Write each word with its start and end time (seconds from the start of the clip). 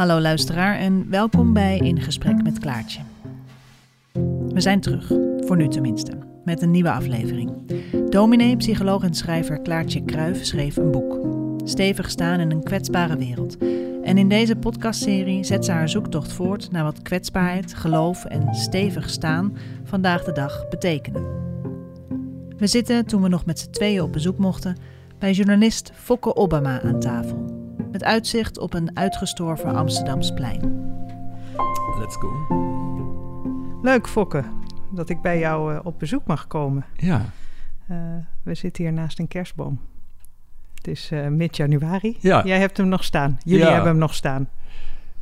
Hallo 0.00 0.20
luisteraar 0.20 0.78
en 0.78 1.10
welkom 1.10 1.52
bij 1.52 1.78
In 1.78 2.00
Gesprek 2.00 2.42
met 2.42 2.58
Klaartje. 2.58 3.00
We 4.48 4.60
zijn 4.60 4.80
terug, 4.80 5.06
voor 5.46 5.56
nu 5.56 5.68
tenminste, 5.68 6.12
met 6.44 6.62
een 6.62 6.70
nieuwe 6.70 6.90
aflevering. 6.90 7.52
Dominee, 8.08 8.56
psycholoog 8.56 9.02
en 9.02 9.14
schrijver 9.14 9.60
Klaartje 9.60 10.04
Kruijf 10.04 10.44
schreef 10.44 10.76
een 10.76 10.90
boek. 10.90 11.18
Stevig 11.64 12.10
staan 12.10 12.40
in 12.40 12.50
een 12.50 12.62
kwetsbare 12.62 13.16
wereld. 13.16 13.56
En 14.02 14.18
in 14.18 14.28
deze 14.28 14.56
podcastserie 14.56 15.44
zet 15.44 15.64
ze 15.64 15.72
haar 15.72 15.88
zoektocht 15.88 16.32
voort 16.32 16.70
naar 16.70 16.84
wat 16.84 17.02
kwetsbaarheid, 17.02 17.74
geloof 17.74 18.24
en 18.24 18.54
stevig 18.54 19.10
staan 19.10 19.56
vandaag 19.84 20.24
de 20.24 20.32
dag 20.32 20.68
betekenen. 20.68 21.24
We 22.56 22.66
zitten, 22.66 23.06
toen 23.06 23.22
we 23.22 23.28
nog 23.28 23.46
met 23.46 23.58
z'n 23.58 23.70
tweeën 23.70 24.02
op 24.02 24.12
bezoek 24.12 24.38
mochten, 24.38 24.76
bij 25.18 25.32
journalist 25.32 25.92
Fokke 25.94 26.36
Obama 26.36 26.82
aan 26.82 27.00
tafel 27.00 27.59
met 27.92 28.04
uitzicht 28.04 28.58
op 28.58 28.74
een 28.74 28.96
uitgestorven 28.96 29.74
Amsterdamsplein. 29.74 30.88
Let's 31.98 32.16
go. 32.16 32.28
Leuk, 33.82 34.08
Fokke, 34.08 34.44
dat 34.90 35.08
ik 35.08 35.20
bij 35.22 35.38
jou 35.38 35.74
uh, 35.74 35.80
op 35.82 35.98
bezoek 35.98 36.26
mag 36.26 36.46
komen. 36.46 36.84
Ja. 36.96 37.32
Uh, 37.90 37.96
we 38.42 38.54
zitten 38.54 38.84
hier 38.84 38.92
naast 38.92 39.18
een 39.18 39.28
kerstboom. 39.28 39.80
Het 40.74 40.86
is 40.88 41.10
uh, 41.12 41.26
mid-januari. 41.26 42.16
Ja. 42.20 42.44
Jij 42.44 42.58
hebt 42.58 42.76
hem 42.76 42.88
nog 42.88 43.04
staan. 43.04 43.38
Jullie 43.44 43.64
Ja. 43.64 43.70
hebben 43.72 43.90
hem 43.90 43.98
nog 44.00 44.14
staan. 44.14 44.48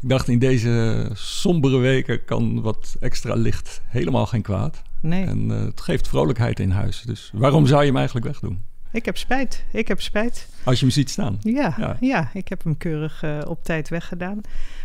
Ik 0.01 0.09
dacht 0.09 0.29
in 0.29 0.39
deze 0.39 1.11
sombere 1.12 1.79
weken 1.79 2.25
kan 2.25 2.61
wat 2.62 2.97
extra 3.01 3.35
licht 3.35 3.83
helemaal 3.87 4.27
geen 4.27 4.43
kwaad. 4.43 4.83
Nee, 5.01 5.25
En 5.27 5.51
eh, 5.51 5.61
het 5.65 5.81
geeft 5.81 6.09
vrolijkheid 6.09 6.61
in 6.61 6.71
huis. 6.71 7.03
Dus 7.03 7.31
waarom 7.35 7.67
zou 7.67 7.81
je 7.81 7.87
hem 7.87 7.97
eigenlijk 7.97 8.27
wegdoen? 8.27 8.59
Ik 8.92 9.05
heb 9.05 9.16
spijt. 9.16 9.65
Ik 9.73 9.88
heb 9.88 10.01
spijt. 10.01 10.48
Als 10.65 10.78
je 10.78 10.84
hem 10.84 10.95
ziet 10.95 11.10
staan. 11.10 11.38
Ja, 11.41 11.75
Ja. 11.78 11.97
ja. 12.00 12.31
ik 12.33 12.48
heb 12.48 12.62
hem 12.64 12.77
keurig 12.77 13.22
eh, 13.22 13.39
op 13.47 13.64
tijd 13.64 13.89
weggedaan. 13.89 14.41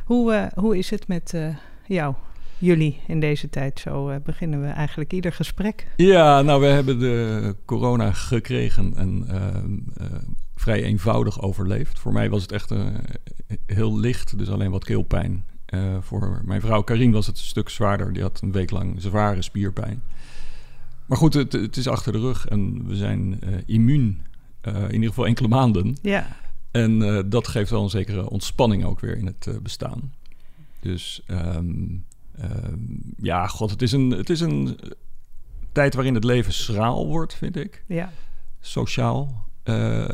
Hoe, 0.05 0.33
eh, 0.33 0.45
hoe 0.55 0.77
is 0.77 0.89
het 0.89 1.07
met 1.07 1.33
eh, 1.33 1.55
jou, 1.87 2.15
jullie 2.57 2.99
in 3.07 3.19
deze 3.19 3.49
tijd? 3.49 3.79
Zo 3.79 4.19
beginnen 4.23 4.61
we 4.61 4.67
eigenlijk 4.67 5.13
ieder 5.13 5.33
gesprek. 5.33 5.87
Ja, 5.95 6.41
nou, 6.41 6.61
we 6.61 6.67
hebben 6.67 6.99
de 6.99 7.55
corona 7.65 8.11
gekregen 8.11 8.93
en 8.95 9.27
vrij 10.55 10.83
eenvoudig 10.83 11.41
overleefd. 11.41 11.99
Voor 11.99 12.13
mij 12.13 12.29
was 12.29 12.41
het 12.41 12.51
echt 12.51 12.73
heel 13.65 13.99
licht, 13.99 14.38
dus 14.38 14.49
alleen 14.49 14.71
wat 14.71 14.83
keelpijn. 14.83 15.45
Voor 15.99 16.41
mijn 16.45 16.61
vrouw 16.61 16.81
Karin 16.81 17.11
was 17.11 17.27
het 17.27 17.38
een 17.38 17.43
stuk 17.43 17.69
zwaarder. 17.69 18.13
Die 18.13 18.21
had 18.21 18.41
een 18.41 18.51
week 18.51 18.71
lang 18.71 18.95
zware 19.01 19.41
spierpijn. 19.41 20.01
Maar 21.14 21.22
goed, 21.22 21.33
het, 21.33 21.52
het 21.53 21.78
is 21.78 21.88
achter 21.88 22.11
de 22.11 22.19
rug 22.19 22.47
en 22.47 22.88
we 22.88 22.95
zijn 22.95 23.42
eh, 23.42 23.50
immuun. 23.66 24.22
eh, 24.61 24.75
in 24.83 24.94
ieder 24.94 25.08
geval 25.09 25.25
enkele 25.25 25.47
maanden. 25.47 25.97
Ja, 26.02 26.28
En 26.72 27.02
eh, 27.02 27.23
dat 27.25 27.47
geeft 27.47 27.69
wel 27.69 27.83
een 27.83 27.89
zekere 27.89 28.30
ontspanning 28.30 28.86
ook 28.86 29.00
weer 29.00 29.17
in 29.17 29.25
het 29.25 29.64
bestaan. 29.64 30.14
Dus 30.80 31.22
ehm, 31.28 31.73
ehm, 32.38 32.78
ja, 33.17 33.47
god, 33.47 33.69
het 33.69 33.81
is, 33.81 33.91
een, 33.91 34.09
het 34.11 34.30
is 34.30 34.39
een 34.39 34.78
tijd 35.72 35.94
waarin 35.94 36.14
het 36.16 36.23
leven 36.23 36.53
schraal 36.53 37.08
wordt, 37.08 37.34
vind 37.36 37.56
ik. 37.56 37.84
ja, 37.88 38.11
Sociaal. 38.59 39.47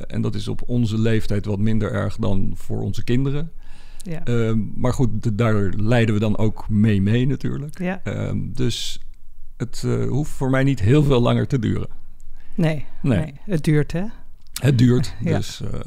En 0.07 0.21
dat 0.21 0.35
is 0.35 0.47
op 0.47 0.61
onze 0.65 0.97
leeftijd 0.97 1.45
wat 1.45 1.59
minder 1.59 1.91
erg 1.91 2.15
dan 2.17 2.51
voor 2.55 2.81
onze 2.81 3.03
kinderen. 3.03 3.51
ja. 4.03 4.23
Ehm, 4.23 4.59
maar 4.75 4.93
goed, 4.93 5.21
d- 5.21 5.37
daar 5.37 5.69
leiden 5.69 6.13
we 6.13 6.19
dan 6.19 6.37
ook 6.37 6.69
mee 6.69 7.01
mee 7.01 7.27
natuurlijk. 7.27 7.79
ja. 7.79 8.01
Dus 8.35 8.99
het 9.59 9.83
eh, 9.85 10.07
hoeft 10.07 10.31
voor 10.31 10.49
mij 10.49 10.63
niet 10.63 10.79
heel 10.79 11.03
veel 11.03 11.21
langer 11.21 11.47
te 11.47 11.59
duren. 11.59 11.87
Nee, 12.55 12.85
Nee. 13.01 13.19
nee, 13.19 13.33
het 13.45 13.63
duurt 13.63 13.91
hè? 13.91 14.03
Het 14.53 14.77
duurt. 14.77 15.15
Ja. 15.23 15.37
Dus, 15.37 15.61
eh, 15.61 15.79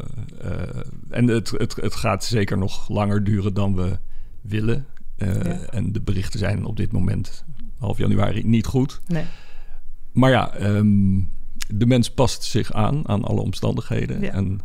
eh, 0.53 0.81
en 1.11 1.29
het, 1.29 1.51
het, 1.51 1.77
het 1.77 1.95
gaat 1.95 2.25
zeker 2.25 2.59
nog 2.59 2.89
langer 2.89 3.25
duren 3.25 3.55
dan 3.55 3.75
we 3.75 3.99
willen. 4.41 4.87
Ja. 5.17 5.27
En 5.71 5.93
de 5.93 6.01
berichten 6.01 6.39
zijn 6.39 6.65
op 6.65 6.77
dit 6.77 6.93
moment, 6.93 7.45
half 7.79 7.99
januari, 7.99 8.43
niet 8.45 8.67
goed. 8.67 9.01
Nee, 9.07 9.25
Maar 10.13 10.31
ja, 10.31 10.55
ehm, 10.55 11.21
de 11.69 11.87
mens 11.87 12.11
past 12.11 12.43
zich 12.45 12.73
aan 12.73 13.09
aan 13.09 13.25
alle 13.25 13.41
omstandigheden. 13.41 14.21
Ja. 14.21 14.33
En 14.33 14.61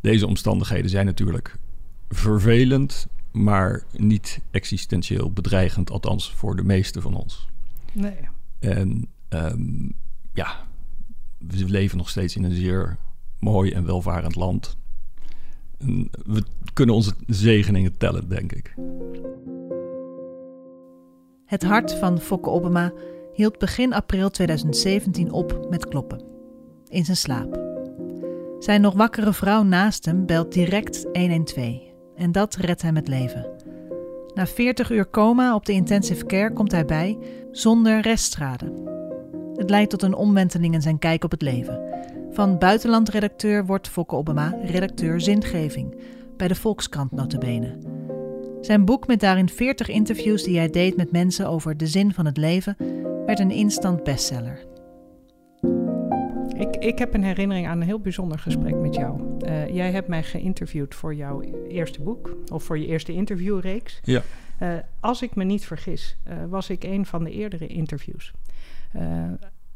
deze 0.00 0.26
omstandigheden 0.26 0.90
zijn 0.90 1.06
natuurlijk 1.06 1.56
vervelend, 2.08 3.06
maar 3.30 3.82
niet 3.96 4.40
existentieel 4.50 5.32
bedreigend, 5.32 5.90
althans 5.90 6.32
voor 6.34 6.56
de 6.56 6.64
meeste 6.64 7.00
van 7.00 7.14
ons. 7.14 7.48
nee. 7.92 8.14
En 8.60 9.08
ehm, 9.28 9.88
ja, 10.32 10.66
we 11.38 11.64
leven 11.68 11.98
nog 11.98 12.08
steeds 12.08 12.36
in 12.36 12.44
een 12.44 12.54
zeer 12.54 12.96
mooi 13.38 13.70
en 13.70 13.86
welvarend 13.86 14.34
land. 14.34 14.76
We 16.24 16.42
kunnen 16.72 16.94
onze 16.94 17.14
zegeningen 17.26 17.96
tellen, 17.96 18.28
denk 18.28 18.52
ik. 18.52 18.74
Het 21.44 21.62
hart 21.62 21.94
van 21.94 22.20
Fokke 22.20 22.50
Obama 22.50 22.92
hield 23.32 23.58
begin 23.58 23.92
april 23.92 24.30
2017 24.30 25.32
op 25.32 25.66
met 25.70 25.88
kloppen. 25.88 26.22
In 26.88 27.04
zijn 27.04 27.16
slaap. 27.16 27.68
Zijn 28.58 28.80
nog 28.80 28.94
wakkere 28.94 29.32
vrouw 29.32 29.62
naast 29.62 30.04
hem 30.04 30.26
belt 30.26 30.52
direct 30.52 31.06
112. 31.12 31.80
En 32.16 32.32
dat 32.32 32.54
redt 32.54 32.82
hem 32.82 32.96
het 32.96 33.08
leven. 33.08 33.59
Na 34.34 34.46
40 34.46 34.90
uur 34.90 35.10
coma 35.10 35.54
op 35.54 35.66
de 35.66 35.72
intensive 35.72 36.26
care 36.26 36.52
komt 36.52 36.72
hij 36.72 36.84
bij 36.84 37.18
zonder 37.50 38.00
restschade. 38.00 38.72
Het 39.54 39.70
leidt 39.70 39.90
tot 39.90 40.02
een 40.02 40.14
omwenteling 40.14 40.74
in 40.74 40.82
zijn 40.82 40.98
kijk 40.98 41.24
op 41.24 41.30
het 41.30 41.42
leven. 41.42 41.80
Van 42.30 42.58
buitenlandredacteur 42.58 43.66
wordt 43.66 43.88
Fokke 43.88 44.16
Obama 44.16 44.58
redacteur 44.62 45.20
zingeving. 45.20 45.94
Bij 46.36 46.48
de 46.48 46.54
Volkskrant 46.54 47.12
notabene. 47.12 47.78
Zijn 48.60 48.84
boek 48.84 49.06
met 49.06 49.20
daarin 49.20 49.48
40 49.48 49.88
interviews 49.88 50.42
die 50.42 50.56
hij 50.56 50.70
deed 50.70 50.96
met 50.96 51.12
mensen 51.12 51.48
over 51.48 51.76
de 51.76 51.86
zin 51.86 52.14
van 52.14 52.26
het 52.26 52.36
leven 52.36 52.76
werd 53.26 53.38
een 53.38 53.50
instant 53.50 54.02
bestseller. 54.02 54.69
Ik, 56.60 56.76
ik 56.76 56.98
heb 56.98 57.14
een 57.14 57.24
herinnering 57.24 57.66
aan 57.66 57.80
een 57.80 57.86
heel 57.86 58.00
bijzonder 58.00 58.38
gesprek 58.38 58.74
met 58.74 58.94
jou. 58.94 59.38
Eh, 59.40 59.74
jij 59.74 59.90
hebt 59.90 60.08
mij 60.08 60.22
geïnterviewd 60.22 60.94
voor 60.94 61.14
jouw 61.14 61.40
eerste 61.68 62.02
boek, 62.02 62.36
of 62.52 62.64
voor 62.64 62.78
je 62.78 62.86
eerste 62.86 63.12
interviewreeks. 63.12 64.00
Ja. 64.02 64.22
Eh, 64.58 64.74
als 65.00 65.22
ik 65.22 65.34
me 65.34 65.44
niet 65.44 65.66
vergis, 65.66 66.16
eh, 66.22 66.36
was 66.48 66.70
ik 66.70 66.84
een 66.84 67.06
van 67.06 67.24
de 67.24 67.30
eerdere 67.30 67.66
interviews. 67.66 68.32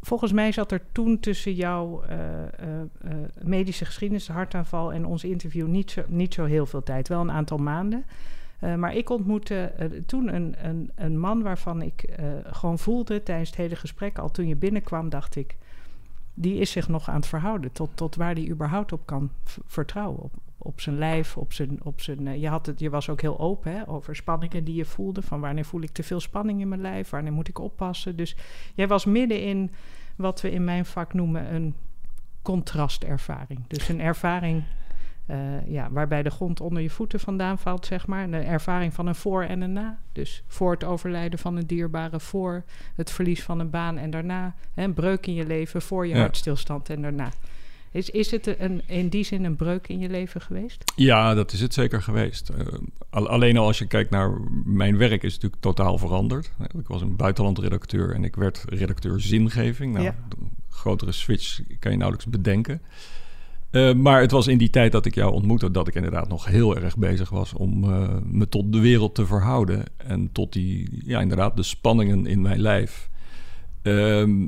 Volgens 0.01 0.33
mij 0.33 0.53
zat 0.53 0.73
er 0.73 0.81
toen 0.93 1.21
tussen 1.21 1.55
jouw 1.55 2.03
medische 3.43 3.85
geschiedenis, 3.85 4.27
de 4.27 4.33
hartaanval 4.33 4.93
en 4.93 5.07
ons 5.07 5.25
interview 5.25 5.67
niet 5.67 5.91
zo, 5.91 6.03
niet 6.09 6.35
zo 6.35 6.45
heel 6.45 6.67
veel 6.67 6.83
tijd. 6.83 7.09
Wel 7.09 7.21
een 7.21 7.31
aantal 7.31 7.59
maanden. 7.59 8.05
Maar 8.59 8.95
ik 8.95 9.11
ontmoette 9.11 9.73
toen 10.07 10.35
een, 10.35 10.55
een, 10.59 10.91
een 10.95 11.19
man 11.19 11.43
waarvan 11.43 11.83
ik 11.83 12.05
gewoon 12.45 12.79
voelde 12.79 13.23
tijdens 13.23 13.49
het 13.49 13.59
hele 13.59 13.77
gesprek, 13.77 14.19
al 14.19 14.31
toen 14.31 14.49
je 14.49 14.57
binnenkwam, 14.57 15.09
dacht 15.09 15.37
ik, 15.37 15.57
die 16.35 16.59
is 16.59 16.71
zich 16.71 16.89
nog 16.89 17.09
aan 17.09 17.17
het 17.17 17.27
verhouden 17.27 17.73
tot, 17.73 17.91
tot 17.95 18.15
waar 18.15 18.35
die 18.35 18.51
überhaupt 18.51 18.93
op 18.93 19.07
kan 19.07 19.31
vertrouwen. 19.67 20.23
Op, 20.23 20.33
op 20.59 20.81
zijn 20.81 20.99
lijf, 20.99 21.37
op 21.37 21.53
zijn. 21.53 21.85
Op 21.85 22.01
zijn 22.01 22.27
eh, 22.27 22.41
je, 22.41 22.49
had 22.49 22.67
het, 22.67 22.81
je 22.81 22.91
was 22.91 23.09
ook 23.09 23.21
heel 23.21 23.39
open 23.39 23.73
hè, 23.73 23.89
over 23.89 24.17
spanningen 24.17 24.65
die 24.65 24.75
je 24.75 24.85
voelde. 24.85 25.23
Van 25.23 25.41
wanneer 25.41 25.65
voel 25.65 25.83
ik 25.83 25.91
te 25.91 26.03
veel 26.03 26.21
spanning 26.21 26.61
in 26.61 26.69
mijn 26.69 26.81
lijf, 26.81 27.11
wanneer 27.11 27.33
moet 27.33 27.49
ik 27.49 27.59
oppassen. 27.59 28.17
Dus 28.17 28.37
jij 28.75 28.89
was 28.89 29.05
midden 29.05 29.43
in 29.43 29.71
wat 30.17 30.41
we 30.41 30.51
in 30.51 30.65
mijn 30.65 30.85
vak 30.85 31.13
noemen 31.13 31.55
een 31.55 31.75
contrastervaring. 32.43 33.67
Dus 33.67 33.89
een 33.89 34.01
ervaring 34.01 34.63
eh, 35.27 35.67
ja, 35.67 35.89
waarbij 35.91 36.23
de 36.23 36.31
grond 36.31 36.61
onder 36.61 36.83
je 36.83 36.91
voeten 36.91 37.21
vandaan 37.21 37.59
valt, 37.59 37.87
zeg 37.87 38.07
maar. 38.07 38.23
Een 38.25 38.35
ervaring 38.35 38.95
van 38.95 39.07
een 39.07 39.15
voor 39.15 39.43
en 39.43 39.61
een 39.61 39.73
na. 39.73 39.99
Dus 40.13 40.43
voor 40.47 40.71
het 40.73 40.85
overlijden 40.85 41.39
van 41.39 41.57
een 41.57 41.67
dierbare, 41.67 42.21
voor 42.21 42.65
het 42.95 43.11
verlies 43.11 43.43
van 43.43 43.59
een 43.61 43.71
baan 43.71 43.99
en 43.99 44.11
daarna. 44.11 44.55
Hè, 44.75 44.83
een 44.85 44.95
breuk 44.95 45.27
in 45.27 45.35
je 45.35 45.47
leven, 45.47 45.83
voor 45.83 46.07
je 46.07 46.15
Ja. 46.15 46.21
hartstilstand 46.21 46.91
en 46.91 47.03
daarna. 47.03 47.29
Is, 47.91 48.11
is 48.11 48.31
het 48.31 48.61
een, 48.61 48.83
in 48.87 49.09
die 49.09 49.25
zin 49.25 49.45
een 49.45 49.57
breuk 49.57 49.89
in 49.89 49.99
je 49.99 50.09
leven 50.09 50.41
geweest? 50.41 50.85
Ja, 50.97 51.35
dat 51.35 51.53
is 51.53 51.61
het 51.61 51.75
zeker 51.75 52.03
geweest. 52.03 52.49
Eh, 52.49 52.67
al- 53.11 53.29
alleen 53.29 53.57
al 53.57 53.67
als 53.67 53.79
je 53.79 53.87
kijkt 53.87 54.11
naar 54.11 54.31
mijn 54.65 54.97
werk 54.97 55.23
is 55.23 55.33
het 55.35 55.43
natuurlijk 55.43 55.63
totaal 55.63 55.99
veranderd. 55.99 56.51
Ik 56.79 56.87
was 56.87 57.03
een 57.03 57.17
buitenlandredacteur 57.17 58.15
en 58.15 58.25
ik 58.25 58.37
werd 58.37 58.65
redacteur 58.69 59.21
zingeving. 59.21 59.93
Nou, 59.93 60.05
Ja. 60.05 60.15
een 60.39 60.51
grotere 60.69 61.13
switch 61.13 61.61
kan 61.79 61.91
je 61.91 61.97
nauwelijks 61.99 62.31
bedenken. 62.31 62.83
Eh, 63.75 63.95
maar 63.95 64.21
het 64.21 64.31
was 64.31 64.47
in 64.47 64.59
die 64.59 64.71
tijd 64.71 64.93
dat 64.93 65.07
ik 65.07 65.15
jou 65.15 65.33
ontmoette 65.33 65.71
dat 65.71 65.89
ik 65.89 65.95
inderdaad 65.95 66.29
nog 66.29 66.45
heel 66.45 66.77
erg 66.77 66.97
bezig 66.97 67.31
was 67.31 67.53
om 67.53 67.85
eh, 67.85 68.09
me 68.25 68.49
tot 68.49 68.73
de 68.73 68.81
wereld 68.81 69.15
te 69.15 69.27
verhouden. 69.27 69.85
En 69.97 70.33
tot 70.33 70.53
die, 70.53 71.03
ja, 71.05 71.21
inderdaad, 71.21 71.57
de 71.57 71.63
spanningen 71.63 72.27
in 72.27 72.41
mijn 72.41 72.61
lijf. 72.61 73.11
Ehm, 73.83 74.47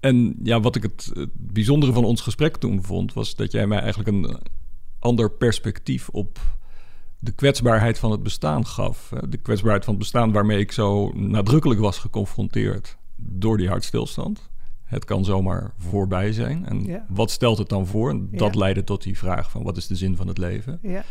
en 0.00 0.36
ja, 0.42 0.60
wat 0.60 0.76
ik 0.76 0.82
het, 0.82 1.10
het 1.14 1.30
bijzondere 1.32 1.92
van 1.92 2.04
ons 2.04 2.20
gesprek 2.20 2.56
toen 2.56 2.82
vond, 2.82 3.12
was 3.12 3.36
dat 3.36 3.52
jij 3.52 3.66
mij 3.66 3.78
eigenlijk 3.78 4.08
een 4.08 4.36
ander 4.98 5.30
perspectief 5.30 6.08
op 6.08 6.38
de 7.18 7.32
kwetsbaarheid 7.32 7.98
van 7.98 8.10
het 8.10 8.22
bestaan 8.22 8.66
gaf. 8.66 9.12
De 9.28 9.36
kwetsbaarheid 9.38 9.84
van 9.84 9.94
het 9.94 10.02
bestaan 10.02 10.32
waarmee 10.32 10.58
ik 10.58 10.72
zo 10.72 11.12
nadrukkelijk 11.14 11.80
was 11.80 11.98
geconfronteerd 11.98 12.96
door 13.16 13.56
die 13.56 13.68
hartstilstand. 13.68 14.50
Het 14.92 15.04
kan 15.04 15.24
zomaar 15.24 15.72
voorbij 15.78 16.32
zijn. 16.32 16.66
En 16.66 16.84
Ja. 16.84 17.06
wat 17.08 17.30
stelt 17.30 17.58
het 17.58 17.68
dan 17.68 17.86
voor? 17.86 18.10
En 18.10 18.28
dat 18.32 18.52
Ja. 18.54 18.58
leidde 18.58 18.84
tot 18.84 19.02
die 19.02 19.18
vraag 19.18 19.50
van 19.50 19.62
wat 19.62 19.76
is 19.76 19.86
de 19.86 19.96
zin 19.96 20.16
van 20.16 20.26
het 20.28 20.38
leven? 20.38 20.78
Ja. 20.82 21.04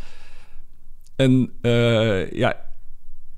En 1.16 1.52
uh, 1.62 2.30
ja, 2.30 2.56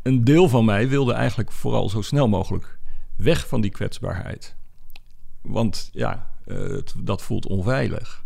een 0.03 0.25
deel 0.25 0.49
van 0.49 0.65
mij 0.65 0.89
wilde 0.89 1.13
eigenlijk 1.13 1.53
vooral 1.53 1.89
zo 1.89 2.03
snel 2.03 2.29
mogelijk 2.29 2.79
weg 3.17 3.49
van 3.49 3.61
die 3.61 3.71
kwetsbaarheid. 3.71 4.57
Want 5.41 5.89
ja, 5.93 6.31
uh, 6.47 6.57
het, 6.59 6.95
dat 6.99 7.23
voelt 7.23 7.47
onveilig. 7.47 8.25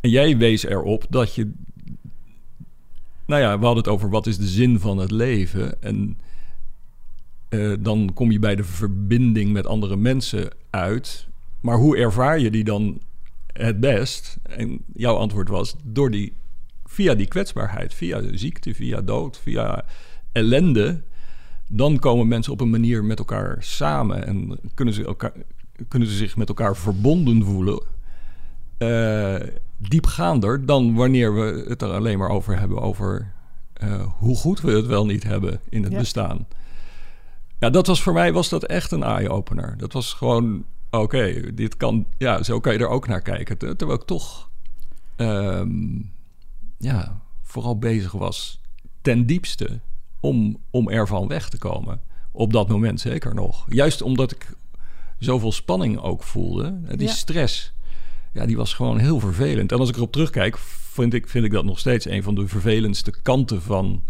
En 0.00 0.10
jij 0.10 0.36
wees 0.36 0.64
erop 0.64 1.04
dat 1.08 1.34
je. 1.34 1.52
Nou 3.26 3.40
ja, 3.42 3.58
we 3.58 3.64
hadden 3.64 3.84
het 3.84 3.92
over 3.92 4.10
wat 4.10 4.26
is 4.26 4.38
de 4.38 4.46
zin 4.46 4.80
van 4.80 4.98
het 4.98 5.10
leven. 5.10 5.82
En 5.82 6.18
uh, 7.52 7.74
dan 7.80 8.10
kom 8.14 8.30
je 8.30 8.38
bij 8.38 8.56
de 8.56 8.64
verbinding 8.64 9.52
met 9.52 9.66
andere 9.66 9.96
mensen 9.96 10.50
uit. 10.70 11.26
Maar 11.60 11.76
hoe 11.76 11.96
ervaar 11.96 12.38
je 12.38 12.50
die 12.50 12.64
dan 12.64 13.00
het 13.52 13.80
best? 13.80 14.36
En 14.42 14.78
jouw 14.94 15.16
antwoord 15.16 15.48
was 15.48 15.74
door 15.84 16.10
die, 16.10 16.32
via 16.84 17.14
die 17.14 17.26
kwetsbaarheid, 17.26 17.94
via 17.94 18.20
ziekte, 18.32 18.74
via 18.74 19.00
dood, 19.00 19.38
via 19.38 19.84
ellende. 20.32 21.02
Dan 21.68 21.98
komen 21.98 22.28
mensen 22.28 22.52
op 22.52 22.60
een 22.60 22.70
manier 22.70 23.04
met 23.04 23.18
elkaar 23.18 23.56
samen 23.60 24.26
en 24.26 24.58
kunnen 24.74 24.94
ze, 24.94 25.04
elkaar, 25.04 25.32
kunnen 25.88 26.08
ze 26.08 26.14
zich 26.16 26.36
met 26.36 26.48
elkaar 26.48 26.76
verbonden 26.76 27.44
voelen. 27.44 27.82
Uh, 28.78 29.36
diepgaander 29.76 30.66
dan 30.66 30.94
wanneer 30.94 31.34
we 31.34 31.64
het 31.68 31.82
er 31.82 31.88
alleen 31.90 32.18
maar 32.18 32.28
over 32.28 32.58
hebben 32.58 32.80
over 32.80 33.32
uh, 33.84 34.06
hoe 34.18 34.36
goed 34.36 34.60
we 34.60 34.70
het 34.70 34.86
wel 34.86 35.06
niet 35.06 35.22
hebben 35.22 35.60
in 35.68 35.82
het 35.82 35.92
Ja. 35.92 35.98
bestaan. 35.98 36.46
Ja, 37.62 37.70
dat 37.70 37.86
was 37.86 38.02
voor 38.02 38.12
mij 38.12 38.32
was 38.32 38.48
dat 38.48 38.64
echt 38.64 38.90
een 38.92 39.02
eye-opener. 39.02 39.74
Dat 39.78 39.92
was 39.92 40.12
gewoon, 40.12 40.64
oké, 40.90 41.54
dit 41.54 41.76
kan, 41.76 42.06
ja, 42.18 42.42
zo 42.42 42.60
kan 42.60 42.72
je 42.72 42.78
er 42.78 42.88
ook 42.88 43.06
naar 43.06 43.20
kijken. 43.22 43.58
Ter- 43.58 43.76
Terwijl 43.76 43.98
ik 44.00 44.06
toch, 44.06 44.50
ehm, 45.16 45.98
ja, 46.78 47.20
vooral 47.42 47.78
bezig 47.78 48.12
was 48.12 48.60
ten 49.02 49.26
diepste 49.26 49.80
om, 50.20 50.56
om 50.70 50.88
ervan 50.88 51.28
weg 51.28 51.48
te 51.48 51.58
komen. 51.58 52.00
Op 52.32 52.52
dat 52.52 52.68
moment 52.68 53.00
zeker 53.00 53.34
nog. 53.34 53.64
Juist 53.68 54.02
omdat 54.02 54.32
ik 54.32 54.52
zoveel 55.18 55.52
spanning 55.52 55.98
ook 55.98 56.22
voelde. 56.22 56.80
eh, 56.86 56.96
Die 56.98 57.06
Ja. 57.06 57.12
stress, 57.14 57.72
ja, 58.32 58.46
die 58.46 58.56
was 58.56 58.74
gewoon 58.74 58.98
heel 58.98 59.20
vervelend. 59.20 59.72
En 59.72 59.78
als 59.78 59.88
ik 59.88 59.96
erop 59.96 60.12
terugkijk, 60.12 60.58
vind 60.58 61.14
ik, 61.14 61.28
vind 61.28 61.44
ik 61.44 61.50
dat 61.52 61.64
nog 61.64 61.78
steeds 61.78 62.06
een 62.06 62.22
van 62.22 62.34
de 62.34 62.48
vervelendste 62.48 63.14
kanten 63.22 63.62
van 63.62 64.02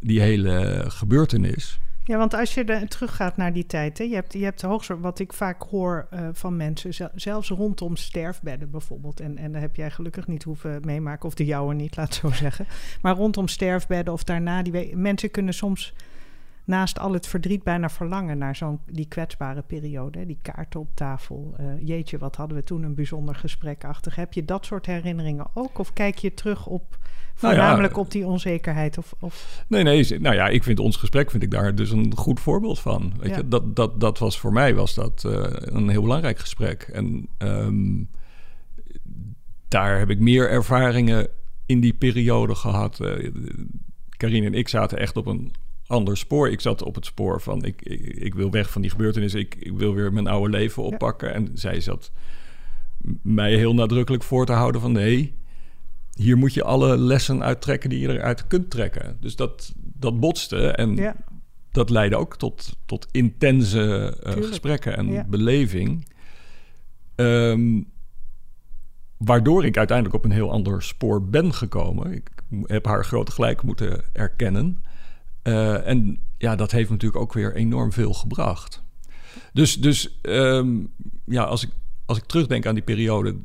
die 0.00 0.20
hele 0.20 0.84
gebeurtenis. 0.88 1.78
Ja, 2.08 2.16
want 2.18 2.34
als 2.34 2.54
je 2.54 2.64
er 2.64 2.88
teruggaat 2.88 3.36
naar 3.36 3.52
die 3.52 3.66
tijd, 3.66 3.98
hè, 3.98 4.04
je 4.04 4.14
hebt, 4.14 4.32
je 4.32 4.44
hebt 4.44 4.62
wat 5.00 5.18
ik 5.18 5.32
vaak 5.32 5.62
hoor 5.62 6.06
eh, 6.10 6.28
van 6.32 6.56
mensen, 6.56 6.94
zel- 6.94 7.10
zelfs 7.14 7.48
rondom 7.48 7.96
sterfbedden 7.96 8.70
bijvoorbeeld, 8.70 9.20
en, 9.20 9.38
en 9.38 9.52
daar 9.52 9.60
heb 9.60 9.76
jij 9.76 9.90
gelukkig 9.90 10.26
niet 10.26 10.42
hoeven 10.42 10.80
meemaken, 10.84 11.28
of 11.28 11.34
de 11.34 11.44
jouwe 11.44 11.74
niet, 11.74 11.96
laat 11.96 12.14
zo 12.14 12.30
zeggen, 12.44 12.66
maar 13.02 13.14
rondom 13.16 13.48
sterfbedden 13.48 14.12
of 14.12 14.24
daarna, 14.24 14.62
die 14.62 14.96
mensen 14.96 15.30
kunnen 15.30 15.54
soms 15.54 15.94
naast 16.68 16.98
al 16.98 17.12
het 17.12 17.26
verdriet 17.26 17.62
bijna 17.62 17.88
verlangen 17.88 18.38
naar 18.38 18.56
zo'n 18.56 18.80
die 18.90 19.08
kwetsbare 19.08 19.62
periode, 19.62 20.18
hè, 20.18 20.26
die 20.26 20.38
kaarten 20.42 20.80
op 20.80 20.88
tafel. 20.94 21.54
eh, 21.56 21.66
jeetje, 21.80 22.18
wat 22.18 22.36
hadden 22.36 22.56
we 22.56 22.64
toen 22.64 22.82
een 22.82 22.94
bijzonder 22.94 23.34
gesprekachtig. 23.34 24.14
Heb 24.14 24.32
je 24.32 24.44
dat 24.44 24.66
soort 24.66 24.86
herinneringen 24.86 25.46
ook, 25.54 25.78
of 25.78 25.92
kijk 25.92 26.18
je 26.18 26.34
terug 26.34 26.66
op 26.66 26.96
Nou 27.40 27.54
ja, 27.54 27.60
voornamelijk 27.60 27.96
op 27.96 28.10
die 28.10 28.26
onzekerheid? 28.26 28.98
Of, 28.98 29.14
of, 29.20 29.64
Nee, 29.68 29.82
nee. 29.82 30.18
Nou 30.20 30.34
ja, 30.34 30.48
ik 30.48 30.62
vind 30.62 30.78
ons 30.78 30.96
gesprek 30.96 31.30
vind 31.30 31.42
ik 31.42 31.50
daar 31.50 31.74
dus 31.74 31.90
een 31.90 32.16
goed 32.16 32.40
voorbeeld 32.40 32.80
van. 32.80 33.12
Weet 33.18 33.30
Ja. 33.30 33.36
je, 33.36 33.48
dat, 33.48 33.76
dat, 33.76 34.00
dat 34.00 34.18
was 34.18 34.38
voor 34.38 34.52
mij 34.52 34.74
was 34.74 34.94
dat 34.94 35.24
eh, 35.24 35.44
een 35.50 35.88
heel 35.88 36.02
belangrijk 36.02 36.38
gesprek. 36.38 36.82
En 36.82 37.28
ehm, 37.38 38.02
daar 39.68 39.98
heb 39.98 40.10
ik 40.10 40.18
meer 40.20 40.50
ervaringen 40.50 41.28
in 41.66 41.80
die 41.80 41.94
periode 41.94 42.54
gehad. 42.54 43.00
Eh 43.00 43.30
Karine 44.16 44.46
en 44.46 44.54
ik 44.54 44.68
zaten 44.68 44.98
echt 44.98 45.16
op 45.16 45.26
een 45.26 45.52
ander 45.88 46.16
spoor. 46.16 46.48
Ik 46.50 46.60
zat 46.60 46.82
op 46.82 46.94
het 46.94 47.04
spoor 47.06 47.40
van 47.40 47.64
ik, 47.64 47.82
ik, 47.82 48.00
ik 48.00 48.34
wil 48.34 48.50
weg 48.50 48.70
van 48.70 48.82
die 48.82 48.90
gebeurtenis. 48.90 49.34
Ik, 49.34 49.54
ik 49.54 49.72
wil 49.72 49.94
weer 49.94 50.12
mijn 50.12 50.26
oude 50.26 50.50
leven 50.50 50.82
Ja. 50.82 50.88
oppakken. 50.88 51.34
En 51.34 51.48
zij 51.54 51.80
zat 51.80 52.10
mij 53.22 53.54
heel 53.56 53.74
nadrukkelijk 53.74 54.22
voor 54.22 54.46
te 54.46 54.52
houden 54.52 54.80
van 54.80 54.92
nee, 54.92 55.34
hier 56.14 56.36
moet 56.36 56.54
je 56.54 56.64
alle 56.64 56.98
lessen 56.98 57.42
uittrekken 57.42 57.90
die 57.90 58.00
je 58.00 58.08
eruit 58.08 58.46
kunt 58.46 58.70
trekken. 58.70 59.16
Dus 59.20 59.36
dat, 59.36 59.72
dat 59.76 60.20
botste 60.20 60.68
en 60.70 60.96
ja, 60.96 61.16
dat 61.72 61.90
leidde 61.90 62.16
ook 62.16 62.36
tot, 62.36 62.76
tot 62.86 63.06
intense 63.10 64.16
eh, 64.22 64.32
gesprekken 64.32 64.96
en 64.96 65.06
Ja. 65.12 65.24
beleving. 65.24 66.06
Ehm, 67.14 67.80
waardoor 69.16 69.64
ik 69.64 69.76
uiteindelijk 69.76 70.16
op 70.16 70.24
een 70.24 70.30
heel 70.36 70.50
ander 70.50 70.82
spoor 70.82 71.22
ben 71.24 71.54
gekomen. 71.54 72.12
Ik 72.12 72.30
heb 72.66 72.84
haar 72.86 73.04
grote 73.04 73.32
gelijk 73.32 73.62
moeten 73.62 74.02
erkennen. 74.12 74.82
Eh, 75.48 75.86
en 75.86 76.18
ja, 76.38 76.56
dat 76.56 76.70
heeft 76.70 76.90
natuurlijk 76.90 77.22
ook 77.22 77.32
weer 77.32 77.54
enorm 77.54 77.92
veel 77.92 78.12
gebracht. 78.12 78.82
Dus, 79.52 79.80
dus 79.80 80.20
ehm, 80.20 80.76
ja, 81.24 81.42
als 81.42 81.62
ik, 81.62 81.70
als 82.06 82.18
ik 82.18 82.24
terugdenk 82.24 82.66
aan 82.66 82.74
die 82.74 82.82
periode, 82.82 83.36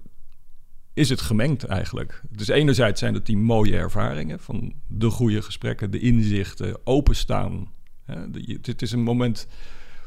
is 0.93 1.09
het 1.09 1.21
gemengd 1.21 1.63
eigenlijk. 1.63 2.21
Dus 2.29 2.47
enerzijds 2.47 2.99
zijn 2.99 3.13
het 3.13 3.25
die 3.25 3.37
mooie 3.37 3.77
ervaringen 3.77 4.39
van 4.39 4.73
de 4.87 5.09
goede 5.09 5.41
gesprekken, 5.41 5.91
de 5.91 5.99
inzichten, 5.99 6.77
openstaan. 6.83 7.71
Hè, 8.05 8.15
Het 8.61 8.81
is 8.81 8.91
een 8.91 9.03
moment, 9.03 9.47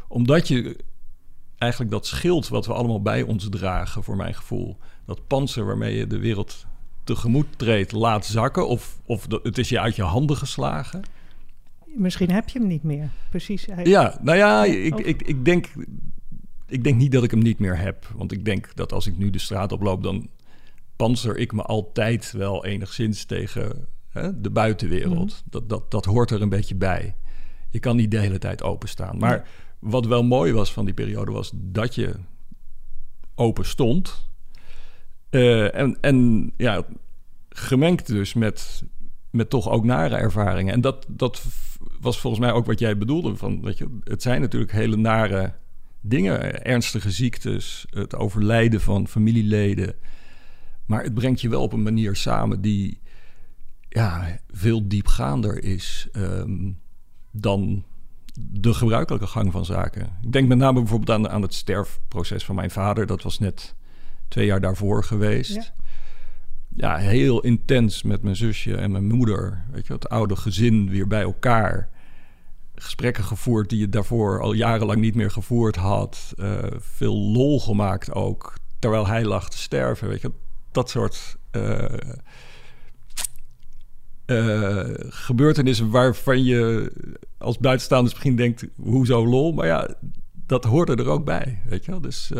omdat 0.08 0.49
je 0.49 0.76
eigenlijk 1.58 1.90
dat 1.92 2.06
schild 2.06 2.49
wat 2.49 2.66
we 2.66 2.72
allemaal 2.72 3.02
bij 3.02 3.22
ons 3.22 3.49
dragen, 3.50 4.04
voor 4.04 4.16
mijn 4.16 4.34
gevoel, 4.34 4.76
dat 5.06 5.26
panzer 5.26 5.66
waarmee 5.66 5.96
je 5.96 6.06
de 6.06 6.19
wereld 6.19 6.66
tegemoet 7.04 7.58
treedt, 7.58 7.92
laat 7.92 8.26
zakken, 8.26 8.69
of, 8.69 9.00
of 9.04 9.26
het 9.42 9.58
is 9.58 9.69
je 9.69 9.81
uit 9.81 9.96
je 9.96 10.02
handen 10.02 10.37
geslagen. 10.37 11.02
Misschien 11.96 12.31
heb 12.31 12.48
je 12.48 12.58
hem 12.58 12.69
niet 12.69 12.82
meer. 12.82 13.10
Precies. 13.31 13.66
Ja, 13.84 14.19
nou 14.22 14.37
ja, 14.38 14.64
ik, 14.64 14.98
ik, 14.98 15.22
ik, 15.22 15.44
denk, 15.44 15.66
ik 16.66 16.84
denk 16.84 16.96
niet 16.96 17.12
dat 17.12 17.25
ik 17.25 17.31
hem 17.31 17.43
niet 17.43 17.58
meer 17.58 17.78
heb. 17.78 18.08
Want 18.14 18.32
ik 18.32 18.44
denk 18.44 18.75
dat 18.75 18.93
als 18.93 19.06
ik 19.06 19.19
nu 19.19 19.31
de 19.31 19.38
straat 19.38 19.72
oploop, 19.72 20.02
dan 20.02 20.28
panzer 20.96 21.37
ik 21.37 21.52
me 21.52 21.62
altijd 21.62 22.32
wel 22.32 22.64
enigszins 22.64 23.25
tegen 23.25 23.87
hè, 24.08 24.40
de 24.40 24.50
buitenwereld. 24.50 25.43
dat, 25.50 25.69
dat, 25.69 25.90
dat 25.90 26.04
hoort 26.04 26.31
er 26.31 26.43
een 26.43 26.48
beetje 26.48 26.75
bij. 26.75 27.16
Je 27.70 27.78
kan 27.78 27.96
niet 27.96 28.10
de 28.10 28.19
hele 28.19 28.38
tijd 28.38 28.62
openstaan. 28.62 29.19
Maar 29.19 29.37
Ja. 29.37 29.44
wat 29.78 30.06
wel 30.06 30.25
mooi 30.25 30.52
was 30.52 30.72
van 30.72 30.84
die 30.84 30.94
periode, 30.94 31.32
was 31.32 31.50
dat 31.54 31.94
je 31.94 32.14
open 33.34 33.66
stond. 33.66 34.28
Eh, 35.31 35.75
en, 35.75 35.99
en 36.00 36.52
ja, 36.56 36.85
gemengd 37.49 38.06
dus 38.06 38.35
met, 38.35 38.82
met 39.30 39.50
toch 39.50 39.68
ook 39.70 39.85
nare 39.85 40.16
ervaringen. 40.16 40.75
En 40.75 40.80
dat, 40.80 41.06
dat 41.09 41.44
was 42.00 42.20
volgens 42.20 42.42
mij 42.42 42.52
ook 42.52 42.66
wat 42.66 42.78
jij 42.78 42.98
bedoelde. 42.98 43.36
Van, 43.36 43.62
weet 43.62 43.78
je, 43.78 43.98
het 44.04 44.22
zijn 44.22 44.40
natuurlijk 44.40 44.72
hele 44.72 44.96
nare 44.96 45.52
dingen. 46.00 46.64
Ernstige 46.64 47.10
ziektes, 47.10 47.86
het 47.90 48.16
overlijden 48.16 48.80
van 48.80 49.08
familieleden. 49.08 49.94
Maar 50.86 51.02
het 51.02 51.14
brengt 51.14 51.40
je 51.40 51.48
wel 51.48 51.62
op 51.62 51.72
een 51.72 51.82
manier 51.82 52.16
samen 52.16 52.60
die 52.60 53.00
ja, 53.88 54.38
veel 54.50 54.88
diepgaander 54.88 55.64
is 55.64 56.08
ehm, 56.12 56.70
dan 57.30 57.84
de 58.40 58.74
gebruikelijke 58.74 59.26
gang 59.26 59.52
van 59.52 59.64
zaken. 59.64 60.18
Ik 60.22 60.32
denk 60.32 60.48
met 60.48 60.58
name 60.58 60.78
bijvoorbeeld 60.78 61.18
aan, 61.18 61.28
aan 61.28 61.42
het 61.42 61.54
sterfproces 61.54 62.44
van 62.44 62.54
mijn 62.54 62.70
vader. 62.70 63.06
Dat 63.06 63.22
was 63.22 63.38
net 63.38 63.74
twee 64.28 64.46
jaar 64.46 64.60
daarvoor 64.60 65.04
geweest. 65.04 65.54
Ja. 65.54 65.74
Ja, 66.76 66.97
heel 66.97 67.40
intens 67.40 68.02
met 68.02 68.23
mijn 68.23 68.37
zusje 68.37 68.76
en 68.76 68.90
mijn 68.90 69.06
moeder. 69.06 69.64
Weet 69.71 69.87
je, 69.87 69.92
het 69.92 70.09
oude 70.09 70.37
gezin 70.37 70.90
weer 70.90 71.06
bij 71.06 71.23
elkaar. 71.23 71.88
Gesprekken 72.75 73.25
gevoerd 73.25 73.68
die 73.68 73.78
je 73.78 73.88
daarvoor 73.88 74.40
al 74.40 74.52
jarenlang 74.52 75.00
niet 75.00 75.14
meer 75.14 75.30
gevoerd 75.30 75.76
had. 75.76 76.33
Eh, 76.37 76.59
veel 76.78 77.14
lol 77.14 77.61
gemaakt 77.61 78.12
ook. 78.12 78.54
Terwijl 78.78 79.06
hij 79.06 79.25
lag 79.25 79.50
te 79.50 79.59
sterven. 79.59 80.09
Weet 80.09 80.21
je, 80.21 80.33
dat 80.73 80.90
soort 80.90 81.37
eh, 81.50 81.85
gebeurtenissen 85.09 85.90
waarvan 85.90 86.45
je 86.45 86.92
als 87.38 87.59
buitenstaanders 87.59 88.12
misschien 88.12 88.37
denkt: 88.37 88.66
hoezo 88.76 89.26
lol? 89.26 89.52
Maar 89.52 89.66
ja, 89.66 89.95
dat 90.47 90.64
hoorde 90.64 90.95
er 90.95 91.09
ook 91.09 91.25
bij. 91.25 91.62
Weet 91.64 91.85
je 91.85 91.90
wel? 91.90 92.00
Dus, 92.00 92.33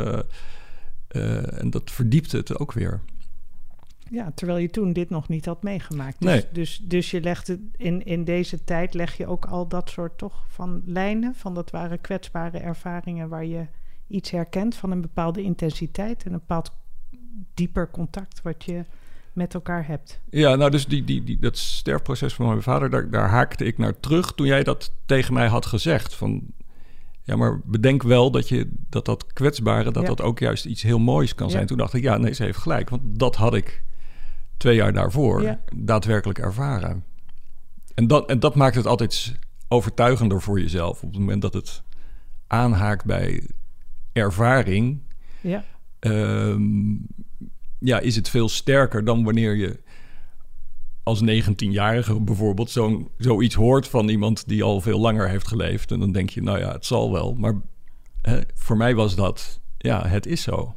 en 1.09 1.71
dat 1.71 1.91
verdiept 1.91 2.33
het 2.33 2.59
ook 2.59 2.73
weer. 2.73 3.03
Ja, 4.11 4.33
terwijl 4.35 4.59
je 4.59 4.71
toen 4.71 4.93
dit 4.93 5.11
nog 5.11 5.29
niet 5.29 5.45
had 5.47 5.63
meegemaakt. 5.63 6.21
Dus, 6.21 6.31
Nee. 6.31 6.45
dus, 6.53 6.79
dus 6.83 7.11
je 7.11 7.21
legt 7.21 7.47
het 7.47 7.61
in, 7.77 8.05
in 8.05 8.25
deze 8.25 8.65
tijd 8.65 8.95
leg 8.95 9.17
je 9.17 9.27
ook 9.27 9.45
al 9.45 9.69
dat 9.69 9.91
soort 9.91 10.19
toch 10.19 10.45
van 10.49 10.83
lijnen. 10.85 11.35
Van 11.35 11.55
dat 11.55 11.71
waren 11.71 12.01
kwetsbare 12.01 12.59
ervaringen 12.59 13.29
waar 13.29 13.45
je 13.45 13.67
iets 14.07 14.31
herkent 14.31 14.75
van 14.75 14.91
een 14.91 15.01
bepaalde 15.01 15.43
intensiteit 15.43 16.23
en 16.25 16.33
een 16.33 16.39
bepaald 16.39 16.73
dieper 17.55 17.91
contact 17.91 18.43
wat 18.43 18.65
je 18.65 18.85
met 19.33 19.55
elkaar 19.55 19.87
hebt. 19.87 20.21
Ja, 20.31 20.55
nou, 20.55 20.71
dus 20.71 20.87
die, 20.87 21.05
die, 21.05 21.25
die, 21.25 21.39
dat 21.39 21.57
sterfproces 21.59 22.35
van 22.35 22.47
mijn 22.47 22.63
vader, 22.63 22.91
daar, 22.91 23.11
daar 23.11 23.29
haakte 23.29 23.65
ik 23.65 23.79
naar 23.79 24.01
terug 24.01 24.35
toen 24.35 24.47
jij 24.47 24.63
dat 24.63 24.93
tegen 25.07 25.35
mij 25.35 25.47
had 25.49 25.67
gezegd. 25.67 26.15
Van, 26.15 26.43
ja, 27.23 27.37
maar 27.37 27.61
bedenk 27.65 28.03
wel 28.03 28.31
dat 28.31 28.49
je, 28.49 28.71
dat, 28.89 29.05
dat 29.05 29.33
kwetsbare, 29.33 29.91
dat 29.91 30.03
Ja. 30.03 30.09
dat 30.09 30.21
ook 30.21 30.39
juist 30.39 30.65
iets 30.65 30.83
heel 30.83 30.99
moois 30.99 31.35
kan 31.35 31.47
Ja. 31.47 31.53
zijn. 31.53 31.67
Toen 31.67 31.77
dacht 31.79 31.95
ik, 31.95 32.03
ja, 32.03 32.17
nee, 32.17 32.33
ze 32.35 32.43
heeft 32.43 32.59
gelijk. 32.59 32.91
Want 32.91 33.03
dat 33.05 33.37
had 33.37 33.55
ik 33.55 33.83
twee 34.57 34.77
jaar 34.77 34.93
daarvoor 34.93 35.43
Ja. 35.43 35.61
daadwerkelijk 35.75 36.39
ervaren. 36.39 37.05
En 37.95 38.07
dat, 38.07 38.29
en 38.29 38.41
dat 38.41 38.55
maakt 38.55 38.75
het 38.75 38.87
altijd 38.87 39.35
overtuigender 39.69 40.43
voor 40.43 40.61
jezelf. 40.61 41.03
Op 41.03 41.11
het 41.11 41.19
moment 41.19 41.43
dat 41.43 41.55
het 41.55 41.83
aanhaakt 42.47 43.05
bij 43.05 43.43
ervaring, 44.13 45.01
Ja, 45.41 45.65
ehm, 45.99 46.95
ja, 47.79 47.99
is 48.01 48.17
het 48.17 48.29
veel 48.29 48.49
sterker 48.49 49.05
dan 49.05 49.25
wanneer 49.25 49.55
je 49.55 49.81
als 51.03 51.21
19-jarige 51.23 52.21
bijvoorbeeld 52.21 52.71
zo'n, 52.71 53.09
zoiets 53.19 53.55
hoort 53.55 53.89
van 53.89 54.09
iemand 54.09 54.49
die 54.49 54.63
al 54.63 54.81
veel 54.81 54.99
langer 55.01 55.29
heeft 55.29 55.49
geleefd. 55.49 55.91
En 55.91 55.99
dan 56.01 56.13
denk 56.13 56.31
je, 56.31 56.43
nou 56.43 56.59
ja, 56.59 56.73
het 56.73 56.87
zal 56.87 57.13
wel. 57.13 57.35
Maar 57.35 57.55
hè, 58.23 58.41
voor 58.55 58.77
mij 58.77 58.95
was 58.95 59.15
dat, 59.15 59.61
ja, 59.79 60.07
het 60.07 60.27
is 60.27 60.43
zo. 60.43 60.75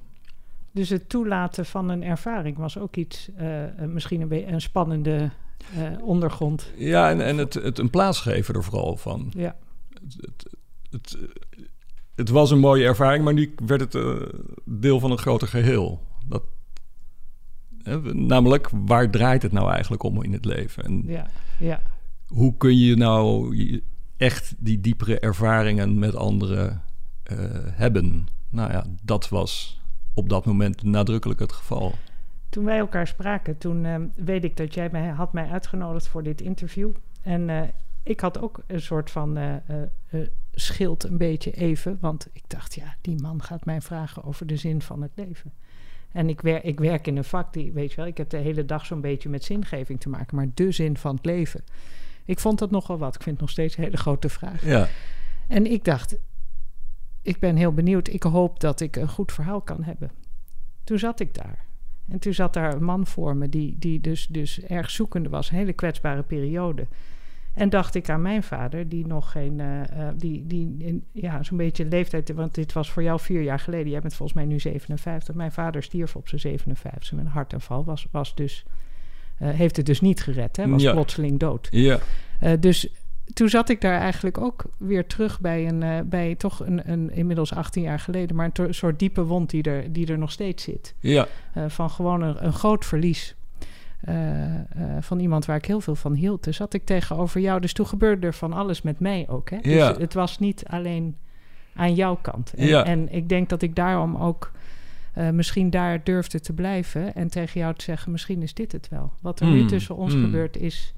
Dus 0.71 0.89
het 0.89 1.09
toelaten 1.09 1.65
van 1.65 1.89
een 1.89 2.03
ervaring 2.03 2.57
was 2.57 2.77
ook 2.77 2.95
iets, 2.95 3.29
eh, 3.35 3.63
misschien 3.87 4.21
een, 4.21 4.53
een 4.53 4.61
spannende 4.61 5.29
eh, 5.75 6.03
ondergrond. 6.03 6.71
Ja, 6.75 7.09
en, 7.09 7.21
en 7.21 7.37
het, 7.37 7.53
het 7.53 7.79
een 7.79 7.89
plaats 7.89 8.21
geven 8.21 8.55
er 8.55 8.63
vooral 8.63 8.97
van. 8.97 9.31
Ja, 9.35 9.55
Het, 9.89 10.15
het, 10.21 10.57
het, 10.89 11.17
het 12.15 12.29
was 12.29 12.51
een 12.51 12.59
mooie 12.59 12.85
ervaring, 12.85 13.23
maar 13.23 13.33
nu 13.33 13.53
werd 13.65 13.81
het 13.81 13.95
eh, 13.95 14.15
deel 14.65 14.99
van 14.99 15.11
een 15.11 15.17
groter 15.17 15.47
geheel. 15.47 16.01
Dat, 16.25 16.43
hè, 17.83 18.13
namelijk, 18.13 18.69
waar 18.71 19.09
draait 19.09 19.41
het 19.41 19.51
nou 19.51 19.71
eigenlijk 19.71 20.03
om 20.03 20.23
in 20.23 20.33
het 20.33 20.45
leven? 20.45 20.83
En 20.83 21.03
ja, 21.05 21.27
ja. 21.59 21.81
hoe 22.27 22.57
kun 22.57 22.77
je 22.77 22.95
nou 22.95 23.55
echt 24.17 24.55
die 24.57 24.81
diepere 24.81 25.19
ervaringen 25.19 25.99
met 25.99 26.15
anderen 26.15 26.83
hebben? 27.71 28.27
Nou 28.49 28.71
ja, 28.71 28.85
dat 29.03 29.29
was 29.29 29.79
op 30.13 30.29
dat 30.29 30.45
moment 30.45 30.83
nadrukkelijk 30.83 31.39
het 31.39 31.51
geval. 31.51 31.93
Toen 32.49 32.65
wij 32.65 32.77
elkaar 32.77 33.07
spraken, 33.07 33.57
toen 33.57 33.85
eh, 33.85 33.95
weet 34.15 34.43
ik 34.43 34.57
dat 34.57 34.73
jij 34.73 34.89
mij 34.91 35.07
had 35.07 35.33
mij 35.33 35.49
uitgenodigd 35.49 36.07
voor 36.07 36.23
dit 36.23 36.41
interview. 36.41 36.91
En 37.21 37.49
eh, 37.49 37.61
ik 38.03 38.19
had 38.19 38.41
ook 38.41 38.63
een 38.67 38.81
soort 38.81 39.11
van 39.11 39.37
eh, 39.37 39.55
schild 40.51 41.03
een 41.03 41.17
beetje 41.17 41.51
even. 41.51 41.97
Want 42.01 42.27
ik 42.33 42.43
dacht, 42.47 42.75
ja, 42.75 42.95
die 43.01 43.21
man 43.21 43.43
gaat 43.43 43.65
mij 43.65 43.81
vragen 43.81 44.23
over 44.23 44.47
de 44.47 44.55
zin 44.55 44.81
van 44.81 45.01
het 45.01 45.11
leven. 45.15 45.53
En 46.11 46.29
ik, 46.29 46.41
wer 46.41 46.65
ik 46.65 46.79
werk 46.79 47.07
in 47.07 47.17
een 47.17 47.23
vak 47.23 47.53
die, 47.53 47.71
weet 47.71 47.89
je 47.89 47.95
wel, 47.95 48.05
ik 48.05 48.17
heb 48.17 48.29
de 48.29 48.37
hele 48.37 48.65
dag 48.65 48.85
zo'n 48.85 49.01
beetje 49.01 49.29
met 49.29 49.43
zingeving 49.43 49.99
te 49.99 50.09
maken. 50.09 50.35
Maar 50.35 50.47
de 50.53 50.71
zin 50.71 50.97
van 50.97 51.15
het 51.15 51.25
leven. 51.25 51.63
Ik 52.25 52.39
vond 52.39 52.59
dat 52.59 52.71
nogal 52.71 52.97
wat. 52.97 53.15
Ik 53.15 53.21
vind 53.21 53.35
het 53.35 53.45
nog 53.45 53.49
steeds 53.49 53.77
een 53.77 53.83
hele 53.83 53.97
grote 53.97 54.29
vraag. 54.29 54.65
Ja, 54.65 54.87
En 55.47 55.71
ik 55.71 55.83
dacht, 55.83 56.17
ik 57.29 57.39
ben 57.39 57.55
heel 57.55 57.73
benieuwd. 57.73 58.07
Ik 58.07 58.23
hoop 58.23 58.59
dat 58.59 58.79
ik 58.79 58.95
een 58.95 59.09
goed 59.09 59.31
verhaal 59.31 59.61
kan 59.61 59.83
hebben. 59.83 60.11
Toen 60.83 60.99
zat 60.99 61.19
ik 61.19 61.33
daar. 61.33 61.65
En 62.07 62.19
toen 62.19 62.33
zat 62.33 62.53
daar 62.53 62.73
een 62.73 62.83
man 62.83 63.07
voor 63.07 63.35
me 63.35 63.49
die, 63.49 63.75
die 63.79 64.01
dus, 64.01 64.27
dus 64.27 64.61
erg 64.61 64.89
zoekende 64.89 65.29
was. 65.29 65.49
Een 65.49 65.57
hele 65.57 65.73
kwetsbare 65.73 66.23
periode. 66.23 66.87
En 67.53 67.69
dacht 67.69 67.95
ik 67.95 68.09
aan 68.09 68.21
mijn 68.21 68.43
vader, 68.43 68.89
die 68.89 69.07
nog 69.07 69.31
geen, 69.31 69.59
eh, 69.59 69.81
eh, 69.81 70.13
die, 70.17 70.47
die 70.47 70.75
in, 70.77 71.05
ja, 71.11 71.43
zo'n 71.43 71.57
beetje 71.57 71.85
leeftijd, 71.85 72.33
want 72.33 72.55
dit 72.55 72.73
was 72.73 72.91
voor 72.91 73.03
jou 73.03 73.19
vier 73.19 73.41
jaar 73.41 73.59
geleden. 73.59 73.89
Jij 73.91 74.01
bent 74.01 74.15
volgens 74.15 74.37
mij 74.37 74.47
nu 74.47 74.59
57. 74.59 75.35
Mijn 75.35 75.51
vader 75.51 75.83
stierf 75.83 76.15
op 76.15 76.27
zijn 76.27 76.41
57 76.41 77.11
met 77.11 77.25
een 77.25 77.31
hartaanval. 77.31 77.83
Was, 77.83 78.07
was 78.11 78.35
dus, 78.35 78.65
eh, 79.37 79.49
heeft 79.49 79.75
het 79.77 79.85
dus 79.85 80.01
niet 80.01 80.21
gered, 80.21 80.57
hè? 80.57 80.69
Was 80.69 80.81
Ja. 80.81 80.91
plotseling 80.91 81.39
dood. 81.39 81.67
ja, 81.71 81.99
dus 82.59 82.89
toen 83.33 83.49
zat 83.49 83.69
ik 83.69 83.81
daar 83.81 83.99
eigenlijk 83.99 84.37
ook 84.37 84.63
weer 84.77 85.07
terug 85.07 85.39
bij 85.39 85.67
een, 85.67 85.83
eh, 85.83 85.99
bij 86.05 86.35
toch 86.35 86.59
een, 86.59 86.91
een 86.91 87.11
inmiddels 87.11 87.53
18 87.53 87.83
jaar 87.83 87.99
geleden, 87.99 88.35
maar 88.35 88.49
een 88.53 88.73
soort 88.73 88.99
diepe 88.99 89.23
wond 89.23 89.49
die 89.49 89.63
er, 89.63 89.93
die 89.93 90.07
er 90.07 90.17
nog 90.17 90.31
steeds 90.31 90.63
zit. 90.63 90.95
ja, 90.99 91.27
Eh, 91.53 91.63
van 91.67 91.89
gewoon 91.89 92.21
een, 92.21 92.45
een 92.45 92.53
groot 92.53 92.85
verlies. 92.85 93.35
eh, 93.99 94.15
van 94.99 95.19
iemand 95.19 95.45
waar 95.45 95.55
ik 95.57 95.65
heel 95.65 95.81
veel 95.81 95.95
van 95.95 96.13
hield. 96.13 96.43
Dus 96.43 96.55
zat 96.57 96.73
ik 96.73 96.85
tegenover 96.85 97.41
jou. 97.41 97.59
Dus 97.61 97.73
toen 97.73 97.87
gebeurde 97.87 98.27
er 98.27 98.33
van 98.33 98.53
alles 98.53 98.81
met 98.81 98.99
mij 98.99 99.25
ook. 99.29 99.49
Hè? 99.49 99.57
Dus 99.61 99.73
Ja. 99.73 99.95
het 99.97 100.13
was 100.13 100.39
niet 100.39 100.63
alleen 100.67 101.17
aan 101.75 101.93
jouw 101.95 102.15
kant. 102.21 102.53
En, 102.53 102.67
Ja. 102.67 102.85
en 102.85 103.11
ik 103.13 103.29
denk 103.29 103.49
dat 103.49 103.61
ik 103.61 103.75
daarom 103.75 104.15
ook 104.15 104.51
misschien 105.31 105.69
daar 105.69 106.03
durfde 106.03 106.39
te 106.39 106.53
blijven. 106.53 107.15
En 107.15 107.27
tegen 107.29 107.59
jou 107.59 107.73
te 107.75 107.83
zeggen, 107.83 108.11
misschien 108.11 108.41
is 108.41 108.53
dit 108.53 108.71
het 108.71 108.89
wel. 108.89 109.11
Wat 109.21 109.39
er 109.39 109.47
nu 109.47 109.61
Mm, 109.61 109.67
tussen 109.67 109.95
ons 109.95 110.15
mm. 110.15 110.23
gebeurt 110.23 110.57
is, 110.57 110.93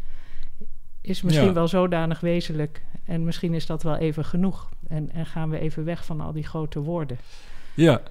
is 1.01 1.21
misschien 1.21 1.47
Ja. 1.47 1.53
wel 1.53 1.67
zodanig 1.67 2.19
wezenlijk. 2.19 2.81
En 3.05 3.23
misschien 3.23 3.53
is 3.53 3.65
dat 3.65 3.83
wel 3.83 3.95
even 3.97 4.25
genoeg. 4.25 4.69
En, 4.87 5.11
en 5.11 5.25
gaan 5.25 5.49
we 5.49 5.59
even 5.59 5.83
weg 5.85 6.05
van 6.05 6.21
al 6.21 6.31
die 6.33 6.43
grote 6.47 6.79
woorden. 6.79 7.17
ja, 7.75 8.01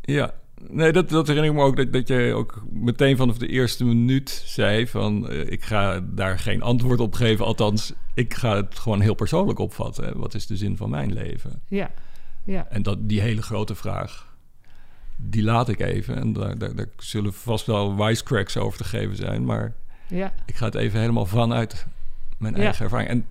ja. 0.00 0.34
Nee, 0.70 0.92
dat, 0.92 1.08
dat 1.08 1.26
herinner 1.26 1.50
ik 1.50 1.56
me 1.56 1.64
ook 1.64 1.76
dat, 1.76 1.92
dat 1.92 2.08
jij 2.08 2.32
ook 2.34 2.62
meteen 2.70 3.16
vanaf 3.16 3.38
de 3.38 3.46
eerste 3.48 3.84
minuut 3.84 4.42
zei 4.46 4.86
van 4.86 5.28
eh, 5.28 5.50
ik 5.50 5.64
ga 5.64 6.00
daar 6.00 6.38
geen 6.38 6.62
antwoord 6.62 7.00
op 7.00 7.14
geven. 7.14 7.44
Althans, 7.44 7.92
ik 8.14 8.34
ga 8.34 8.56
het 8.56 8.78
gewoon 8.78 9.00
heel 9.00 9.14
persoonlijk 9.14 9.58
opvatten. 9.58 10.04
hè. 10.04 10.12
Wat 10.18 10.34
is 10.34 10.46
de 10.46 10.56
zin 10.56 10.76
van 10.76 10.90
mijn 10.90 11.12
leven? 11.12 11.62
Ja, 11.68 11.90
ja, 12.44 12.66
En 12.68 12.82
dat, 12.82 12.98
die 13.08 13.20
hele 13.20 13.42
grote 13.42 13.74
vraag, 13.74 14.36
die 15.16 15.42
laat 15.42 15.68
ik 15.68 15.80
even. 15.80 16.16
En 16.16 16.32
daar, 16.32 16.58
daar, 16.58 16.74
daar 16.74 16.88
zullen 16.96 17.32
vast 17.32 17.66
wel 17.66 17.96
wisecracks 17.96 18.56
over 18.56 18.78
te 18.78 18.84
geven 18.84 19.16
zijn. 19.16 19.44
Maar 19.44 19.74
ja. 20.08 20.32
ik 20.46 20.54
ga 20.54 20.64
het 20.64 20.74
even 20.74 21.00
helemaal 21.00 21.26
vanuit 21.26 21.86
mijn 22.42 22.54
Ja. 22.56 22.62
eigen 22.62 22.84
ervaring. 22.84 23.08
En 23.10 23.26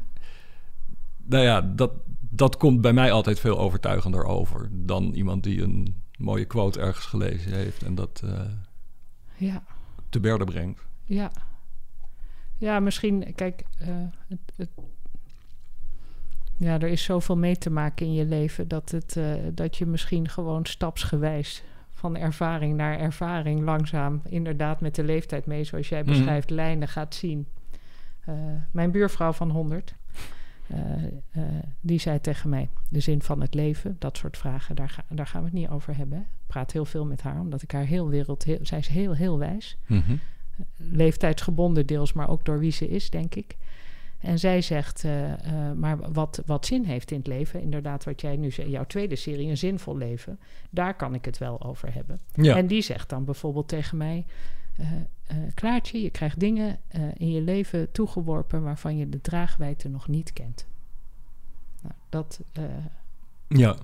nou 1.26 1.44
ja, 1.44 1.62
dat, 1.62 1.92
dat 2.20 2.58
komt 2.58 2.82
bij 2.82 2.94
mij 2.94 3.12
altijd 3.12 3.40
veel 3.40 3.60
overtuigender 3.60 4.24
over... 4.24 4.70
dan 4.72 5.04
iemand 5.14 5.44
die 5.44 5.62
een 5.62 5.96
mooie 6.18 6.46
quote 6.46 6.80
ergens 6.80 7.06
gelezen 7.06 7.54
heeft... 7.54 7.84
en 7.84 7.96
dat 7.96 8.22
eh, 8.26 8.40
ja. 9.38 9.64
te 10.10 10.20
berde 10.20 10.44
brengt. 10.46 10.82
Ja. 11.04 11.32
Ja, 12.58 12.80
misschien, 12.80 13.34
kijk, 13.36 13.64
eh, 13.80 13.88
het, 14.28 14.40
het, 14.56 14.70
ja, 16.58 16.80
er 16.80 16.88
is 16.88 17.04
zoveel 17.04 17.38
mee 17.38 17.58
te 17.58 17.70
maken 17.70 18.06
in 18.06 18.14
je 18.14 18.26
leven 18.26 18.68
dat, 18.68 18.92
het, 18.92 19.18
eh, 19.18 19.34
dat 19.54 19.78
je 19.78 19.86
misschien 19.86 20.30
gewoon 20.30 20.66
stapsgewijs 20.66 21.64
van 21.92 22.18
ervaring 22.18 22.76
naar 22.76 23.00
ervaring 23.00 23.62
langzaam, 23.64 24.22
inderdaad 24.30 24.82
met 24.82 24.96
de 24.96 25.04
leeftijd 25.04 25.46
mee, 25.46 25.64
zoals 25.64 25.90
jij 25.90 26.02
Mhm. 26.02 26.10
beschrijft, 26.10 26.50
lijnen 26.50 26.88
gaat 26.88 27.16
zien. 27.16 27.48
Eh, 28.26 28.36
mijn 28.72 28.92
buurvrouw 28.92 29.32
van 29.32 29.50
100, 29.50 29.96
eh, 30.68 31.06
eh, 31.32 31.44
die 31.82 32.00
zei 32.00 32.22
tegen 32.22 32.50
mij: 32.50 32.70
de 32.90 33.00
zin 33.00 33.22
van 33.22 33.42
het 33.42 33.54
leven, 33.54 33.96
dat 34.00 34.18
soort 34.18 34.38
vragen, 34.38 34.76
daar, 34.76 34.90
ga, 34.90 35.04
daar 35.10 35.28
gaan 35.28 35.42
we 35.42 35.48
het 35.48 35.58
niet 35.58 35.70
over 35.70 35.98
hebben. 35.98 36.20
Ik 36.20 36.48
praat 36.48 36.72
heel 36.72 36.86
veel 36.86 37.06
met 37.06 37.22
haar, 37.22 37.40
omdat 37.40 37.62
ik 37.62 37.72
haar 37.72 37.86
heel 37.86 38.10
wereld, 38.10 38.44
heel, 38.44 38.60
zij 38.62 38.80
is 38.80 38.88
heel, 38.88 39.14
heel 39.14 39.38
wijs 39.38 39.78
leeftijdsgebonden 40.78 41.86
deels, 41.86 42.14
maar 42.14 42.30
ook 42.30 42.46
door 42.46 42.60
wie 42.60 42.72
ze 42.72 42.90
is, 42.90 43.10
denk 43.10 43.36
ik. 43.36 43.58
En 44.20 44.40
zij 44.40 44.62
zegt, 44.62 45.04
maar 45.76 46.14
wat, 46.14 46.42
wat 46.46 46.66
zin 46.66 46.84
heeft 46.84 47.12
in 47.12 47.18
het 47.18 47.28
leven, 47.28 47.62
inderdaad 47.62 48.04
wat 48.04 48.22
jij 48.22 48.36
nu 48.36 48.52
zegt, 48.52 48.70
jouw 48.70 48.86
tweede 48.86 49.16
serie, 49.16 49.50
een 49.50 49.58
zinvol 49.58 49.98
leven, 49.98 50.40
daar 50.70 50.96
kan 50.96 51.14
ik 51.14 51.26
het 51.26 51.38
wel 51.38 51.64
over 51.64 51.94
hebben. 51.94 52.20
Ja, 52.34 52.56
En 52.56 52.68
die 52.68 52.82
zegt 52.82 53.10
dan 53.10 53.26
bijvoorbeeld 53.26 53.68
tegen 53.68 53.98
mij, 53.98 54.26
eh, 55.32 55.38
Klaartje, 55.54 56.02
je 56.02 56.10
krijgt 56.10 56.40
dingen 56.40 56.80
eh, 56.88 57.02
in 57.18 57.32
je 57.32 57.42
leven 57.42 57.92
toegeworpen 57.92 58.64
waarvan 58.64 58.98
je 58.98 59.10
de 59.10 59.22
draagwijte 59.22 59.90
nog 59.90 60.08
niet 60.08 60.34
kent. 60.34 60.68
Nou, 61.82 61.96
dat, 62.10 62.42
eh, 62.52 62.64
ja, 63.48 63.76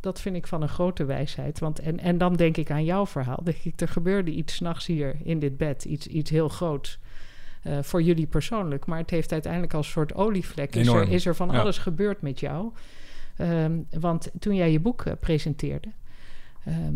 dat 0.00 0.20
vind 0.20 0.36
ik 0.36 0.46
van 0.46 0.62
een 0.62 0.68
grote 0.68 1.04
wijsheid. 1.04 1.58
Want, 1.58 1.78
en, 1.78 1.98
en 1.98 2.18
dan 2.18 2.34
denk 2.34 2.56
ik 2.56 2.70
aan 2.70 2.84
jouw 2.84 3.06
verhaal. 3.06 3.40
Denk 3.44 3.56
ik, 3.56 3.80
er 3.80 3.88
gebeurde 3.88 4.30
iets 4.30 4.54
s'nachts 4.54 4.86
hier 4.86 5.16
in 5.22 5.38
dit 5.38 5.56
bed. 5.56 5.84
Iets, 5.84 6.06
iets 6.06 6.30
heel 6.30 6.48
groots. 6.48 6.98
voor 7.80 8.02
jullie 8.02 8.26
persoonlijk. 8.26 8.86
Maar 8.86 8.98
het 8.98 9.10
heeft 9.10 9.32
uiteindelijk 9.32 9.74
als 9.74 9.90
soort 9.90 10.14
olievlek. 10.14 10.76
Is 10.76 10.88
er, 10.88 11.08
is 11.08 11.26
er 11.26 11.36
van 11.36 11.50
ja. 11.50 11.60
alles 11.60 11.78
gebeurd 11.78 12.22
met 12.22 12.40
jou. 12.40 12.72
Ehm, 13.36 13.80
want 14.00 14.30
toen 14.38 14.54
jij 14.54 14.72
je 14.72 14.80
boek 14.80 15.04
presenteerde. 15.20 15.88
ehm, 16.64 16.94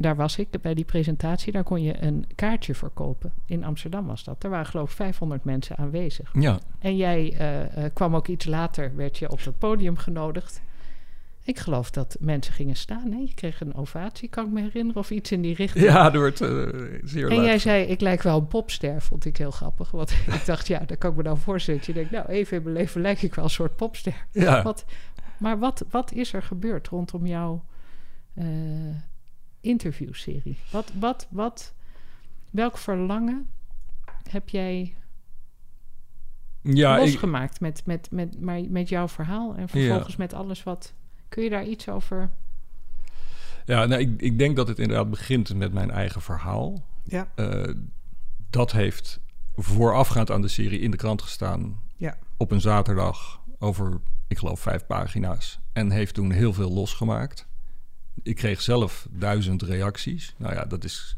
daar 0.00 0.16
was 0.16 0.38
ik 0.38 0.48
bij 0.60 0.74
die 0.74 0.84
presentatie. 0.84 1.52
Daar 1.52 1.62
kon 1.62 1.82
je 1.82 2.02
een 2.02 2.24
kaartje 2.34 2.74
verkopen. 2.74 3.32
In 3.46 3.64
Amsterdam 3.64 4.06
was 4.06 4.24
dat. 4.24 4.44
Er 4.44 4.50
waren 4.50 4.66
geloof 4.66 4.90
ik 4.90 4.96
500 4.96 5.44
mensen 5.44 5.76
aanwezig. 5.76 6.30
ja. 6.32 6.58
En 6.78 6.96
jij 6.96 7.34
eh, 7.38 7.84
eh, 7.84 7.90
kwam 7.92 8.16
ook 8.16 8.28
iets 8.28 8.44
later, 8.44 8.96
werd 8.96 9.18
je 9.18 9.30
op 9.30 9.44
dat 9.44 9.58
podium 9.58 9.96
genodigd. 9.96 10.62
Ik 11.42 11.58
geloof 11.58 11.90
dat 11.90 12.16
mensen 12.20 12.52
gingen 12.52 12.76
staan. 12.76 13.12
Hè? 13.12 13.18
Je 13.18 13.34
kreeg 13.34 13.60
een 13.60 13.74
ovatie, 13.74 14.28
kan 14.28 14.46
ik 14.46 14.52
me 14.52 14.60
herinneren, 14.60 15.00
of 15.00 15.10
iets 15.10 15.32
in 15.32 15.42
die 15.42 15.54
richting. 15.54 15.84
Ja, 15.84 16.10
door 16.10 16.26
het 16.26 16.40
eh, 16.40 16.48
zeer 17.04 17.30
en 17.30 17.42
jij 17.42 17.58
zei, 17.58 17.84
ik 17.84 18.00
lijk 18.00 18.22
wel 18.22 18.38
een 18.38 18.48
popster, 18.48 19.02
vond 19.02 19.24
ik 19.24 19.36
heel 19.36 19.50
grappig. 19.50 19.90
Want 19.90 20.10
ik 20.40 20.44
dacht, 20.44 20.66
ja, 20.66 20.78
dat 20.78 20.98
kan 20.98 21.10
ik 21.10 21.16
me 21.16 21.22
dan 21.22 21.38
voorstellen. 21.38 21.80
Je 21.84 21.92
denkt, 21.92 22.10
nou, 22.10 22.26
even 22.26 22.56
in 22.56 22.62
mijn 22.62 22.74
leven 22.74 23.00
lijk 23.00 23.22
ik 23.22 23.34
wel 23.34 23.44
een 23.44 23.50
soort 23.50 23.76
popster. 23.76 24.26
Ja. 24.32 24.62
Wat, 24.62 24.84
maar 25.38 25.58
wat, 25.58 25.84
wat 25.90 26.12
is 26.12 26.32
er 26.32 26.42
gebeurd 26.42 26.88
rondom 26.88 27.26
jouw 27.26 27.64
eh, 28.34 28.46
interviewserie? 29.60 30.58
Wat, 30.70 30.92
wat, 30.98 31.26
wat, 31.30 31.74
welk 32.50 32.78
verlangen 32.78 33.48
heb 34.30 34.48
jij 34.48 34.94
ja, 36.62 36.96
ik, 36.96 37.00
losgemaakt 37.00 37.60
met, 37.60 37.82
met, 37.86 38.10
met, 38.10 38.40
maar 38.40 38.60
met 38.68 38.88
jouw 38.88 39.08
verhaal 39.08 39.54
en 39.54 39.68
vervolgens 39.68 40.16
met 40.16 40.32
alles 40.32 40.62
wat. 40.62 40.94
Kun 41.28 41.42
je 41.42 41.50
daar 41.50 41.66
iets 41.66 41.88
over? 41.88 42.30
ja 43.64 43.86
nou, 43.86 44.00
ik, 44.00 44.20
ik 44.20 44.38
denk 44.38 44.56
dat 44.56 44.68
het 44.68 44.78
inderdaad 44.78 45.10
begint 45.10 45.54
met 45.54 45.72
mijn 45.72 45.90
eigen 45.90 46.22
verhaal. 46.22 46.84
Ja. 47.04 47.28
Eh, 47.34 47.74
dat 48.50 48.72
heeft 48.72 49.20
voorafgaand 49.56 50.30
aan 50.30 50.42
de 50.42 50.48
serie 50.48 50.80
in 50.80 50.90
de 50.90 50.96
krant 50.96 51.22
gestaan. 51.22 51.82
Ja. 51.96 52.18
Op 52.36 52.50
een 52.50 52.60
zaterdag 52.60 53.40
over, 53.58 54.00
ik 54.28 54.38
geloof, 54.38 54.60
vijf 54.60 54.86
pagina's. 54.86 55.60
En 55.72 55.90
heeft 55.90 56.14
toen 56.14 56.30
heel 56.30 56.52
veel 56.52 56.72
losgemaakt. 56.72 57.46
Ik 58.22 58.36
kreeg 58.36 58.60
zelf 58.60 59.06
duizend 59.10 59.62
reacties. 59.62 60.34
Nou 60.36 60.54
ja, 60.54 60.64
dat 60.64 60.84
is 60.84 61.16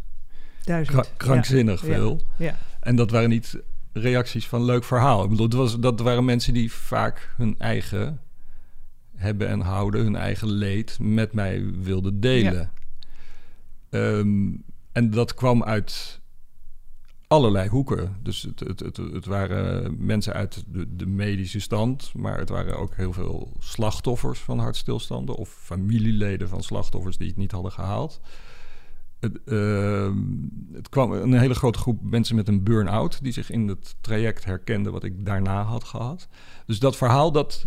Duizend. 0.64 1.12
krankzinnig 1.16 1.80
Ja. 1.80 1.86
veel. 1.86 2.22
Ja. 2.38 2.58
En 2.80 2.96
dat 2.96 3.10
waren 3.10 3.28
niet 3.28 3.58
reacties 3.92 4.46
van 4.48 4.64
leuk 4.64 4.84
verhaal. 4.84 5.22
Ik 5.24 5.30
bedoel, 5.30 5.44
het 5.44 5.54
was, 5.54 5.80
dat 5.80 6.00
waren 6.00 6.24
mensen 6.24 6.54
die 6.54 6.72
vaak 6.72 7.34
hun 7.36 7.54
eigen 7.58 8.20
hebben 9.16 9.48
en 9.48 9.60
houden, 9.60 10.02
hun 10.02 10.16
eigen 10.16 10.48
leed 10.48 10.98
met 11.00 11.32
mij 11.32 11.72
wilden 11.82 12.20
delen. 12.20 12.70
Ehm, 13.90 14.50
en 14.92 15.10
dat 15.10 15.34
kwam 15.34 15.64
uit 15.64 16.20
allerlei 17.32 17.68
hoeken. 17.68 18.16
Dus 18.22 18.42
het, 18.42 18.60
het, 18.60 18.80
het, 18.80 18.96
het 18.96 19.26
waren 19.26 19.96
mensen 20.06 20.32
uit 20.32 20.64
de, 20.68 20.96
de 20.96 21.06
medische 21.06 21.60
stand, 21.60 22.12
maar 22.14 22.38
het 22.38 22.48
waren 22.48 22.78
ook 22.78 22.94
heel 22.94 23.12
veel 23.12 23.52
slachtoffers 23.58 24.40
van 24.40 24.58
hartstilstanden 24.58 25.34
of 25.34 25.48
familieleden 25.48 26.48
van 26.48 26.62
slachtoffers 26.62 27.16
die 27.16 27.28
het 27.28 27.36
niet 27.36 27.52
hadden 27.52 27.72
gehaald. 27.72 28.20
Het, 29.20 29.40
ehm, 29.44 30.16
het 30.72 30.88
kwam 30.88 31.12
een 31.12 31.38
hele 31.38 31.54
grote 31.54 31.78
groep 31.78 32.02
mensen 32.02 32.36
met 32.36 32.48
een 32.48 32.62
burn-out 32.62 33.22
die 33.22 33.32
zich 33.32 33.50
in 33.50 33.68
het 33.68 33.96
traject 34.00 34.44
herkenden 34.44 34.92
wat 34.92 35.04
ik 35.04 35.24
daarna 35.24 35.62
had 35.62 35.84
gehad. 35.84 36.28
Dus 36.66 36.78
dat 36.78 36.96
verhaal 36.96 37.32
dat, 37.32 37.66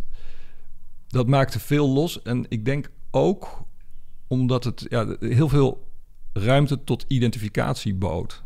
dat 1.07 1.27
maakte 1.27 1.59
veel 1.59 1.89
los. 1.89 2.21
En 2.21 2.45
ik 2.49 2.65
denk 2.65 2.89
ook 3.11 3.63
omdat 4.27 4.63
het 4.63 4.85
ja, 4.89 5.15
heel 5.19 5.49
veel 5.49 5.87
ruimte 6.33 6.83
tot 6.83 7.05
identificatie 7.07 7.95
bood. 7.95 8.43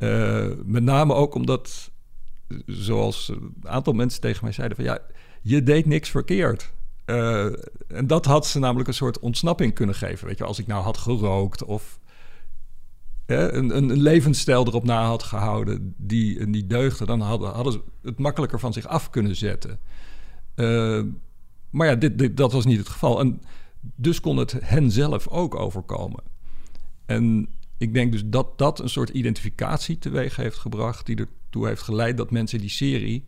Eh, 0.00 0.46
met 0.64 0.82
name 0.82 1.14
ook 1.14 1.34
omdat, 1.34 1.90
zoals 2.66 3.28
een 3.28 3.54
aantal 3.62 3.92
mensen 3.92 4.20
tegen 4.20 4.44
mij 4.44 4.52
zeiden: 4.52 4.76
van 4.76 4.86
ja, 4.86 4.98
je 5.42 5.62
deed 5.62 5.86
niks 5.86 6.08
verkeerd. 6.08 6.72
Eh, 7.04 7.44
en 7.88 8.06
dat 8.06 8.24
had 8.24 8.46
ze 8.46 8.58
namelijk 8.58 8.88
een 8.88 8.94
soort 8.94 9.18
ontsnapping 9.18 9.74
kunnen 9.74 9.94
geven. 9.94 10.26
Weet 10.26 10.38
je, 10.38 10.44
als 10.44 10.58
ik 10.58 10.66
nou 10.66 10.82
had 10.82 10.98
gerookt 10.98 11.64
of 11.64 11.98
hè, 13.26 13.52
een, 13.52 13.76
een, 13.76 14.00
levensstijl 14.00 14.66
erop 14.66 14.84
na 14.84 15.04
had 15.04 15.22
gehouden 15.22 15.94
die 15.96 16.46
niet 16.46 16.70
deugde, 16.70 17.06
dan 17.06 17.20
hadden, 17.20 17.50
hadden 17.50 17.72
ze 17.72 17.80
het 18.02 18.18
makkelijker 18.18 18.60
van 18.60 18.72
zich 18.72 18.86
af 18.86 19.10
kunnen 19.10 19.36
zetten. 19.36 19.78
Eh, 20.54 21.02
maar 21.70 21.86
ja, 21.86 21.94
dit, 21.94 22.18
dit, 22.18 22.36
dat 22.36 22.52
was 22.52 22.64
niet 22.64 22.78
het 22.78 22.88
geval. 22.88 23.20
En 23.20 23.40
dus 23.80 24.20
kon 24.20 24.36
het 24.36 24.56
hen 24.60 24.90
zelf 24.90 25.28
ook 25.28 25.54
overkomen. 25.54 26.22
En 27.06 27.48
ik 27.80 27.94
denk 27.94 28.12
dus 28.12 28.22
dat 28.26 28.58
dat 28.58 28.80
een 28.80 28.88
soort 28.88 29.08
identificatie 29.08 29.98
teweeg 29.98 30.36
heeft 30.36 30.58
gebracht, 30.58 31.06
die 31.06 31.16
ertoe 31.16 31.66
heeft 31.66 31.82
geleid 31.82 32.16
dat 32.16 32.30
mensen 32.30 32.58
die 32.58 32.68
serie 32.68 33.24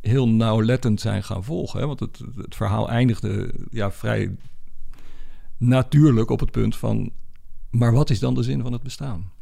heel 0.00 0.28
nauwlettend 0.28 1.00
zijn 1.00 1.24
gaan 1.24 1.44
volgen. 1.44 1.80
Hè? 1.80 1.86
Want 1.86 2.00
het, 2.00 2.20
het 2.36 2.54
verhaal 2.54 2.88
eindigde 2.88 3.54
ja, 3.70 3.92
vrij 3.92 4.36
natuurlijk 5.56 6.30
op 6.30 6.40
het 6.40 6.50
punt 6.50 6.76
van... 6.76 7.10
maar 7.70 7.92
wat 7.92 8.10
is 8.10 8.18
dan 8.18 8.34
de 8.34 8.42
zin 8.42 8.62
van 8.62 8.72
het 8.72 8.82
bestaan? 8.82 9.32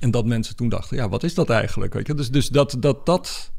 En 0.00 0.10
dat 0.10 0.26
mensen 0.26 0.56
toen 0.56 0.68
dachten, 0.68 0.96
ja, 0.96 1.08
wat 1.08 1.22
is 1.22 1.34
dat 1.34 1.50
eigenlijk? 1.50 1.94
Weet 1.94 2.06
je? 2.06 2.14
Dus, 2.14 2.30
dus 2.30 2.48
dat 2.48 2.76
dat, 2.78 3.06
dat 3.06 3.52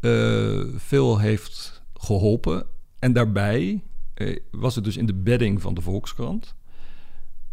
uh, 0.00 0.64
veel 0.76 1.18
heeft 1.18 1.82
geholpen. 1.94 2.66
En 2.98 3.12
daarbij 3.12 3.82
eh, 4.14 4.36
was 4.50 4.74
het 4.74 4.84
dus 4.84 4.96
in 4.96 5.06
de 5.06 5.14
bedding 5.14 5.60
van 5.60 5.74
de 5.74 5.80
Volkskrant. 5.80 6.54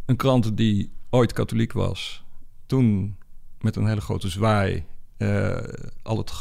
Een 0.05 0.15
krant 0.15 0.57
die 0.57 0.95
ooit 1.09 1.33
katholiek 1.33 1.73
was. 1.73 2.23
Toen 2.65 3.17
met 3.59 3.75
een 3.75 3.87
hele 3.87 4.01
grote 4.01 4.29
zwaai... 4.29 4.85
Uh, 5.17 5.57
al 6.03 6.17
het 6.17 6.31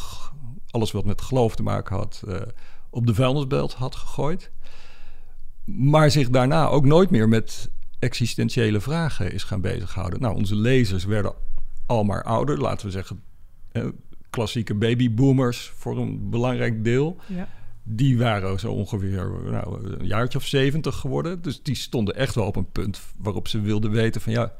alles 0.70 0.92
wat 0.92 1.04
met 1.04 1.20
geloof 1.20 1.56
te 1.56 1.62
maken 1.62 1.96
had, 1.96 2.22
uh, 2.28 2.36
op 2.90 3.06
de 3.06 3.14
vuilnisbelt 3.14 3.72
had 3.72 3.94
gegooid. 3.94 4.50
Maar 5.64 6.10
zich 6.10 6.30
daarna 6.30 6.66
ook 6.66 6.84
nooit 6.84 7.10
meer 7.10 7.28
met 7.28 7.70
existentiële 7.98 8.80
vragen 8.80 9.32
is 9.32 9.42
gaan 9.42 9.60
bezighouden. 9.60 10.20
Nou, 10.20 10.34
onze 10.34 10.56
lezers 10.56 11.04
werden 11.04 11.34
al 11.86 12.04
maar 12.04 12.22
ouder, 12.22 12.58
laten 12.58 12.86
we 12.86 12.92
zeggen, 12.92 13.22
uh, 13.72 13.86
klassieke 14.30 14.74
babyboomers 14.74 15.72
voor 15.76 15.98
een 15.98 16.30
belangrijk 16.30 16.84
deel. 16.84 17.16
Ja. 17.26 17.48
Die 17.88 18.18
waren 18.18 18.60
zo 18.60 18.72
ongeveer 18.72 19.30
nou, 19.50 19.96
een 19.98 20.06
jaartje 20.06 20.38
of 20.38 20.44
zeventig 20.44 20.96
geworden. 20.96 21.42
Dus 21.42 21.62
die 21.62 21.74
stonden 21.74 22.14
echt 22.14 22.34
wel 22.34 22.46
op 22.46 22.56
een 22.56 22.70
punt 22.70 23.00
waarop 23.18 23.48
ze 23.48 23.60
wilden 23.60 23.90
weten 23.90 24.20
van 24.20 24.32
ja, 24.32 24.52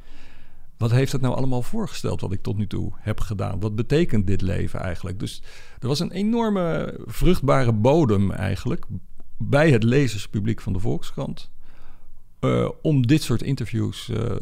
wat 0.77 0.91
heeft 0.91 1.11
het 1.11 1.21
nou 1.21 1.35
allemaal 1.35 1.61
voorgesteld 1.61 2.21
wat 2.21 2.31
ik 2.31 2.41
tot 2.41 2.57
nu 2.57 2.67
toe 2.67 2.91
heb 2.95 3.19
gedaan? 3.19 3.59
Wat 3.59 3.75
betekent 3.75 4.27
dit 4.27 4.41
leven 4.41 4.79
eigenlijk? 4.79 5.19
Dus 5.19 5.41
er 5.79 5.87
was 5.87 5.99
een 5.99 6.11
enorme 6.11 6.99
vruchtbare 7.05 7.71
bodem 7.73 8.31
eigenlijk 8.31 8.85
bij 9.37 9.71
het 9.71 9.83
lezerspubliek 9.83 10.61
van 10.61 10.73
de 10.73 10.79
Volkskrant 10.79 11.49
uh, 12.41 12.69
om 12.81 13.07
dit 13.07 13.23
soort 13.23 13.41
interviews 13.41 14.09
uh, 14.09 14.35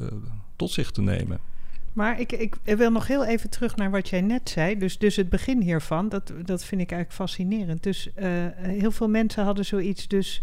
tot 0.56 0.72
zich 0.72 0.92
te 0.92 1.02
nemen. 1.02 1.40
Maar 1.96 2.20
ik, 2.20 2.32
ik, 2.32 2.56
wil 2.64 2.92
nog 2.92 3.08
heel 3.08 3.26
even 3.26 3.50
terug 3.50 3.76
naar 3.76 3.92
wat 3.92 4.10
jij 4.10 4.22
net 4.22 4.50
zei. 4.50 4.78
Dus, 4.78 4.98
dus 4.98 5.16
het 5.16 5.30
begin 5.30 5.62
hiervan, 5.62 6.10
dat, 6.10 6.28
dat 6.28 6.66
vind 6.66 6.82
ik 6.82 6.92
eigenlijk 6.92 7.12
fascinerend. 7.12 7.84
Dus 7.84 8.10
uh, 8.16 8.26
heel 8.56 8.92
veel 8.92 9.10
mensen 9.10 9.44
hadden 9.44 9.66
zoiets 9.66 10.08
dus... 10.08 10.42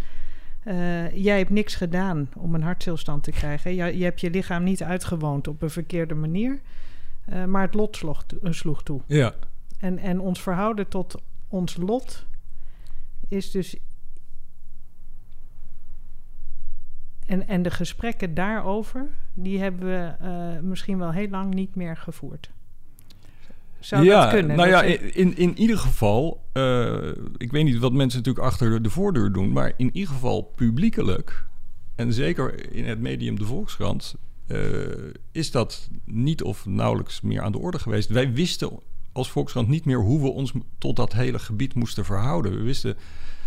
Uh, 0.65 1.17
jij 1.17 1.38
hebt 1.38 1.51
niks 1.51 1.75
gedaan 1.75 2.29
om 2.37 2.55
een 2.55 2.62
hartstilstand 2.62 3.23
te 3.23 3.31
krijgen. 3.31 3.75
Je, 3.75 3.99
je 3.99 4.05
hebt 4.05 4.21
je 4.21 4.31
lichaam 4.31 4.62
niet 4.62 4.83
uitgewoond 4.83 5.49
op 5.49 5.62
een 5.62 5.71
verkeerde 5.71 6.15
manier. 6.15 6.61
Uh, 7.33 7.45
maar 7.45 7.62
het 7.62 7.75
lot 7.75 7.97
sloeg, 7.97 8.25
sloeg 8.43 8.83
toe. 8.83 9.01
Ja. 9.07 9.35
En, 9.79 9.99
en 9.99 10.21
ons 10.21 10.43
verhouden 10.43 10.88
tot 10.88 11.23
ons 11.49 11.77
lot 11.77 12.27
is 13.29 13.51
dus. 13.51 13.77
En, 17.33 17.49
en 17.49 17.62
de 17.62 17.71
gesprekken 17.71 18.35
daarover, 18.35 19.09
die 19.35 19.59
hebben 19.59 19.88
we 19.88 20.61
misschien 20.62 20.99
wel 20.99 21.12
heel 21.12 21.29
lang 21.29 21.55
niet 21.55 21.75
meer 21.75 21.97
gevoerd. 21.97 22.51
Zou 23.79 24.05
ja, 24.05 24.23
dat 24.23 24.33
kunnen? 24.33 24.57
Nou 24.57 24.71
dat 24.71 24.81
ja, 24.81 24.87
je... 24.87 24.99
in, 24.99 25.37
in 25.37 25.59
ieder 25.59 25.79
geval, 25.79 26.45
uh, 26.53 27.09
ik 27.37 27.53
weet 27.53 27.64
niet 27.64 27.79
wat 27.79 27.92
mensen 27.92 28.18
natuurlijk 28.18 28.47
achter 28.47 28.83
de 28.83 28.90
voordeur 28.90 29.33
doen, 29.33 29.53
maar 29.53 29.73
in 29.77 29.90
ieder 29.92 30.14
geval 30.14 30.42
publiekelijk, 30.42 31.45
en 31.95 32.12
zeker 32.12 32.73
in 32.75 32.85
het 32.85 33.01
medium 33.01 33.38
De 33.38 33.45
Volkskrant, 33.45 34.14
uh, 34.47 34.59
is 35.31 35.51
dat 35.51 35.88
niet 36.05 36.42
of 36.42 36.66
nauwelijks 36.66 37.21
meer 37.21 37.42
aan 37.42 37.53
de 37.53 37.59
orde 37.59 37.79
geweest. 37.79 38.09
Wij 38.09 38.33
wisten 38.33 38.71
als 39.12 39.31
Volkskrant 39.31 39.68
niet 39.68 39.85
meer 39.85 40.01
hoe 40.01 40.21
we 40.21 40.29
ons 40.29 40.53
tot 40.79 40.97
dat 40.97 41.12
hele 41.12 41.38
gebied 41.38 41.75
moesten 41.75 42.05
verhouden. 42.05 42.57
We 42.57 42.62
wisten, 42.62 42.95
we 42.95 42.99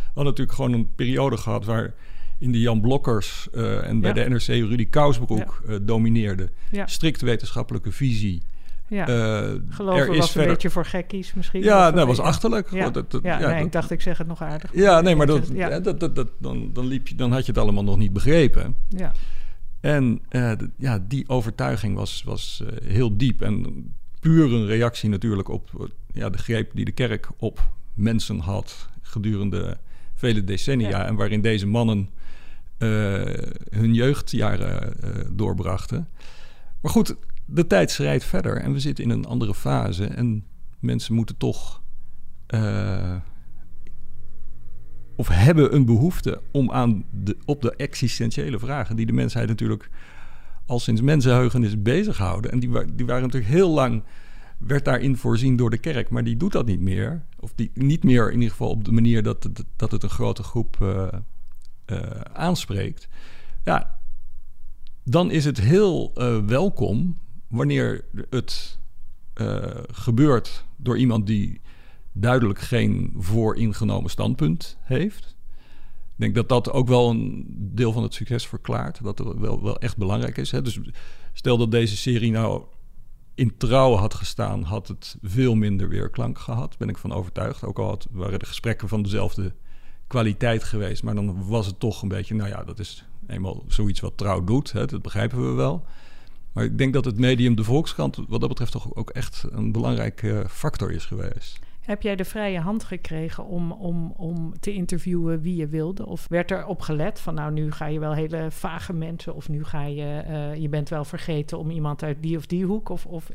hadden 0.06 0.24
natuurlijk 0.26 0.58
gewoon 0.58 0.74
een 0.74 0.96
periode 0.96 1.38
gehad 1.38 1.66
waar 1.66 1.94
in 2.38 2.52
de 2.52 2.60
Jan 2.60 2.82
Blokkers 2.82 3.48
uh, 3.54 3.88
en 3.88 4.00
bij 4.00 4.14
Ja. 4.14 4.24
de 4.24 4.30
NRC 4.30 4.48
Rudy 4.48 4.88
Kousbroek 4.90 5.62
uh, 5.70 5.76
domineerde. 5.82 6.50
Ja. 6.72 6.88
Strikt 6.88 7.22
wetenschappelijke 7.22 7.92
visie. 7.92 8.42
Ja. 8.88 9.10
Uh, 9.10 9.52
Geloven 9.70 10.16
was 10.16 10.36
een 10.36 10.48
beetje 10.48 10.70
voor 10.70 10.86
gekkies 10.86 11.34
misschien. 11.34 11.62
Ja, 11.64 11.88
Of 11.90 11.96
dat 11.96 12.08
was 12.08 12.20
achterlijk. 12.20 12.72
Ja, 12.72 12.90
Dat- 12.90 13.12
dat- 13.12 13.24
ja, 13.24 13.40
ja, 13.40 13.48
nee, 13.48 13.56
dat- 13.58 13.66
ik 13.66 13.72
dacht 13.72 13.92
ik 13.92 14.02
zeg 14.02 14.18
het 14.18 14.28
nog 14.28 14.42
aardig. 14.42 14.72
Ja, 14.74 15.02
nee, 15.02 15.16
maar 15.16 15.26
dat, 15.28 15.50
Ja. 15.54 15.70
ja, 15.70 15.80
dat, 15.80 16.00
dan, 16.40 16.70
dan, 16.74 16.88
liep 16.88 17.08
je, 17.08 17.16
dan 17.16 17.32
had 17.32 17.46
je 17.46 17.52
het 17.52 17.62
allemaal 17.62 17.84
nog 17.84 17.98
niet 17.98 18.14
begrepen. 18.14 18.76
Ja. 18.90 19.12
En 19.80 20.22
eh, 20.30 20.52
ja, 20.78 21.00
die 21.08 21.30
overtuiging 21.30 21.96
was, 21.96 22.24
was 22.26 22.64
eh, 22.68 22.88
heel 22.90 23.18
diep. 23.18 23.42
En 23.42 23.86
puur 24.20 24.54
een 24.54 24.66
reactie 24.66 25.10
natuurlijk 25.10 25.50
op 25.50 25.70
eh, 25.80 25.86
ja, 26.14 26.30
de 26.30 26.38
greep 26.38 26.72
die 26.74 26.86
de 26.86 26.92
kerk 26.92 27.30
op 27.38 27.70
mensen 27.94 28.40
had 28.40 28.90
gedurende 29.02 29.78
vele 30.14 30.44
decennia. 30.44 30.90
Ja. 30.90 31.06
En 31.06 31.16
waarin 31.16 31.42
deze 31.42 31.68
mannen 31.68 32.10
eh, 32.15 32.15
hun 32.78 33.94
jeugdjaren 33.94 35.02
eh, 35.02 35.10
doorbrachten. 35.32 36.08
Maar 36.82 36.92
goed, 36.92 37.16
de 37.46 37.68
tijd 37.68 37.92
schrijdt 37.92 38.24
verder 38.24 38.58
en 38.58 38.74
we 38.74 38.80
zitten 38.80 39.04
in 39.04 39.10
een 39.10 39.26
andere 39.26 39.54
fase. 39.54 40.06
En 40.06 40.46
mensen 40.80 41.16
moeten 41.16 41.38
toch. 41.38 41.82
eh, 42.48 43.16
of 45.18 45.28
hebben 45.28 45.76
een 45.76 45.86
behoefte 45.86 46.42
om 46.52 46.72
aan 46.72 47.06
de, 47.12 47.38
op 47.46 47.62
de 47.62 47.76
existentiële 47.76 48.60
vragen 48.60 48.96
die 48.96 49.06
de 49.06 49.14
mensheid 49.14 49.48
natuurlijk 49.48 49.90
al 50.66 50.80
sinds 50.80 51.02
mensenheugenis 51.02 51.82
bezighouden. 51.82 52.52
En 52.52 52.60
die, 52.60 52.70
die 52.96 53.06
waren 53.06 53.22
natuurlijk 53.22 53.52
heel 53.52 53.70
lang, 53.70 54.04
werd 54.58 54.86
daarin 54.86 55.18
voorzien 55.18 55.56
door 55.56 55.70
de 55.70 55.78
kerk, 55.78 56.10
maar 56.10 56.24
die 56.24 56.38
doet 56.38 56.52
dat 56.52 56.66
niet 56.66 56.80
meer. 56.80 57.24
Of 57.40 57.54
die 57.56 57.72
niet 57.74 58.04
meer 58.04 58.28
in 58.28 58.34
ieder 58.34 58.50
geval 58.50 58.70
op 58.70 58.84
de 58.84 58.92
manier 58.92 59.24
dat 59.24 59.44
het, 59.44 59.64
dat 59.76 59.92
het 59.92 60.04
een 60.04 60.10
grote 60.10 60.44
groep 60.44 60.78
eh, 60.82 61.08
eh, 61.86 62.00
aanspreekt. 62.34 63.08
Ja, 63.64 64.00
dan 65.04 65.32
is 65.32 65.46
het 65.46 65.60
heel 65.60 66.12
eh, 66.14 66.46
welkom 66.46 67.20
wanneer 67.48 68.06
het 68.30 68.80
eh, 69.34 69.84
gebeurt 69.92 70.66
door 70.76 70.98
iemand 70.98 71.28
die 71.28 71.62
duidelijk 72.12 72.60
geen 72.60 73.14
vooringenomen 73.18 74.10
standpunt 74.10 74.78
heeft. 74.82 75.36
Ik 76.16 76.22
denk 76.22 76.36
dat 76.36 76.50
dat 76.50 76.72
ook 76.72 76.88
wel 76.88 77.10
een 77.10 77.46
deel 77.58 77.92
van 77.92 78.04
het 78.04 78.14
succes 78.14 78.48
verklaart. 78.48 79.04
Dat 79.04 79.18
het 79.18 79.38
wel, 79.38 79.64
wel 79.64 79.80
echt 79.80 79.98
belangrijk 79.98 80.38
is. 80.38 80.52
Hè? 80.52 80.62
Dus 80.62 80.80
stel 81.34 81.58
dat 81.58 81.72
deze 81.72 81.98
serie 81.98 82.32
nou 82.32 82.64
in 83.34 83.58
trouw 83.58 83.94
had 83.94 84.14
gestaan, 84.14 84.64
had 84.64 84.88
het 84.88 85.18
veel 85.22 85.56
minder 85.56 85.90
weerklank 85.90 86.40
gehad. 86.40 86.78
Ben 86.78 86.90
ik 86.90 86.98
van 86.98 87.12
overtuigd. 87.12 87.64
Ook 87.64 87.80
al 87.80 87.88
had, 87.88 88.08
waren 88.12 88.40
de 88.40 88.46
gesprekken 88.46 88.88
van 88.88 89.02
dezelfde 89.02 89.56
kwaliteit 90.08 90.64
geweest. 90.64 91.04
Maar 91.04 91.16
dan 91.16 91.48
was 91.48 91.66
het 91.66 91.80
toch 91.80 92.02
een 92.02 92.08
beetje, 92.08 92.36
nou 92.36 92.50
ja, 92.50 92.64
dat 92.64 92.80
is 92.80 93.06
eenmaal 93.28 93.64
zoiets 93.68 94.00
wat 94.00 94.18
trouw 94.18 94.44
doet. 94.44 94.72
Hè, 94.72 94.86
dat 94.86 95.02
begrijpen 95.02 95.50
we 95.50 95.54
wel. 95.54 95.86
Maar 96.52 96.64
ik 96.64 96.78
denk 96.78 96.94
dat 96.94 97.06
het 97.06 97.20
medium 97.20 97.56
de 97.56 97.64
Volkskrant 97.64 98.20
wat 98.28 98.40
dat 98.40 98.50
betreft 98.50 98.72
toch 98.72 98.96
ook 98.96 99.10
echt 99.10 99.46
een 99.52 99.72
belangrijke 99.72 100.46
factor 100.50 100.92
is 100.92 101.06
geweest. 101.06 101.60
Heb 101.86 102.02
jij 102.02 102.16
de 102.16 102.26
vrije 102.26 102.60
hand 102.60 102.84
gekregen 102.84 103.46
om, 103.46 103.72
om, 103.72 104.14
om 104.18 104.54
te 104.60 104.74
interviewen 104.74 105.42
wie 105.42 105.56
je 105.56 105.68
wilde? 105.68 106.06
Of 106.06 106.26
werd 106.30 106.52
er 106.52 106.66
op 106.66 106.82
gelet 106.82 107.20
van 107.20 107.34
nou, 107.34 107.52
nu 107.52 107.72
ga 107.72 107.86
je 107.86 108.00
wel 108.00 108.14
hele 108.14 108.48
vage 108.52 108.94
mensen... 108.94 109.36
of 109.36 109.50
nu 109.50 109.64
ga 109.64 109.86
je, 109.86 110.24
uh, 110.28 110.56
je 110.56 110.70
bent 110.70 110.90
wel 110.90 111.06
vergeten 111.06 111.58
om 111.58 111.70
iemand 111.70 112.04
uit 112.04 112.18
die 112.20 112.38
of 112.38 112.46
die 112.46 112.66
hoek? 112.66 112.90
Of, 112.90 113.06
of... 113.06 113.30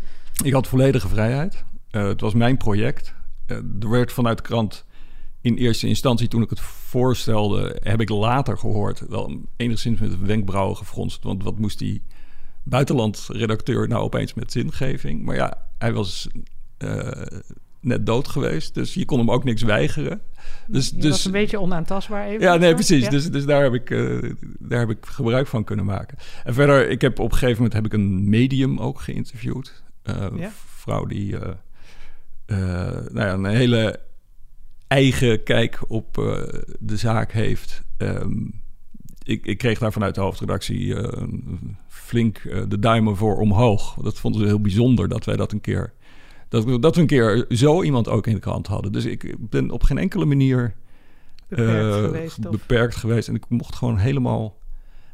Ik 0.45 0.53
had 0.53 0.69
volledige 0.69 1.09
vrijheid. 1.09 1.65
Uh, 1.91 2.07
het 2.07 2.21
was 2.21 2.35
mijn 2.35 2.57
project. 2.57 3.15
Uh, 3.47 3.57
er 3.57 3.91
werd 3.91 4.13
vanuit 4.13 4.37
de 4.37 4.43
krant 4.43 4.85
in 5.41 5.57
eerste 5.57 5.87
instantie, 5.87 6.29
toen 6.29 6.43
ik 6.43 6.51
het 6.51 6.61
voorstelde... 6.61 7.77
heb 7.83 8.01
ik 8.01 8.09
later 8.09 8.59
gehoord, 8.59 9.03
wel 9.09 9.41
enigszins 9.57 10.01
met 10.01 10.21
wenkbrauwen 10.21 10.77
gefronst... 10.77 11.23
want 11.23 11.43
wat 11.43 11.59
moest 11.59 11.79
die 11.79 12.03
buitenlandredacteur 12.63 13.89
nou 13.89 14.03
opeens 14.03 14.35
met 14.35 14.53
zingeving? 14.53 15.25
Maar 15.25 15.37
ja, 15.37 15.67
hij 15.79 15.93
was 15.93 16.29
net 17.81 18.07
dood 18.07 18.29
geweest. 18.29 18.75
Dus 18.75 18.95
je 18.95 19.05
kon 19.05 19.19
hem 19.19 19.31
ook 19.31 19.45
niks 19.45 19.63
weigeren. 19.63 20.21
Dus, 20.67 20.89
je 20.89 20.97
dus, 20.97 21.11
was 21.11 21.25
een 21.25 21.33
beetje 21.33 21.61
onaantastbaar 21.61 22.27
even. 22.27 22.41
Ja, 22.41 22.57
nee, 22.57 22.75
precies. 22.75 23.09
Dus, 23.09 23.31
dus 23.31 23.45
daar, 23.45 23.63
heb 23.63 23.75
ik, 23.75 23.91
uh, 23.91 24.33
daar 24.59 24.79
heb 24.79 24.91
ik 24.91 25.07
gebruik 25.07 25.47
van 25.47 25.65
kunnen 25.65 25.85
maken. 25.85 26.19
En 26.45 26.55
verder, 26.55 26.89
ik 26.89 27.01
heb 27.01 27.19
op 27.19 27.33
een 27.33 27.39
gegeven 27.39 27.57
moment 27.57 27.73
heb 27.73 27.85
ik 27.85 27.93
een 27.93 28.29
medium 28.29 28.79
ook 28.79 29.01
geïnterviewd. 29.01 29.83
Uh, 30.05 30.27
ja. 30.37 30.51
vrouw 30.55 31.05
die 31.05 31.37
nou 32.47 33.15
ja, 33.15 33.33
een 33.33 33.45
hele 33.45 34.01
eigen 34.91 35.43
kijk 35.43 35.81
op 35.89 36.15
de 36.79 36.97
zaak 36.97 37.33
heeft. 37.33 37.83
Um, 37.99 38.63
ik, 39.23 39.47
ik, 39.47 39.59
kreeg 39.59 39.79
daar 39.79 39.93
vanuit 39.93 40.15
de 40.15 40.21
hoofdredactie 40.21 40.97
flink 41.89 42.43
de 42.69 42.79
duimen 42.79 43.17
voor 43.17 43.37
omhoog. 43.37 43.95
Dat 43.95 44.19
vonden 44.19 44.41
ze 44.41 44.47
heel 44.47 44.61
bijzonder 44.61 45.09
dat 45.09 45.25
wij 45.25 45.37
dat 45.37 45.53
een 45.53 45.61
keer 45.61 45.93
dat, 46.51 46.83
dat 46.83 46.95
we 46.95 47.01
een 47.01 47.07
keer 47.07 47.47
zo 47.49 47.83
iemand 47.83 48.09
ook 48.09 48.27
in 48.27 48.35
de 48.35 48.41
krant 48.41 48.67
hadden. 48.67 48.93
Dus 48.93 49.05
ik 49.05 49.37
ben 49.39 49.71
op 49.71 49.83
geen 49.83 49.99
enkele 49.99 50.25
manier 50.25 50.75
beperkt, 51.49 51.97
uh, 51.97 52.05
geweest, 52.05 52.51
beperkt 52.51 52.97
geweest. 52.97 53.29
En 53.29 53.35
ik 53.35 53.45
mocht 53.49 53.75
gewoon 53.75 53.99
helemaal 53.99 54.59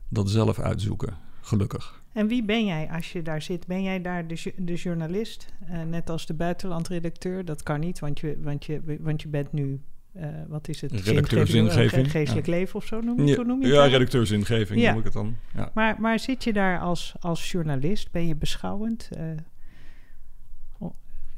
dat 0.09 0.31
zelf 0.31 0.59
uitzoeken, 0.59 1.17
gelukkig. 1.47 2.03
En 2.13 2.27
wie 2.27 2.45
ben 2.45 2.67
jij 2.67 2.89
als 2.93 3.13
je 3.13 3.23
daar 3.23 3.43
zit? 3.43 3.67
Ben 3.67 3.83
jij 3.83 4.01
daar 4.01 4.27
de, 4.27 4.53
de 4.57 4.75
journalist, 4.75 5.53
uh, 5.71 5.83
net 5.83 6.11
als 6.11 6.27
de 6.27 6.35
buitenlandredacteur? 6.35 7.45
Dat 7.45 7.63
kan 7.63 7.81
niet, 7.81 7.99
want 7.99 8.21
je, 8.21 8.37
want 8.41 8.65
je, 8.65 8.99
want 9.01 9.23
je 9.23 9.29
bent 9.29 9.53
nu 9.53 9.81
uh, 10.17 10.27
wat 10.49 10.69
is 10.69 10.81
het? 10.81 10.93
Redacteur 10.93 11.47
zingeving. 11.47 12.11
Geestelijk 12.11 12.47
ja. 12.47 12.53
leven 12.53 12.75
of 12.75 12.87
zo 12.87 13.01
noem, 13.01 13.27
ja, 13.27 13.43
noem 13.43 13.63
je 13.63 13.69
Ja, 13.69 13.85
redacteur 13.85 14.27
zingeving 14.27 14.81
ja. 14.81 14.89
noem 14.89 14.99
ik 14.99 15.05
het 15.05 15.13
dan. 15.13 15.37
Ja. 15.55 15.71
Maar, 15.75 16.01
maar 16.01 16.19
zit 16.19 16.45
je 16.45 16.53
daar 16.53 16.81
als, 16.81 17.15
als 17.21 17.51
journalist? 17.51 18.11
Ben 18.11 18.27
je 18.27 18.37
beschouwend? 18.37 19.09
Uh, 19.19 19.25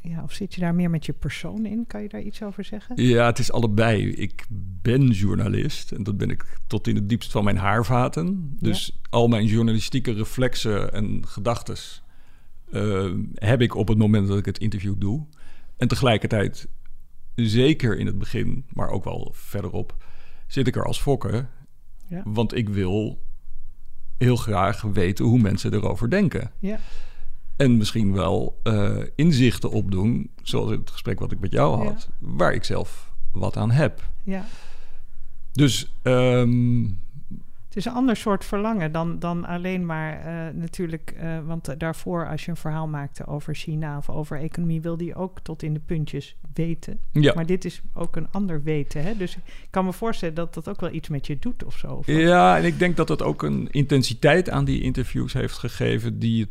ja, 0.08 0.22
of 0.22 0.32
zit 0.32 0.54
je 0.54 0.60
daar 0.60 0.74
meer 0.74 0.90
met 0.90 1.06
je 1.06 1.12
persoon 1.12 1.66
in? 1.66 1.86
Kan 1.86 2.02
je 2.02 2.08
daar 2.08 2.22
iets 2.22 2.42
over 2.42 2.64
zeggen? 2.64 3.02
Ja, 3.02 3.26
het 3.26 3.38
is 3.38 3.52
allebei. 3.52 4.10
Ik 4.10 4.46
ben 4.82 5.06
journalist 5.06 5.92
en 5.92 6.02
dat 6.02 6.16
ben 6.16 6.30
ik 6.30 6.58
tot 6.66 6.86
in 6.86 6.94
het 6.94 7.08
diepst 7.08 7.30
van 7.30 7.44
mijn 7.44 7.56
haarvaten. 7.56 8.56
Dus 8.60 8.86
ja. 8.86 9.08
al 9.10 9.28
mijn 9.28 9.46
journalistieke 9.46 10.12
reflexen 10.12 10.92
en 10.92 11.26
gedachten 11.26 11.76
uh, 12.72 13.12
heb 13.34 13.60
ik 13.60 13.74
op 13.74 13.88
het 13.88 13.98
moment 13.98 14.28
dat 14.28 14.38
ik 14.38 14.44
het 14.44 14.58
interview 14.58 14.94
doe. 14.98 15.26
En 15.76 15.88
tegelijkertijd, 15.88 16.68
zeker 17.34 17.98
in 17.98 18.06
het 18.06 18.18
begin, 18.18 18.64
maar 18.72 18.88
ook 18.88 19.04
wel 19.04 19.30
verderop, 19.34 19.96
zit 20.46 20.66
ik 20.66 20.76
er 20.76 20.84
als 20.84 21.00
fokker. 21.00 21.48
Ja. 22.06 22.22
Want 22.24 22.54
ik 22.54 22.68
wil 22.68 23.22
heel 24.18 24.36
graag 24.36 24.82
weten 24.82 25.24
hoe 25.24 25.38
mensen 25.38 25.74
erover 25.74 26.10
denken. 26.10 26.52
Ja. 26.58 26.78
En 27.58 27.76
misschien 27.76 28.12
wel 28.12 28.60
uh, 28.64 28.96
inzichten 29.14 29.70
opdoen, 29.70 30.30
zoals 30.42 30.70
het 30.70 30.90
gesprek 30.90 31.18
wat 31.18 31.32
ik 31.32 31.40
met 31.40 31.52
jou 31.52 31.84
had, 31.84 32.08
ja. 32.10 32.26
waar 32.36 32.54
ik 32.54 32.64
zelf 32.64 33.12
wat 33.32 33.56
aan 33.56 33.70
heb. 33.70 34.02
Ja. 34.22 34.44
Dus. 35.52 35.92
Um, 36.02 37.00
het 37.68 37.76
is 37.76 37.84
een 37.84 37.92
ander 37.92 38.16
soort 38.16 38.44
verlangen 38.44 38.92
dan, 38.92 39.18
dan 39.18 39.44
alleen 39.44 39.86
maar 39.86 40.26
uh, 40.26 40.60
natuurlijk. 40.60 41.14
Uh, 41.22 41.38
want 41.46 41.80
daarvoor, 41.80 42.28
als 42.28 42.44
je 42.44 42.50
een 42.50 42.56
verhaal 42.56 42.88
maakte 42.88 43.26
over 43.26 43.54
China 43.54 43.96
of 43.96 44.10
over 44.10 44.38
economie, 44.38 44.80
wilde 44.80 45.04
je 45.04 45.14
ook 45.14 45.40
tot 45.40 45.62
in 45.62 45.74
de 45.74 45.80
puntjes 45.80 46.36
weten. 46.54 46.98
Ja. 47.12 47.32
Maar 47.34 47.46
dit 47.46 47.64
is 47.64 47.82
ook 47.94 48.16
een 48.16 48.30
ander 48.30 48.62
weten. 48.62 49.02
Hè? 49.02 49.16
Dus 49.16 49.36
ik 49.36 49.42
kan 49.70 49.84
me 49.84 49.92
voorstellen 49.92 50.34
dat 50.34 50.54
dat 50.54 50.68
ook 50.68 50.80
wel 50.80 50.92
iets 50.92 51.08
met 51.08 51.26
je 51.26 51.38
doet 51.38 51.64
of 51.64 51.76
zo. 51.76 51.86
Of 51.86 52.06
ja, 52.06 52.56
en 52.56 52.64
ik 52.64 52.78
denk 52.78 52.96
dat 52.96 53.08
het 53.08 53.22
ook 53.22 53.42
een 53.42 53.68
intensiteit 53.70 54.50
aan 54.50 54.64
die 54.64 54.82
interviews 54.82 55.32
heeft 55.32 55.58
gegeven 55.58 56.18
die 56.18 56.40
het 56.40 56.50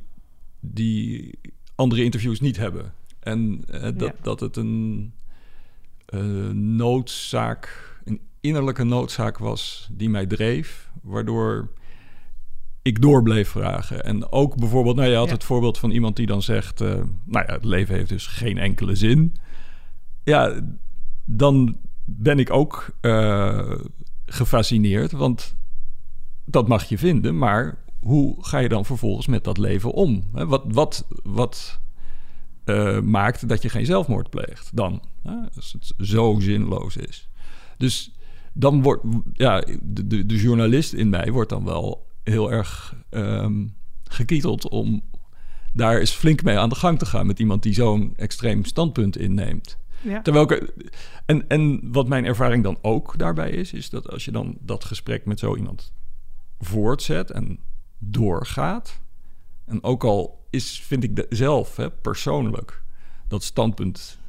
die 0.59 1.39
andere 1.75 2.03
interviews 2.03 2.39
niet 2.39 2.57
hebben. 2.57 2.93
En 3.19 3.63
uh, 3.71 3.81
dat, 3.81 3.99
ja. 3.99 4.13
dat 4.21 4.39
het 4.39 4.55
een 4.55 5.13
uh, 6.13 6.49
noodzaak, 6.51 7.95
een 8.03 8.21
innerlijke 8.39 8.83
noodzaak 8.83 9.37
was 9.37 9.89
die 9.91 10.09
mij 10.09 10.25
dreef, 10.25 10.89
waardoor 11.01 11.71
ik 12.81 13.01
door 13.01 13.23
bleef 13.23 13.49
vragen. 13.49 14.03
En 14.03 14.31
ook 14.31 14.55
bijvoorbeeld, 14.55 14.95
nou 14.95 15.09
je 15.09 15.15
had 15.15 15.27
ja. 15.27 15.33
het 15.33 15.43
voorbeeld 15.43 15.77
van 15.77 15.91
iemand 15.91 16.15
die 16.15 16.25
dan 16.25 16.41
zegt, 16.41 16.81
uh, 16.81 16.89
nou 17.25 17.45
ja, 17.47 17.53
het 17.53 17.65
leven 17.65 17.95
heeft 17.95 18.09
dus 18.09 18.27
geen 18.27 18.57
enkele 18.57 18.95
zin. 18.95 19.35
Ja, 20.23 20.61
dan 21.25 21.77
ben 22.05 22.39
ik 22.39 22.51
ook 22.51 22.95
gefascineerd, 24.25 25.11
want 25.11 25.55
dat 26.45 26.67
mag 26.67 26.83
je 26.83 26.97
vinden, 26.97 27.37
maar 27.37 27.77
hoe 27.99 28.36
ga 28.39 28.57
je 28.57 28.69
dan 28.69 28.86
vervolgens 28.86 29.27
met 29.27 29.43
dat 29.43 29.57
leven 29.57 29.91
om? 29.91 30.23
Wat, 30.31 30.63
wat, 30.67 31.07
wat 31.23 31.79
uh, 32.65 32.99
maakt 32.99 33.49
dat 33.49 33.62
je 33.62 33.69
geen 33.69 33.86
zelfmoord 33.86 34.29
pleegt 34.29 34.69
dan? 34.75 35.01
Als 35.55 35.73
het 35.73 36.07
zo 36.07 36.39
zinloos 36.39 36.97
is. 36.97 37.29
Dus 37.77 38.12
dan 38.53 38.81
wordt, 38.81 39.03
ja, 39.33 39.60
de, 39.81 40.07
de, 40.07 40.25
de 40.25 40.36
journalist 40.36 40.93
in 40.93 41.10
mij 41.10 41.31
wordt 41.31 41.49
dan 41.49 41.63
wel 41.63 42.07
heel 42.23 42.51
erg 42.51 42.95
um, 43.10 43.75
gekieteld 44.03 44.69
om 44.69 45.01
daar 45.73 45.99
eens 45.99 46.12
flink 46.12 46.43
mee 46.43 46.57
aan 46.57 46.69
de 46.69 46.75
gang 46.75 46.99
te 46.99 47.05
gaan 47.05 47.25
met 47.27 47.39
iemand 47.39 47.63
die 47.63 47.73
zo'n 47.73 48.13
extreem 48.15 48.65
standpunt 48.65 49.17
inneemt. 49.17 49.77
Ja. 50.01 50.21
Terwijl 50.21 50.51
ik, 50.51 50.73
en, 51.25 51.47
en 51.47 51.91
wat 51.91 52.07
mijn 52.07 52.25
ervaring 52.25 52.63
dan 52.63 52.77
ook 52.81 53.17
daarbij 53.17 53.49
is, 53.49 53.73
is 53.73 53.89
dat 53.89 54.10
als 54.10 54.25
je 54.25 54.31
dan 54.31 54.57
dat 54.60 54.86
gesprek 54.86 55.25
met 55.25 55.39
zo 55.39 55.55
iemand 55.55 55.93
voortzet 56.60 57.31
en 57.31 57.60
doorgaat. 57.97 58.99
En 59.65 59.83
ook 59.83 60.03
al 60.03 60.45
is, 60.49 60.79
vind 60.79 61.03
ik 61.03 61.25
zelf 61.29 61.75
hè, 61.75 61.91
persoonlijk 61.91 62.83
dat 63.27 63.43
standpunt 63.43 64.19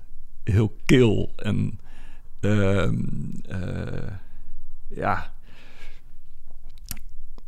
heel 0.45 0.77
kil 0.85 1.33
en 1.37 1.81
uh, 2.41 2.91
uh, 3.51 4.13
ja, 4.89 5.35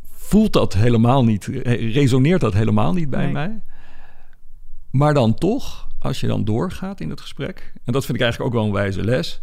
voelt 0.02 0.52
dat 0.52 0.72
helemaal 0.74 1.24
niet, 1.24 1.44
resoneert 1.44 2.40
dat 2.40 2.54
helemaal 2.54 2.92
niet 2.92 3.10
bij 3.10 3.24
nee. 3.24 3.32
mij. 3.32 3.62
Maar 4.90 5.14
dan 5.14 5.34
toch, 5.34 5.88
als 5.98 6.20
je 6.20 6.26
dan 6.26 6.44
doorgaat 6.44 7.00
in 7.00 7.10
het 7.10 7.20
gesprek, 7.20 7.72
en 7.84 7.92
dat 7.92 8.04
vind 8.04 8.18
ik 8.18 8.22
eigenlijk 8.22 8.52
ook 8.54 8.60
wel 8.60 8.68
een 8.68 8.82
wijze 8.82 9.04
les, 9.04 9.40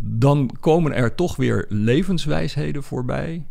dan 0.00 0.56
komen 0.60 0.94
er 0.94 1.14
toch 1.14 1.36
weer 1.36 1.66
levenswijsheden 1.68 2.82
voorbij 2.82 3.46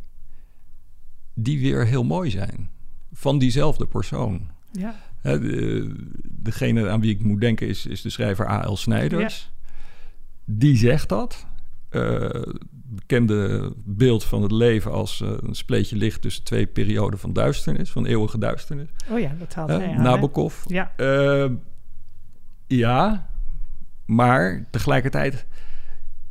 die 1.39 1.60
weer 1.60 1.86
heel 1.86 2.04
mooi 2.04 2.30
zijn. 2.30 2.69
Van 3.13 3.38
diezelfde 3.38 3.86
persoon. 3.86 4.47
Ja. 4.71 4.95
de, 5.21 5.93
degene 6.23 6.89
aan 6.89 7.02
wie 7.02 7.12
ik 7.12 7.23
moet 7.23 7.41
denken 7.41 7.67
is, 7.67 7.86
is 7.86 8.02
de 8.02 8.10
schrijver 8.10 8.50
A.L. 8.50 8.76
Snijders. 8.76 9.52
Ja. 9.52 9.69
Die 10.45 10.78
zegt 10.78 11.10
dat. 11.10 11.45
Uh, 11.91 12.30
bekende 12.69 13.71
beeld 13.76 14.23
van 14.23 14.41
het 14.41 14.52
leven 14.52 14.91
als 14.91 15.21
uh, 15.21 15.30
een 15.39 15.56
spleetje 15.56 15.95
licht 15.95 16.21
tussen 16.21 16.43
twee 16.43 16.67
perioden 16.67 17.19
van 17.19 17.34
duisternis, 17.34 17.91
van 17.91 18.06
eeuwige 18.06 18.38
duisternis. 18.38 18.88
Oh 19.10 19.19
ja, 19.19 19.36
dat 19.39 19.54
haalt 19.54 19.69
hij 19.69 19.93
uh, 19.93 20.00
Nabokov. 20.00 20.63
Ja. 20.65 20.91
ja, 22.67 23.30
maar 24.06 24.67
tegelijkertijd 24.71 25.45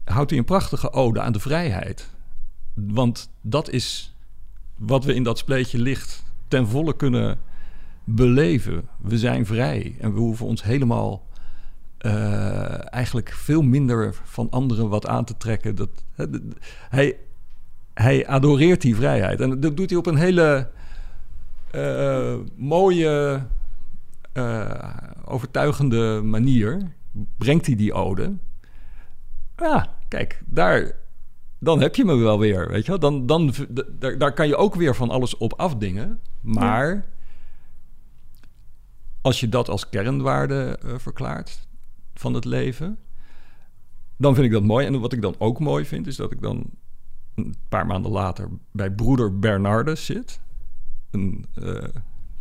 houdt 0.05 0.31
hij 0.31 0.39
een 0.39 0.45
prachtige 0.45 0.93
ode 0.93 1.21
aan 1.21 1.33
de 1.33 1.41
vrijheid. 1.41 2.11
Want 2.75 3.31
dat 3.41 3.71
is 3.71 4.16
wat 4.77 5.05
we 5.05 5.15
in 5.15 5.23
dat 5.23 5.39
spleetje 5.39 5.79
licht 5.79 6.25
ten 6.49 6.67
volle 6.67 6.97
kunnen 6.97 7.39
beleven. 8.05 8.89
We 8.99 9.19
zijn 9.19 9.47
vrij 9.47 9.97
en 10.01 10.13
we 10.15 10.21
hoeven 10.21 10.47
ons 10.47 10.63
helemaal 10.63 11.27
uh, 12.01 12.93
eigenlijk 12.93 13.33
veel 13.33 13.63
minder 13.63 14.15
van 14.25 14.51
anderen 14.51 14.89
wat 14.89 15.07
aan 15.07 15.25
te 15.25 15.37
trekken. 15.37 15.75
Dat, 15.75 16.05
hij, 16.89 17.17
hij 17.95 18.27
adoreert 18.27 18.81
die 18.81 18.97
vrijheid 18.97 19.41
en 19.41 19.61
dat 19.61 19.77
doet 19.77 19.91
hij 19.91 19.99
op 19.99 20.07
een 20.07 20.17
hele 20.17 20.69
uh, 21.75 22.35
mooie, 22.57 23.43
uh, 24.33 24.95
overtuigende 25.25 26.21
manier 26.25 26.93
brengt 27.37 27.67
hij 27.67 27.77
die 27.77 27.93
ode. 27.93 28.35
Ja, 29.57 29.95
kijk, 30.09 30.43
daar, 30.47 30.93
dan 31.59 31.81
heb 31.81 31.95
je 31.95 32.05
me 32.05 32.15
wel 32.15 32.39
weer, 32.39 32.69
weet 32.69 32.85
je 32.85 32.91
wel. 32.91 32.99
Dan, 32.99 33.27
dan, 33.27 33.55
daar, 33.99 34.19
daar 34.19 34.33
kan 34.33 34.49
je 34.49 34.57
ook 34.57 34.75
weer 34.75 34.95
van 34.95 35.11
alles 35.11 35.37
op 35.37 35.53
afdingen. 35.53 36.21
Maar 36.41 37.07
als 39.21 39.41
je 39.41 39.49
dat 39.49 39.69
als 39.69 39.89
kernwaarde 39.89 40.79
uh, 40.85 40.95
verklaart 40.99 41.69
van 42.15 42.35
het 42.35 42.45
leven... 42.45 42.99
dan 44.17 44.35
vind 44.35 44.47
ik 44.47 44.53
dat 44.53 44.63
mooi. 44.63 44.87
En 44.87 45.01
wat 45.01 45.13
ik 45.13 45.23
dan 45.23 45.35
ook 45.39 45.61
mooi 45.61 45.85
vind, 45.85 46.07
is 46.07 46.17
dat 46.17 46.33
ik 46.33 46.43
dan 46.43 46.71
een 47.35 47.55
paar 47.69 47.87
maanden 47.87 48.11
later... 48.11 48.49
bij 48.71 48.91
broeder 48.91 49.39
Bernardus 49.39 50.05
zit. 50.05 50.41
Een 51.11 51.47
uh, 51.55 51.85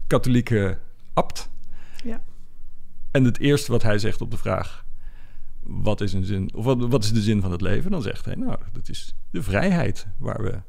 katholieke 0.08 0.78
abt. 1.14 1.50
Ja. 2.04 2.24
En 3.12 3.24
het 3.24 3.40
eerste 3.40 3.72
wat 3.72 3.84
hij 3.84 4.00
zegt 4.00 4.22
op 4.22 4.32
de 4.32 4.38
vraag 4.38 4.85
wat 5.68 6.02
is, 6.02 6.14
een 6.14 6.24
zin, 6.24 6.54
of 6.54 6.66
wat, 6.66 6.78
wat 6.80 7.04
is 7.04 7.14
de 7.14 7.22
zin 7.22 7.42
van 7.42 7.52
het 7.52 7.62
leven? 7.62 7.92
Dan 7.92 8.02
zegt 8.02 8.26
hij, 8.26 8.36
nou, 8.36 8.58
dat 8.72 8.90
is 8.90 9.16
de 9.32 9.44
vrijheid 9.44 10.08
waar 10.18 10.44
we, 10.44 10.62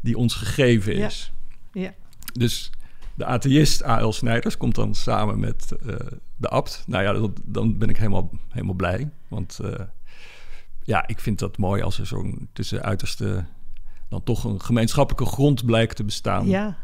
die 0.00 0.16
ons 0.16 0.34
gegeven 0.34 0.94
is. 0.94 1.32
Ja. 1.72 1.82
ja. 1.82 1.94
Dus 2.32 2.70
de 3.14 3.24
atheïst 3.24 3.84
A.L. 3.84 4.12
Snijders 4.12 4.56
komt 4.56 4.74
dan 4.74 4.94
samen 4.94 5.40
met 5.40 5.76
uh, 5.86 5.94
de 6.36 6.48
abt. 6.48 6.84
Nou 6.86 7.04
ja, 7.04 7.12
dat, 7.12 7.40
dan 7.44 7.78
ben 7.78 7.88
ik 7.88 7.96
helemaal, 7.96 8.30
helemaal 8.48 8.74
blij. 8.74 9.10
Want 9.28 9.58
uh, 9.62 9.74
ja, 10.82 11.06
ik 11.06 11.20
vind 11.20 11.38
dat 11.38 11.58
mooi 11.58 11.82
als 11.82 11.98
er 11.98 12.06
zo'n 12.06 12.48
tussen 12.52 12.82
uiterste... 12.82 13.44
dan 14.08 14.22
toch 14.22 14.44
een 14.44 14.60
gemeenschappelijke 14.60 15.32
grond 15.32 15.64
blijkt 15.64 15.96
te 15.96 16.04
bestaan. 16.04 16.46
Ja, 16.46 16.76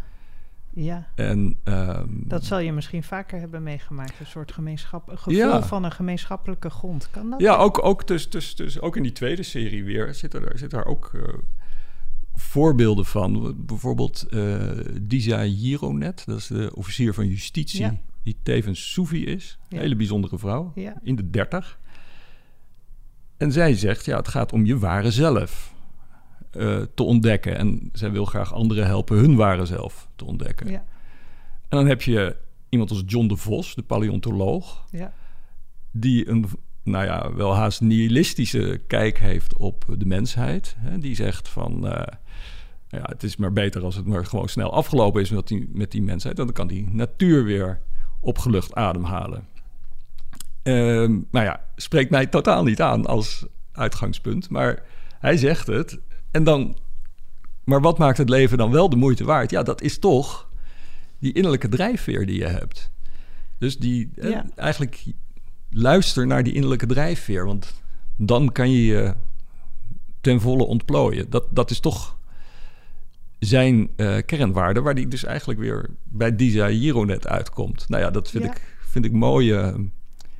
ja. 0.77 1.07
En, 1.15 1.59
um, 1.65 2.23
dat 2.25 2.45
zal 2.45 2.59
je 2.59 2.73
misschien 2.73 3.03
vaker 3.03 3.41
hebben 3.41 3.63
meegemaakt. 3.63 4.21
Een 4.21 4.27
soort 4.27 4.53
gemeenschap, 4.53 5.09
een 5.09 5.19
gevoel 5.19 5.35
ja. 5.35 5.63
van 5.63 5.85
een 5.85 5.93
gemeenschappelijke 5.93 6.71
grond. 6.71 7.11
Kan 7.11 7.31
dat? 7.31 7.41
Ja, 7.41 7.57
ook, 7.57 7.85
ook, 7.85 8.07
dus, 8.07 8.31
dus, 8.31 8.55
dus, 8.55 8.81
ook 8.81 8.97
in 8.97 9.03
die 9.03 9.13
tweede 9.13 9.43
serie 9.43 9.85
weer 9.85 10.15
zitten 10.15 10.49
er, 10.49 10.59
zit 10.59 10.73
er 10.73 10.85
ook 10.85 11.11
uh, 11.15 11.23
voorbeelden 12.35 13.05
van. 13.05 13.55
Bijvoorbeeld 13.67 14.27
uh, 14.31 14.71
Disa 15.03 15.45
Jironet, 15.45 16.23
dat 16.27 16.39
is 16.39 16.47
de 16.47 16.71
officier 16.75 17.15
van 17.15 17.27
justitie, 17.27 17.81
ja. 17.81 17.97
die 18.23 18.37
tevens 18.43 18.93
Soefi 18.93 19.27
is. 19.27 19.59
Een 19.69 19.79
hele 19.79 19.97
bijzondere 19.97 20.39
vrouw, 20.39 20.73
in 21.03 21.17
de 21.17 21.31
dertig. 21.31 21.79
En 23.37 23.53
zij 23.53 23.75
zegt, 23.75 24.05
ja, 24.05 24.17
het 24.17 24.29
gaat 24.29 24.53
om 24.53 24.65
je 24.65 24.79
ware 24.79 25.11
zelf. 25.11 25.75
Uh, 26.59 26.83
te 26.95 27.03
ontdekken. 27.03 27.57
En 27.57 27.91
zij 27.93 28.11
wil 28.11 28.25
graag 28.25 28.53
anderen 28.53 28.87
helpen 28.87 29.17
hun 29.17 29.37
ware 29.37 29.67
zelf 29.67 30.09
te 30.17 30.25
ontdekken. 30.25 30.71
Ja. 30.71 30.85
En 31.69 31.77
dan 31.77 31.87
heb 31.87 32.03
je 32.03 32.37
iemand 32.69 32.91
als 32.91 33.03
John 33.07 33.27
de 33.27 33.37
Vos, 33.37 33.75
de 33.75 33.83
paleontoloog, 33.83 34.85
ja. 34.91 35.13
die 35.91 36.29
een, 36.29 36.47
nou 36.83 37.05
ja, 37.05 37.35
wel 37.35 37.55
haast 37.55 37.81
nihilistische 37.81 38.81
kijk 38.87 39.19
heeft 39.19 39.57
op 39.57 39.85
de 39.99 40.07
mensheid. 40.07 40.77
Hè? 40.79 40.99
Die 40.99 41.15
zegt 41.15 41.49
van, 41.49 41.87
uh, 41.87 42.03
ja, 42.89 43.03
het 43.03 43.23
is 43.23 43.37
maar 43.37 43.53
beter 43.53 43.85
als 43.85 43.97
het 43.97 44.07
maar 44.07 44.27
gewoon 44.27 44.49
snel 44.49 44.73
afgelopen 44.73 45.21
is 45.21 45.31
met 45.31 45.49
die, 45.49 45.69
met 45.73 45.91
die 45.91 46.03
mensheid. 46.03 46.37
Dan 46.37 46.53
kan 46.53 46.67
die 46.67 46.89
natuur 46.91 47.45
weer 47.45 47.81
opgelucht 48.21 48.75
ademhalen. 48.75 49.47
Uh, 50.63 51.09
nou 51.31 51.45
ja, 51.45 51.61
spreekt 51.77 52.11
mij 52.11 52.27
totaal 52.27 52.65
niet 52.65 52.83
aan 52.83 53.07
als 53.07 53.47
uitgangspunt, 53.73 54.51
maar 54.51 54.83
hij 55.19 55.37
zegt 55.37 55.67
het 55.67 55.99
en 56.37 56.45
dan, 56.45 56.77
maar 57.65 57.81
wat 57.81 57.99
maakt 57.99 58.19
het 58.19 58.29
leven 58.29 58.59
dan 58.59 58.71
wel 58.71 58.89
de 58.89 58.97
moeite 58.97 59.25
waard? 59.25 59.51
Ja, 59.51 59.63
dat 59.63 59.83
is 59.83 59.99
toch 59.99 60.49
die 61.19 61.33
innerlijke 61.33 61.69
drijfveer 61.69 62.27
die 62.27 62.39
je 62.39 62.47
hebt. 62.47 62.91
Dus 63.59 63.79
die 63.79 64.11
ja. 64.15 64.23
eh, 64.23 64.41
eigenlijk 64.55 65.05
luister 65.71 66.27
naar 66.27 66.43
die 66.43 66.53
innerlijke 66.53 66.87
drijfveer, 66.87 67.47
want 67.47 67.83
dan 68.17 68.53
kan 68.53 68.71
je 68.71 68.85
je 68.85 69.15
ten 70.21 70.41
volle 70.41 70.65
ontplooien. 70.65 71.31
Dat, 71.31 71.45
dat 71.51 71.71
is 71.71 71.81
toch 71.81 72.19
zijn 73.39 73.91
uh, 73.97 74.17
kernwaarde, 74.27 74.81
waar 74.81 74.95
die 74.95 75.09
dus 75.09 75.25
eigenlijk 75.25 75.61
weer 75.61 75.91
bij 76.05 76.37
Disa 76.37 76.71
Jironet 76.71 77.27
uitkomt. 77.27 77.89
Nou 77.89 78.03
ja, 78.03 78.11
dat 78.11 78.31
vind, 78.31 78.45
Ja. 78.45 78.51
ik, 78.51 78.77
vind 78.89 79.05
ik 79.05 79.13
mooie. 79.13 79.75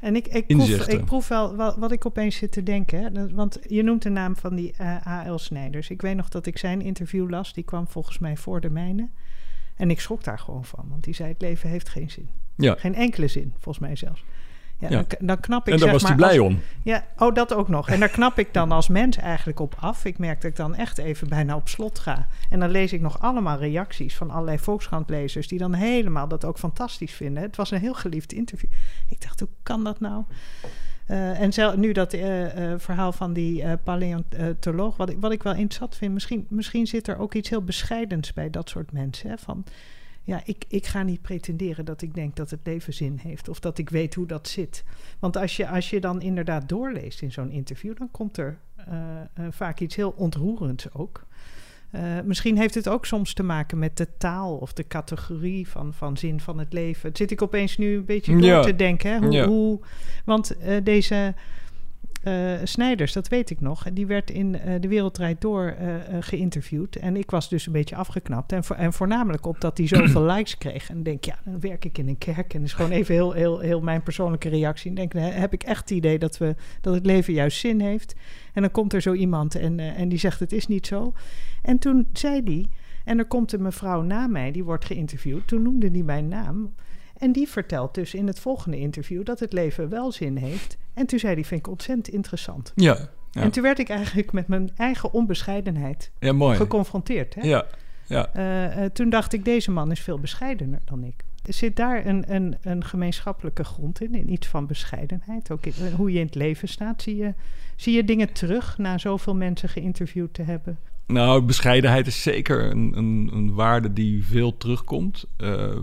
En 0.01 0.17
ik, 0.17 0.27
ik, 0.27 0.47
proef, 0.47 0.87
ik 0.87 1.05
proef 1.05 1.29
wel 1.29 1.57
wat, 1.57 1.77
wat 1.77 1.93
ik 1.93 2.07
opeens 2.07 2.37
zit 2.37 2.53
te 2.53 2.63
denken. 2.63 3.35
Want 3.35 3.59
je 3.63 3.83
noemt 3.83 4.03
de 4.03 4.09
naam 4.09 4.37
van 4.37 4.55
die 4.55 4.73
eh, 4.77 5.07
A.L. 5.07 5.39
Snijders. 5.39 5.91
Ik 5.91 6.03
weet 6.03 6.17
nog 6.17 6.29
dat 6.29 6.47
ik 6.47 6.59
zijn 6.59 6.81
interview 6.81 7.31
las. 7.31 7.53
Die 7.53 7.65
kwam 7.65 7.89
volgens 7.89 8.19
mij 8.19 8.37
voor 8.37 8.61
de 8.61 8.71
mijne. 8.71 9.09
En 9.77 9.91
ik 9.91 10.01
schrok 10.01 10.25
daar 10.25 10.39
gewoon 10.39 10.65
van. 10.65 10.87
Want 10.89 11.05
die 11.05 11.15
zei, 11.15 11.29
het 11.29 11.41
leven 11.41 11.69
heeft 11.71 11.89
geen 11.89 12.11
zin. 12.11 12.29
Ja, 12.55 12.75
Geen 12.79 12.95
enkele 12.95 13.29
zin, 13.29 13.51
volgens 13.53 13.79
mij 13.79 13.97
zelfs. 13.97 14.25
Ja, 14.79 14.89
Ja. 14.91 15.05
Dan, 15.09 15.27
dan 15.27 15.41
knap 15.41 15.67
ik 15.67 15.73
en 15.73 15.79
daar 15.79 15.89
zeg 15.89 16.01
was 16.01 16.09
hij 16.09 16.17
blij 16.17 16.41
als- 16.41 16.49
om. 16.49 16.61
Ja, 16.83 17.05
oh, 17.19 17.35
dat 17.35 17.55
ook 17.55 17.69
nog. 17.69 17.89
En 17.89 18.01
daar 18.01 18.09
knap 18.09 18.39
ik 18.39 18.55
dan 18.55 18.73
als 18.73 18.89
mens 18.89 19.17
eigenlijk 19.17 19.61
op 19.61 19.75
af. 19.81 20.05
Ik 20.05 20.19
merk 20.19 20.41
dat 20.41 20.51
ik 20.51 20.57
dan 20.57 20.75
echt 20.75 20.99
even 20.99 21.29
bijna 21.29 21.57
op 21.57 21.69
slot 21.69 21.99
ga. 21.99 22.29
En 22.51 22.61
dan 22.61 22.71
lees 22.71 22.93
ik 22.93 23.01
nog 23.01 23.21
allemaal 23.21 23.59
reacties 23.59 24.17
van 24.17 24.31
allerlei 24.31 24.59
Volkskrant-lezers... 24.59 25.49
die 25.49 25.59
dan 25.59 25.75
helemaal 25.75 26.29
dat 26.29 26.45
ook 26.45 26.59
fantastisch 26.59 27.13
vinden. 27.13 27.43
Het 27.43 27.57
was 27.57 27.71
een 27.71 27.81
heel 27.81 27.95
geliefd 27.95 28.33
interview. 28.33 28.71
Ik 29.09 29.21
dacht, 29.21 29.41
hoe 29.41 29.49
kan 29.63 29.85
dat 29.85 30.01
nou? 30.01 30.25
Eh, 31.07 31.41
en 31.41 31.53
zel, 31.53 31.77
nu 31.77 31.93
dat 31.93 32.13
eh, 32.13 32.73
eh, 32.73 32.81
verhaal 32.81 33.13
van 33.13 33.33
die 33.33 33.77
paleontoloog... 33.77 34.97
Wat 34.97 35.11
ik, 35.11 35.17
wat 35.21 35.33
ik 35.33 35.43
wel 35.43 35.55
interessant 35.55 35.97
vind... 35.97 36.13
Misschien, 36.13 36.47
misschien 36.49 36.87
zit 36.87 37.09
er 37.09 37.19
ook 37.19 37.35
iets 37.35 37.49
heel 37.49 37.63
bescheidens 37.63 38.33
bij 38.33 38.51
dat 38.51 38.69
soort 38.69 38.93
mensen. 38.93 39.31
Hè? 39.31 39.39
Van, 39.39 39.65
ja, 40.27 40.41
ik, 40.45 40.65
ik 40.69 40.87
ga 40.87 41.03
niet 41.03 41.23
pretenderen 41.23 41.85
dat 41.85 42.03
ik 42.03 42.15
denk 42.15 42.37
dat 42.37 42.51
het 42.51 42.61
leven 42.65 42.95
zin 42.95 43.19
heeft... 43.23 43.49
of 43.49 43.61
dat 43.61 43.79
ik 43.79 43.91
weet 43.91 44.15
hoe 44.15 44.27
dat 44.27 44.49
zit. 44.49 44.85
Want 45.19 45.37
als 45.37 45.57
je, 45.57 45.69
als 45.69 45.91
je 45.91 46.01
dan 46.01 46.21
inderdaad 46.23 46.69
doorleest 46.69 47.23
in 47.23 47.33
zo'n 47.33 47.51
interview, 47.51 47.97
dan 47.97 48.11
komt 48.11 48.37
er 48.37 48.59
eh, 48.77 49.21
eh, 49.21 49.47
vaak 49.51 49.81
iets 49.81 49.97
heel 49.97 50.15
ontroerends 50.17 50.93
ook. 50.95 51.27
Eh, 51.91 52.03
misschien 52.25 52.59
heeft 52.59 52.75
het 52.75 52.89
ook 52.89 53.07
soms 53.07 53.35
te 53.35 53.43
maken 53.43 53.79
met 53.79 53.97
de 53.97 54.17
taal 54.17 54.57
of 54.57 54.73
de 54.73 54.87
categorie 54.87 55.69
van, 55.69 55.95
van 55.95 56.17
zin 56.17 56.41
van 56.41 56.59
het 56.59 56.73
leven. 56.73 57.09
Het 57.09 57.17
zit 57.17 57.31
ik 57.31 57.43
opeens 57.43 57.77
nu 57.77 57.97
een 57.97 58.05
beetje 58.05 58.33
door 58.33 58.43
Ja. 58.43 58.63
te 58.63 58.77
denken. 58.77 59.11
Hè? 59.11 59.19
Hoe, 59.19 59.33
Ja. 59.33 59.47
hoe, 59.47 59.81
want 60.25 60.57
deze 60.83 61.35
eh, 62.27 62.53
Snijders, 62.65 63.13
dat 63.13 63.29
weet 63.29 63.51
ik 63.51 63.61
nog, 63.61 63.87
die 63.93 64.07
werd 64.07 64.31
in 64.31 64.59
eh, 64.59 64.81
De 64.81 64.89
Wereld 64.89 65.15
Draait 65.15 65.41
Door 65.41 65.67
eh, 65.67 65.95
geïnterviewd. 66.21 66.97
En 66.97 67.17
ik 67.17 67.31
was 67.31 67.49
dus 67.49 67.67
een 67.67 67.73
beetje 67.73 67.97
afgeknapt. 67.97 68.53
En, 68.53 68.65
voor, 68.65 68.77
en 68.77 68.93
voornamelijk 68.93 69.47
op 69.47 69.61
dat 69.61 69.79
hij 69.79 69.87
zoveel 69.87 70.23
likes 70.33 70.59
kreeg. 70.59 70.89
En 70.89 70.95
dan 70.95 71.03
denk 71.03 71.25
ja, 71.25 71.39
dan 71.45 71.61
werk 71.61 71.85
ik 71.85 71.99
in 71.99 72.09
een 72.09 72.19
kerk. 72.19 72.55
En 72.55 72.61
dat 72.61 72.69
is 72.69 72.73
gewoon 72.73 72.91
even 72.91 73.15
heel, 73.15 73.33
heel, 73.33 73.59
heel 73.59 73.81
mijn 73.81 74.03
persoonlijke 74.03 74.49
reactie. 74.49 74.91
En 74.91 74.97
denk, 74.97 75.13
dan 75.13 75.23
heb 75.23 75.53
ik 75.53 75.63
echt 75.63 75.81
het 75.81 75.91
idee 75.91 76.19
dat, 76.19 76.39
we, 76.39 76.55
dat 76.81 76.95
het 76.95 77.07
leven 77.07 77.33
juist 77.33 77.59
zin 77.59 77.81
heeft. 77.81 78.15
En 78.53 78.63
dan 78.63 78.71
komt 78.71 78.93
er 78.93 79.01
zo 79.01 79.13
iemand 79.13 79.55
en, 79.55 79.81
en 79.81 80.09
die 80.09 80.19
zegt, 80.19 80.41
het 80.41 80.53
is 80.53 80.67
niet 80.67 80.87
zo. 80.87 81.13
En 81.63 81.79
toen 81.79 82.07
zei 82.13 82.43
die, 82.43 82.69
en 83.05 83.19
er 83.19 83.27
komt 83.27 83.53
een 83.53 83.63
mevrouw 83.63 84.03
na 84.03 84.27
mij, 84.27 84.53
die 84.53 84.65
wordt 84.65 84.85
geïnterviewd. 84.85 85.47
Toen 85.47 85.63
noemde 85.63 85.91
die 85.91 86.05
mijn 86.05 86.29
naam. 86.29 86.75
En 87.19 87.33
die 87.33 87.49
vertelt 87.49 87.95
dus 87.95 88.15
in 88.15 88.27
het 88.27 88.41
volgende 88.41 88.79
interview 88.79 89.25
dat 89.25 89.41
het 89.41 89.53
leven 89.53 89.89
wel 89.89 90.13
zin 90.13 90.37
heeft. 90.37 90.77
En 90.95 91.07
toen 91.07 91.19
zei 91.19 91.35
die, 91.35 91.47
vind 91.47 91.61
ik 91.61 91.69
ontzettend 91.69 92.09
interessant. 92.09 92.73
Ja, 92.75 92.97
ja. 93.31 93.43
En 93.43 93.51
toen 93.51 93.63
werd 93.63 93.79
ik 93.79 93.89
eigenlijk 93.89 94.33
met 94.33 94.49
mijn 94.49 94.71
eigen 94.77 95.13
onbescheidenheid 95.13 96.11
ja 96.19 96.33
mooi. 96.33 96.57
geconfronteerd. 96.57 97.35
Hè? 97.35 97.41
Ja, 97.49 97.67
ja. 98.07 98.33
Eh, 98.33 98.85
eh, 98.85 98.93
toen 98.93 99.11
dacht 99.11 99.33
ik, 99.33 99.45
deze 99.45 99.71
man 99.71 99.91
is 99.91 100.01
veel 100.01 100.19
bescheidener 100.19 100.81
dan 100.85 101.05
ik. 101.05 101.25
Zit 101.43 101.77
daar 101.77 102.07
een, 102.07 102.35
een, 102.35 102.57
een 102.63 102.85
gemeenschappelijke 102.85 103.65
grond 103.65 104.01
in, 104.01 104.15
in 104.15 104.33
iets 104.33 104.47
van 104.47 104.67
bescheidenheid? 104.67 105.51
Ook 105.51 105.67
in, 105.67 105.73
eh, 105.87 105.95
hoe 105.95 106.13
je 106.13 106.19
in 106.19 106.27
het 106.27 106.35
leven 106.35 106.69
staat? 106.69 107.03
Zie 107.03 107.17
je, 107.17 107.35
zie 107.77 107.95
je 107.95 108.05
dingen 108.05 108.33
terug 108.33 108.79
na 108.79 108.99
zoveel 108.99 109.35
mensen 109.35 109.69
geïnterviewd 109.69 110.35
te 110.35 110.43
hebben? 110.43 110.79
Nou, 111.07 111.43
bescheidenheid 111.43 112.07
is 112.07 112.23
zeker 112.23 112.71
een, 112.71 112.93
een, 112.97 113.31
een 113.33 113.55
waarde 113.55 113.93
die 113.93 114.25
veel 114.25 114.57
terugkomt. 114.57 115.25
Eh, 115.37 115.77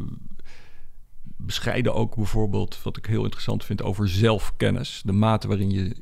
bescheiden 1.45 1.93
ook 1.93 2.15
bijvoorbeeld, 2.15 2.82
wat 2.84 2.97
ik 2.97 3.06
heel 3.06 3.23
interessant 3.23 3.65
vind, 3.65 3.82
over 3.82 4.10
zelfkennis. 4.10 5.01
De 5.06 5.12
mate 5.12 5.47
waarin 5.47 5.71
je 5.71 5.95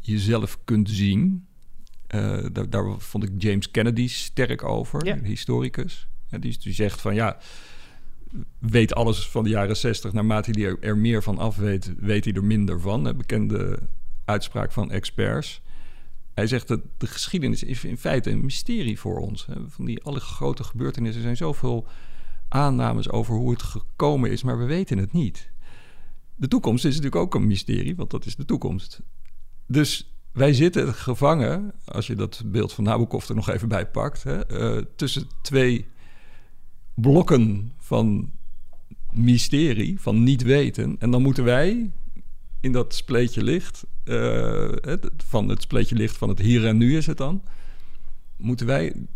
jezelf 0.00 0.58
kunt 0.64 0.90
zien. 0.90 1.46
Eh, 2.06 2.44
daar, 2.52 2.70
daar 2.70 3.00
vond 3.00 3.24
ik 3.24 3.30
James 3.38 3.70
Kennedy 3.70 4.08
sterk 4.08 4.64
over, 4.64 5.06
Ja. 5.06 5.18
historicus. 5.22 6.08
Ja, 6.28 6.38
die, 6.38 6.58
die 6.58 6.72
zegt 6.72 7.00
van 7.00 7.14
ja, 7.14 7.38
weet 8.58 8.94
alles 8.94 9.28
van 9.28 9.44
de 9.44 9.50
jaren 9.50 9.76
zestig. 9.76 10.12
Naarmate 10.12 10.50
hij 10.50 10.64
er, 10.64 10.76
er 10.80 10.96
meer 10.98 11.22
van 11.22 11.38
af 11.38 11.56
weet, 11.56 11.92
weet 11.98 12.24
hij 12.24 12.34
er 12.34 12.44
minder 12.44 12.80
van. 12.80 13.04
Een 13.04 13.16
bekende 13.16 13.78
uitspraak 14.24 14.72
van 14.72 14.90
experts. 14.90 15.60
Hij 16.34 16.46
zegt 16.46 16.68
dat 16.68 16.80
de 16.98 17.06
geschiedenis 17.06 17.62
is 17.62 17.84
in 17.84 17.96
feite 17.98 18.30
een 18.30 18.44
mysterie 18.44 18.98
voor 18.98 19.18
ons. 19.18 19.46
Van 19.66 19.84
die 19.84 20.02
alle 20.02 20.20
grote 20.20 20.64
gebeurtenissen 20.64 21.22
zijn 21.22 21.36
zoveel 21.36 21.86
aannames 22.48 23.10
over 23.10 23.34
hoe 23.34 23.50
het 23.50 23.62
gekomen 23.62 24.30
is, 24.30 24.42
maar 24.42 24.58
we 24.58 24.64
weten 24.64 24.98
het 24.98 25.12
niet. 25.12 25.50
De 26.34 26.48
toekomst 26.48 26.84
is 26.84 26.94
natuurlijk 26.94 27.22
ook 27.22 27.34
een 27.34 27.46
mysterie, 27.46 27.96
want 27.96 28.10
dat 28.10 28.26
is 28.26 28.36
de 28.36 28.44
toekomst. 28.44 29.02
Dus 29.66 30.16
wij 30.32 30.52
zitten 30.52 30.94
gevangen, 30.94 31.72
als 31.84 32.06
je 32.06 32.14
dat 32.14 32.42
beeld 32.46 32.72
van 32.72 32.84
Nabokov 32.84 33.28
er 33.28 33.34
nog 33.34 33.48
even 33.48 33.68
bij 33.68 33.86
pakt, 33.86 34.22
hè, 34.22 34.46
eh, 34.46 34.84
tussen 34.96 35.28
twee 35.42 35.86
blokken 36.94 37.72
van 37.78 38.32
mysterie, 39.10 40.00
van 40.00 40.22
niet 40.22 40.42
weten. 40.42 40.96
En 40.98 41.10
dan 41.10 41.22
moeten 41.22 41.44
wij 41.44 41.90
in 42.60 42.72
dat 42.72 42.94
spleetje 42.94 43.42
licht, 43.42 43.84
eh, 44.04 44.70
van 45.16 45.48
het 45.48 45.62
spleetje 45.62 45.94
licht 45.94 46.16
van 46.16 46.28
het 46.28 46.38
hier 46.38 46.66
en 46.66 46.76
nu 46.76 46.96
is 46.96 47.06
het 47.06 47.16
dan, 47.16 47.42
moeten 48.36 48.66
wij 48.66 49.06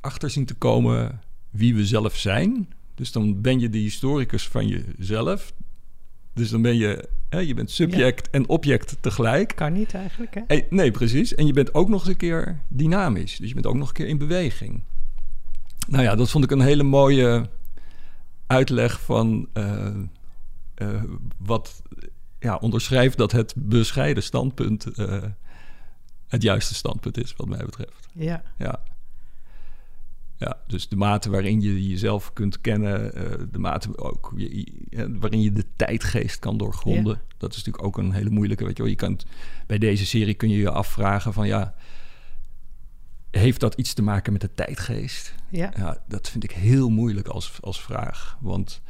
erachter 0.00 0.30
zien 0.30 0.46
te 0.46 0.54
komen 0.54 1.20
wie 1.56 1.74
we 1.74 1.86
zelf 1.86 2.16
zijn. 2.16 2.68
Dus 2.94 3.12
dan 3.12 3.40
ben 3.40 3.60
je 3.60 3.68
de 3.68 3.78
historicus 3.78 4.48
van 4.48 4.66
jezelf. 4.66 5.52
Dus 6.32 6.50
dan 6.50 6.62
ben 6.62 6.76
je, 6.76 7.08
hè, 7.28 7.38
je 7.38 7.54
bent 7.54 7.70
subject 7.70 8.30
en 8.30 8.48
object 8.48 8.96
tegelijk. 9.00 9.52
Kan 9.56 9.72
niet 9.72 9.94
eigenlijk, 9.94 10.34
hè? 10.46 10.58
Nee, 10.70 10.90
precies. 10.90 11.34
En 11.34 11.46
je 11.46 11.52
bent 11.52 11.74
ook 11.74 11.88
nog 11.88 12.00
eens 12.00 12.08
een 12.08 12.16
keer 12.16 12.60
dynamisch. 12.68 13.36
Dus 13.36 13.48
je 13.48 13.54
bent 13.54 13.66
ook 13.66 13.74
nog 13.74 13.88
een 13.88 13.94
keer 13.94 14.06
in 14.06 14.18
beweging. 14.18 14.82
Nou 15.86 16.02
ja, 16.02 16.14
dat 16.14 16.30
vond 16.30 16.44
ik 16.44 16.50
een 16.50 16.60
hele 16.60 16.82
mooie 16.82 17.48
uitleg 18.46 19.00
van 19.00 19.48
eh, 19.52 19.86
eh, 20.74 21.02
wat 21.36 21.82
ja, 22.38 22.56
onderschrijft 22.56 23.16
dat 23.16 23.32
het 23.32 23.54
bescheiden 23.56 24.22
standpunt 24.22 24.86
eh, 24.86 25.22
het 26.28 26.42
juiste 26.42 26.74
standpunt 26.74 27.18
is, 27.18 27.34
wat 27.36 27.48
mij 27.48 27.64
betreft. 27.64 28.08
Ja, 28.12 28.42
Ja. 28.58 28.82
Ja, 30.38 30.62
dus 30.66 30.88
de 30.88 30.96
mate 30.96 31.30
waarin 31.30 31.60
je 31.60 31.88
jezelf 31.88 32.32
kunt 32.32 32.60
kennen, 32.60 33.14
eh, 33.14 33.44
de 33.50 33.58
mate 33.58 33.98
ook 33.98 34.32
waarin 35.18 35.42
je 35.42 35.52
de 35.52 35.64
tijdgeest 35.76 36.38
kan 36.38 36.56
doorgronden. 36.56 37.20
Dat 37.38 37.50
is 37.50 37.56
natuurlijk 37.56 37.84
ook 37.84 37.98
een 37.98 38.12
hele 38.12 38.30
moeilijke, 38.30 38.64
weet 38.64 38.76
je 38.76 38.82
wel. 38.82 38.90
Je 38.90 38.98
kan 38.98 39.18
bij 39.66 39.78
deze 39.78 40.06
serie 40.06 40.34
kun 40.34 40.48
je 40.48 40.56
je 40.56 40.70
afvragen 40.70 41.32
van 41.32 41.46
ja, 41.46 41.74
heeft 43.30 43.60
dat 43.60 43.74
iets 43.74 43.94
te 43.94 44.02
maken 44.02 44.32
met 44.32 44.40
de 44.40 44.54
tijdgeest? 44.54 45.34
ja, 45.50 45.72
Ja, 45.76 46.02
dat 46.08 46.28
vind 46.28 46.44
ik 46.44 46.52
heel 46.52 46.88
moeilijk 46.88 47.28
als, 47.28 47.58
als 47.60 47.80
vraag. 47.80 48.38
Want 48.40 48.82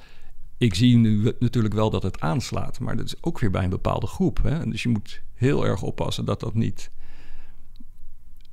ik 0.58 0.74
zie 0.74 0.96
nu 0.96 1.32
natuurlijk 1.38 1.74
wel 1.74 1.90
dat 1.90 2.02
het 2.02 2.20
aanslaat, 2.20 2.80
maar 2.80 2.96
dat 2.96 3.06
is 3.06 3.14
ook 3.20 3.38
weer 3.38 3.50
bij 3.50 3.64
een 3.64 3.70
bepaalde 3.70 4.06
groep. 4.06 4.42
Hè? 4.42 4.70
Dus 4.70 4.82
je 4.82 4.88
moet 4.88 5.22
heel 5.34 5.66
erg 5.66 5.82
oppassen 5.82 6.24
dat 6.24 6.40
dat 6.40 6.54
niet 6.54 6.90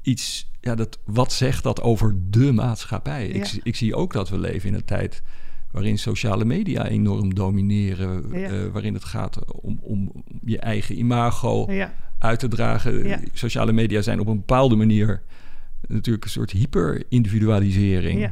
iets. 0.04 0.52
Ja, 0.62 0.76
dat, 0.76 1.00
wat 1.06 1.34
zegt 1.34 1.64
dat 1.64 1.82
over 1.82 2.16
de 2.30 2.52
maatschappij? 2.52 3.28
Ik, 3.28 3.46
Ja. 3.46 3.60
ik 3.64 3.76
zie 3.76 3.96
ook 3.96 4.14
dat 4.14 4.30
we 4.30 4.38
leven 4.40 4.70
in 4.70 4.76
een 4.76 4.86
tijd 4.86 5.22
waarin 5.72 5.98
sociale 5.98 6.46
media 6.46 6.88
enorm 6.88 7.34
domineren. 7.34 8.40
Ja. 8.40 8.50
eh, 8.50 8.66
waarin 8.72 8.94
het 8.94 9.04
gaat 9.04 9.54
om, 9.62 9.80
om 9.82 10.24
je 10.46 10.60
eigen 10.60 10.98
imago 10.98 11.72
ja, 11.72 11.94
uit 12.20 12.40
te 12.40 12.48
dragen. 12.48 13.22
Sociale 13.34 13.72
media 13.72 14.02
zijn 14.02 14.20
op 14.20 14.28
een 14.28 14.38
bepaalde 14.38 14.76
manier 14.76 15.22
natuurlijk 15.88 16.24
een 16.26 16.30
soort 16.30 16.52
hyper-individualisering. 16.52 18.32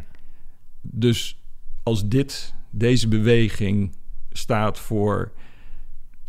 Dus 0.82 1.42
als 1.84 2.08
dit, 2.08 2.54
deze 2.70 3.08
beweging 3.08 3.96
staat 4.32 4.80
voor 4.80 5.32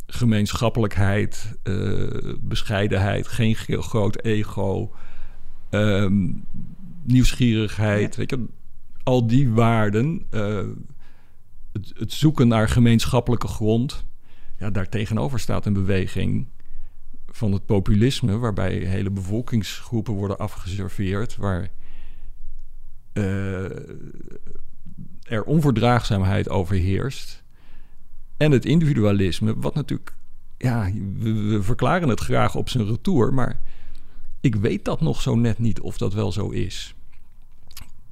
gemeenschappelijkheid, 0.07 1.57
eh, 1.63 2.35
bescheidenheid, 2.41 3.29
geen 3.29 3.55
ge- 3.57 3.83
groot 3.83 4.25
ego, 4.25 4.93
ehm, 5.73 6.31
nieuwsgierigheid, 7.03 8.11
Ja. 8.15 8.19
weet 8.19 8.31
je, 8.31 8.45
al 9.03 9.27
die 9.27 9.51
waarden, 9.51 10.27
eh, 10.31 10.67
het, 11.73 11.93
het 11.97 12.13
zoeken 12.13 12.49
naar 12.49 12.69
gemeenschappelijke 12.69 13.49
grond, 13.49 14.05
ja, 14.59 14.71
daar 14.71 14.89
tegenover 14.89 15.41
staat 15.41 15.67
een 15.67 15.73
beweging 15.73 16.47
van 17.27 17.53
het 17.53 17.67
populisme, 17.67 18.39
waarbij 18.39 18.73
hele 18.73 19.11
bevolkingsgroepen 19.11 20.15
worden 20.15 20.39
afgeserveerd, 20.39 21.37
waar 21.37 21.69
eh, 23.13 23.65
er 25.23 25.45
onverdraagzaamheid 25.45 26.49
overheerst. 26.49 27.43
En 28.37 28.51
het 28.51 28.65
individualisme, 28.65 29.55
wat 29.59 29.75
natuurlijk, 29.75 30.15
ja, 30.59 30.91
we, 31.19 31.33
we 31.33 31.63
verklaren 31.63 32.09
het 32.09 32.21
graag 32.21 32.55
op 32.55 32.69
zijn 32.69 32.87
retour, 32.87 33.35
maar 33.35 33.61
ik 34.43 34.55
weet 34.55 34.85
dat 34.85 35.01
nog 35.01 35.21
zo 35.21 35.35
net 35.35 35.59
niet 35.59 35.81
of 35.81 35.99
dat 35.99 36.15
wel 36.15 36.33
zo 36.33 36.49
is. 36.49 36.95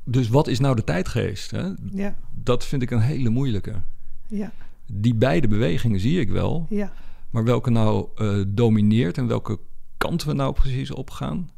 Dus 0.04 0.28
wat 0.28 0.46
is 0.48 0.58
nou 0.60 0.76
de 0.76 0.84
tijdgeest? 0.84 1.50
Hè? 1.50 1.68
ja, 1.92 2.16
Dat 2.30 2.64
vind 2.66 2.82
ik 2.82 2.90
een 2.90 3.00
hele 3.00 3.28
moeilijke. 3.28 3.80
ja, 4.26 4.52
Die 4.86 5.14
beide 5.14 5.48
bewegingen 5.48 6.00
zie 6.00 6.20
ik 6.20 6.28
wel. 6.30 6.66
ja, 6.68 6.92
Maar 7.30 7.44
welke 7.44 7.70
nou 7.70 8.08
eh, 8.16 8.42
domineert 8.48 9.18
en 9.18 9.26
welke 9.26 9.58
kant 9.96 10.24
we 10.24 10.32
nou 10.32 10.52
precies 10.52 10.90
opgaan. 10.90 11.50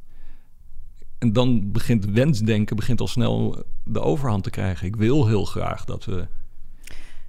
En 1.18 1.32
dan 1.32 1.72
begint 1.72 2.04
wensdenken 2.04 2.76
begint 2.76 3.00
al 3.00 3.06
snel 3.06 3.64
de 3.84 4.00
overhand 4.00 4.42
te 4.42 4.50
krijgen. 4.50 4.86
Ik 4.86 4.96
wil 4.96 5.26
heel 5.26 5.44
graag 5.44 5.84
dat 5.84 6.04
we 6.04 6.26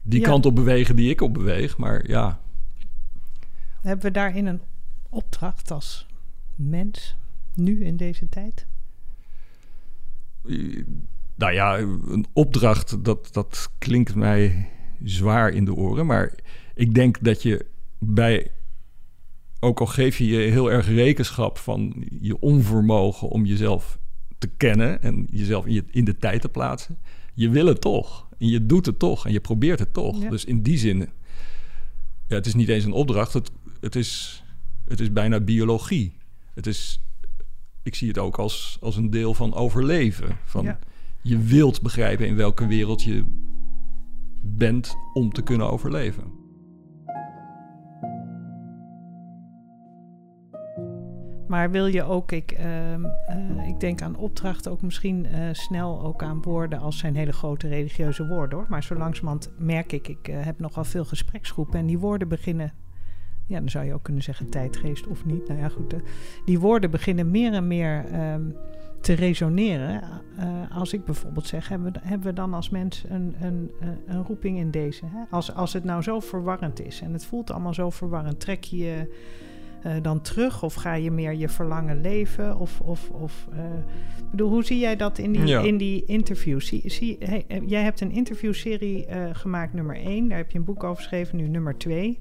die 0.01 0.19
Ja. 0.19 0.27
kant 0.27 0.45
op 0.45 0.55
bewegen 0.55 0.95
die 0.95 1.09
ik 1.09 1.21
op 1.21 1.33
beweeg. 1.33 1.77
Maar 1.77 2.07
ja, 2.07 2.39
Hebben 3.81 4.05
we 4.05 4.11
daarin 4.11 4.45
een 4.45 4.61
opdracht 5.09 5.71
als 5.71 6.07
mens, 6.55 7.15
nu 7.55 7.85
in 7.85 7.97
deze 7.97 8.29
tijd? 8.29 8.65
nou 11.35 11.53
ja, 11.53 11.77
een 11.77 12.25
opdracht, 12.33 13.03
dat, 13.05 13.29
dat 13.31 13.71
klinkt 13.77 14.15
mij 14.15 14.69
zwaar 15.03 15.49
in 15.49 15.65
de 15.65 15.73
oren. 15.73 16.05
Maar 16.05 16.33
ik 16.75 16.93
denk 16.93 17.23
dat 17.23 17.41
je 17.41 17.65
bij, 17.99 18.51
ook 19.59 19.79
al 19.79 19.85
geef 19.85 20.17
je 20.17 20.27
je 20.27 20.37
heel 20.37 20.71
erg 20.71 20.87
rekenschap 20.87 21.57
van 21.57 22.07
je 22.21 22.39
onvermogen 22.39 23.29
om 23.29 23.45
jezelf 23.45 23.99
te 24.37 24.47
kennen 24.57 25.01
en 25.01 25.27
jezelf 25.31 25.65
in, 25.65 25.73
je, 25.73 25.83
in 25.91 26.05
de 26.05 26.17
tijd 26.17 26.41
te 26.41 26.49
plaatsen, 26.49 26.97
je 27.33 27.49
wil 27.49 27.65
het 27.65 27.81
toch. 27.81 28.27
En 28.37 28.47
je 28.47 28.65
doet 28.65 28.85
het 28.85 28.99
toch 28.99 29.25
en 29.25 29.31
je 29.31 29.39
probeert 29.39 29.79
het 29.79 29.93
toch. 29.93 30.21
Ja. 30.21 30.29
Dus 30.29 30.45
in 30.45 30.61
die 30.61 30.77
zin, 30.77 30.97
ja, 32.27 32.35
het 32.35 32.45
is 32.45 32.53
niet 32.53 32.69
eens 32.69 32.83
een 32.83 32.91
opdracht, 32.91 33.33
het, 33.33 33.51
het, 33.79 33.95
is, 33.95 34.43
het 34.85 34.99
is 34.99 35.11
bijna 35.11 35.39
biologie. 35.39 36.17
Het 36.53 36.67
is, 36.67 37.01
ik 37.83 37.95
zie 37.95 38.07
het 38.07 38.17
ook 38.17 38.37
als, 38.37 38.77
als 38.81 38.95
een 38.95 39.09
deel 39.09 39.33
van 39.33 39.53
overleven. 39.53 40.37
Van, 40.43 40.63
Ja. 40.63 40.79
Je 41.21 41.37
wilt 41.37 41.81
begrijpen 41.81 42.27
in 42.27 42.35
welke 42.35 42.67
wereld 42.67 43.03
je 43.03 43.23
bent 44.41 44.95
om 45.13 45.31
te 45.31 45.41
kunnen 45.41 45.71
overleven. 45.71 46.41
Maar 51.47 51.71
wil 51.71 51.85
je 51.85 52.03
ook, 52.03 52.31
ik, 52.31 52.51
ehm, 52.51 53.05
eh, 53.05 53.67
ik 53.67 53.79
denk 53.79 54.01
aan 54.01 54.15
opdrachten, 54.15 54.71
ook 54.71 54.81
misschien 54.81 55.25
eh, 55.25 55.49
snel 55.51 56.01
ook 56.01 56.23
aan 56.23 56.41
woorden 56.41 56.79
als 56.79 56.97
zijn 56.97 57.15
hele 57.15 57.33
grote 57.33 57.67
religieuze 57.67 58.27
woorden 58.27 58.57
hoor. 58.57 58.67
Maar 58.69 58.83
zo 58.83 58.95
langzamerhand 58.95 59.51
merk 59.57 59.91
ik, 59.91 60.07
ik 60.07 60.27
eh, 60.27 60.45
heb 60.45 60.59
nogal 60.59 60.83
veel 60.83 61.05
gespreksgroepen 61.05 61.79
en 61.79 61.85
die 61.85 61.99
woorden 61.99 62.27
beginnen, 62.27 62.73
ja 63.47 63.59
dan 63.59 63.69
zou 63.69 63.85
je 63.85 63.93
ook 63.93 64.03
kunnen 64.03 64.23
zeggen 64.23 64.49
tijdgeest 64.49 65.07
of 65.07 65.25
niet. 65.25 65.47
Nou 65.47 65.59
ja 65.59 65.69
goed, 65.69 65.95
die 66.45 66.59
woorden 66.59 66.91
beginnen 66.91 67.31
meer 67.31 67.53
en 67.53 67.67
meer 67.67 68.05
ehm, 68.05 68.41
te 69.03 69.13
resoneren. 69.13 70.01
Eh, 70.37 70.77
als 70.77 70.93
ik 70.93 71.05
bijvoorbeeld 71.05 71.47
zeg, 71.47 71.67
hebben 71.69 71.93
we, 71.93 71.99
hebben 72.03 72.27
we 72.27 72.33
dan 72.33 72.53
als 72.53 72.69
mens 72.69 73.03
een, 73.09 73.35
een, 73.41 73.71
een 74.05 74.23
roeping 74.23 74.57
in 74.57 74.71
deze? 74.71 75.05
Hè? 75.05 75.23
Als, 75.29 75.53
als 75.53 75.73
het 75.73 75.83
nou 75.83 76.01
zo 76.01 76.19
verwarrend 76.19 76.85
is 76.85 77.01
en 77.01 77.13
het 77.13 77.25
voelt 77.25 77.51
allemaal 77.51 77.73
zo 77.73 77.89
verwarrend, 77.89 78.39
trek 78.39 78.63
je 78.63 78.77
je 78.77 79.15
eh, 79.81 79.93
dan 80.01 80.21
terug? 80.21 80.63
Of 80.63 80.73
ga 80.73 80.93
je 80.93 81.11
meer 81.11 81.33
je 81.33 81.49
verlangen 81.49 82.01
leven? 82.01 82.57
Of, 82.57 82.79
of, 82.79 83.09
of 83.09 83.47
eh, 83.51 83.59
bedoel, 84.31 84.49
hoe 84.49 84.63
zie 84.63 84.79
jij 84.79 84.95
dat 84.95 85.17
in 85.17 85.31
die, 85.31 85.45
Ja. 85.45 85.61
in 85.61 85.77
die 85.77 86.05
interviews? 86.05 86.67
Zie, 86.67 86.89
zie, 86.89 87.17
hey, 87.19 87.45
jij 87.65 87.83
hebt 87.83 88.01
een 88.01 88.11
interviewserie 88.11 89.05
gemaakt, 89.31 89.73
nummer 89.73 89.95
1. 89.95 90.27
Daar 90.27 90.37
heb 90.37 90.51
je 90.51 90.57
een 90.57 90.65
boek 90.65 90.83
over 90.83 90.95
geschreven, 90.97 91.37
nu 91.37 91.47
nummer 91.47 91.77
2. 91.77 92.19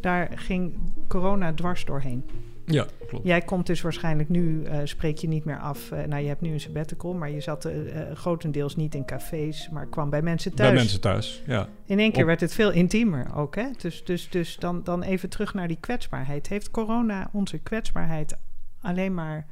Daar 0.00 0.30
ging 0.34 0.74
corona 1.08 1.54
dwars 1.54 1.84
doorheen. 1.84 2.24
Ja, 2.64 2.86
klopt. 3.06 3.26
Jij 3.26 3.40
komt 3.40 3.66
dus 3.66 3.80
waarschijnlijk 3.80 4.28
nu, 4.28 4.64
eh, 4.64 4.78
spreek 4.84 5.18
je 5.18 5.28
niet 5.28 5.44
meer 5.44 5.58
af. 5.58 5.90
eh, 5.90 6.04
nou, 6.04 6.22
je 6.22 6.28
hebt 6.28 6.40
nu 6.40 6.52
een 6.52 6.60
sabbatical, 6.60 7.14
maar 7.14 7.30
je 7.30 7.40
zat 7.40 7.64
eh, 7.64 7.74
grotendeels 8.14 8.76
niet 8.76 8.94
in 8.94 9.04
cafés, 9.04 9.68
maar 9.72 9.86
kwam 9.86 10.10
bij 10.10 10.22
mensen 10.22 10.54
thuis. 10.54 10.70
Bij 10.70 10.78
mensen 10.78 11.00
thuis, 11.00 11.42
ja. 11.46 11.68
In 11.84 11.98
één 11.98 12.12
keer 12.12 12.20
Op- 12.22 12.28
werd 12.28 12.40
het 12.40 12.54
veel 12.54 12.70
intiemer 12.70 13.34
ook. 13.34 13.54
Hè? 13.54 13.66
Dus, 13.78 14.04
dus, 14.04 14.30
dus 14.30 14.56
dan, 14.56 14.84
dan 14.84 15.02
even 15.02 15.28
terug 15.28 15.54
naar 15.54 15.68
die 15.68 15.78
kwetsbaarheid. 15.80 16.48
Heeft 16.48 16.70
corona 16.70 17.28
onze 17.32 17.58
kwetsbaarheid 17.58 18.36
alleen 18.80 19.14
maar 19.14 19.46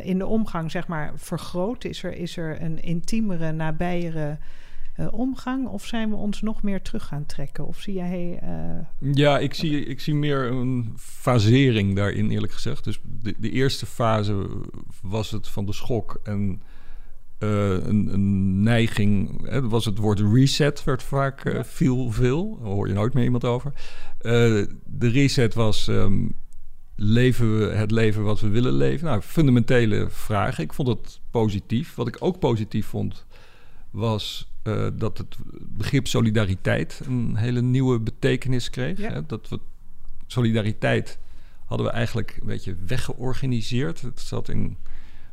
in 0.00 0.18
de 0.18 0.26
omgang 0.26 0.70
zeg 0.70 0.86
maar, 0.86 1.12
vergroot? 1.16 1.84
Is 1.84 2.02
er, 2.02 2.12
is 2.12 2.36
er 2.36 2.62
een 2.62 2.82
intiemere, 2.82 3.52
nabijere 3.52 4.38
omgang? 5.10 5.68
Of 5.68 5.86
zijn 5.86 6.10
we 6.10 6.16
ons 6.16 6.40
nog 6.42 6.62
meer 6.62 6.82
terug 6.82 7.04
gaan 7.06 7.26
trekken? 7.26 7.66
Of 7.66 7.80
zie 7.80 7.94
jij... 7.94 8.38
eh, 8.42 9.10
Ja, 9.14 9.38
ik 9.38 9.54
zie, 9.54 9.84
ik 9.84 10.00
zie 10.00 10.14
meer 10.14 10.44
een 10.50 10.92
fasering 10.96 11.96
daarin, 11.96 12.30
eerlijk 12.30 12.52
gezegd. 12.52 12.84
Dus 12.84 13.00
de, 13.02 13.34
de 13.38 13.50
eerste 13.50 13.86
fase 13.86 14.46
was 15.02 15.30
het 15.30 15.48
van 15.48 15.66
de 15.66 15.72
schok 15.72 16.20
en 16.22 16.62
eh, 17.38 17.70
een, 17.70 18.08
een 18.12 18.62
neiging. 18.62 19.40
Hè, 19.48 19.68
was 19.68 19.84
het 19.84 19.98
woord 19.98 20.20
reset, 20.20 20.84
werd 20.84 21.02
vaak 21.02 21.44
eh, 21.44 21.62
viel 21.62 22.10
veel. 22.10 22.58
Daar 22.62 22.72
hoor 22.72 22.88
je 22.88 22.94
nooit 22.94 23.14
meer 23.14 23.24
iemand 23.24 23.44
over. 23.44 23.72
Eh, 24.18 24.32
de 24.84 25.08
reset 25.08 25.54
was. 25.54 25.88
ehm, 25.88 26.26
leven 27.02 27.58
we 27.58 27.64
het 27.74 27.90
leven 27.90 28.22
wat 28.22 28.40
we 28.40 28.48
willen 28.48 28.72
leven? 28.72 29.06
Nou, 29.06 29.20
fundamentele 29.20 30.06
vraag. 30.10 30.58
Ik 30.58 30.72
vond 30.72 30.88
het 30.88 31.20
positief. 31.30 31.94
Wat 31.94 32.08
ik 32.08 32.16
ook 32.18 32.38
positief 32.38 32.86
vond, 32.86 33.26
was 33.90 34.49
eh, 34.62 34.86
dat 34.94 35.18
het 35.18 35.36
begrip 35.68 36.06
solidariteit 36.06 37.00
een 37.06 37.36
hele 37.36 37.62
nieuwe 37.62 38.00
betekenis 38.00 38.70
kreeg. 38.70 38.98
Ja. 38.98 39.10
Hè? 39.12 39.26
Dat 39.26 39.48
we 39.48 39.58
solidariteit 40.26 41.18
hadden 41.64 41.86
we 41.86 41.92
eigenlijk 41.92 42.36
een 42.40 42.46
beetje 42.46 42.76
weggeorganiseerd. 42.86 44.00
Het 44.00 44.20
zat 44.20 44.48
in 44.48 44.76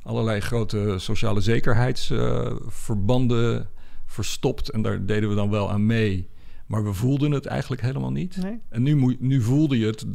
allerlei 0.04 0.40
grote 0.40 0.96
sociale 0.98 1.42
zekerheidsverbanden 1.42 3.70
verstopt 4.06 4.70
en 4.70 4.82
daar 4.82 5.06
deden 5.06 5.30
we 5.30 5.36
dan 5.36 5.50
wel 5.50 5.72
aan 5.72 5.86
mee. 5.86 6.28
Maar 6.66 6.84
we 6.84 6.94
voelden 6.94 7.32
het 7.32 7.46
eigenlijk 7.46 7.82
helemaal 7.82 8.12
niet. 8.12 8.38
Nee? 8.38 8.60
En 8.70 8.84
nu, 8.84 9.18
nu 9.20 9.42
voelde 9.42 9.78
je 9.78 9.86
het 9.86 10.06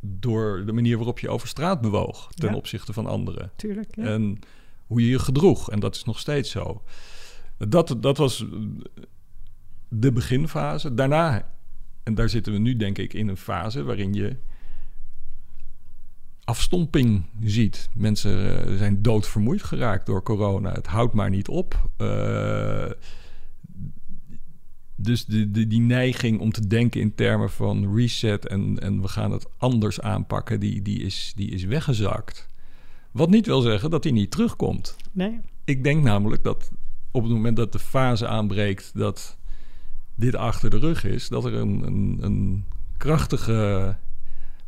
door 0.00 0.62
de 0.66 0.72
manier 0.72 0.96
waarop 0.96 1.18
je 1.18 1.28
over 1.28 1.48
straat 1.48 1.80
bewoog 1.80 2.28
ten 2.34 2.50
Ja. 2.50 2.56
opzichte 2.56 2.92
van 2.92 3.06
anderen. 3.06 3.50
Tuurlijk. 3.56 3.96
Ja. 3.96 4.02
En 4.04 4.38
hoe 4.86 5.00
je 5.00 5.08
je 5.08 5.18
gedroeg. 5.18 5.70
En 5.70 5.80
dat 5.80 5.94
is 5.94 6.04
nog 6.04 6.18
steeds 6.18 6.50
zo. 6.50 6.82
Dat, 7.58 7.96
dat 8.00 8.16
was 8.16 8.44
de 9.88 10.12
beginfase. 10.12 10.94
Daarna, 10.94 11.54
en 12.02 12.14
daar 12.14 12.28
zitten 12.28 12.52
we 12.52 12.58
nu 12.58 12.76
denk 12.76 12.98
ik 12.98 13.12
in 13.12 13.28
een 13.28 13.36
fase 13.36 13.82
waarin 13.82 14.12
je 14.12 14.36
afstomping 16.44 17.24
ziet. 17.42 17.88
Mensen 17.94 18.66
eh, 18.66 18.76
zijn 18.76 19.02
doodvermoeid 19.02 19.62
geraakt 19.62 20.06
door 20.06 20.22
corona. 20.22 20.72
Het 20.72 20.86
houdt 20.86 21.14
maar 21.14 21.30
niet 21.30 21.48
op. 21.48 21.90
Eh, 21.96 22.90
dus 24.96 25.24
de, 25.24 25.50
de, 25.50 25.66
die 25.66 25.80
neiging 25.80 26.40
om 26.40 26.52
te 26.52 26.66
denken 26.66 27.00
in 27.00 27.14
termen 27.14 27.50
van 27.50 27.94
reset 27.94 28.46
en, 28.46 28.78
en 28.78 29.00
we 29.00 29.08
gaan 29.08 29.30
het 29.30 29.46
anders 29.56 30.00
aanpakken, 30.00 30.60
die, 30.60 30.82
die, 30.82 31.00
is, 31.00 31.32
die 31.36 31.50
is 31.50 31.64
weggezakt. 31.64 32.48
Wat 33.10 33.30
niet 33.30 33.46
wil 33.46 33.60
zeggen 33.60 33.90
dat 33.90 34.02
die 34.02 34.12
niet 34.12 34.30
terugkomt. 34.30 34.96
Nee? 35.12 35.40
Ik 35.64 35.84
denk 35.84 36.02
namelijk 36.02 36.44
dat 36.44 36.70
op 37.10 37.22
het 37.22 37.32
moment 37.32 37.56
dat 37.56 37.72
de 37.72 37.78
fase 37.78 38.26
aanbreekt 38.26 38.90
dat 38.94 39.36
dit 40.14 40.36
achter 40.36 40.70
de 40.70 40.78
rug 40.78 41.04
is, 41.04 41.28
dat 41.28 41.44
er 41.44 41.54
een, 41.54 41.82
een, 41.86 42.18
een 42.20 42.64
krachtige 42.96 43.96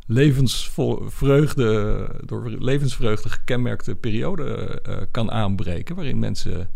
levensvreugde, 0.05 2.09
door 2.25 2.49
levensvreugde 2.49 3.29
gekenmerkte 3.29 3.95
periode 3.95 4.79
eh, 4.83 4.97
kan 5.11 5.31
aanbreken, 5.31 5.95
waarin 5.95 6.19
mensen 6.19 6.69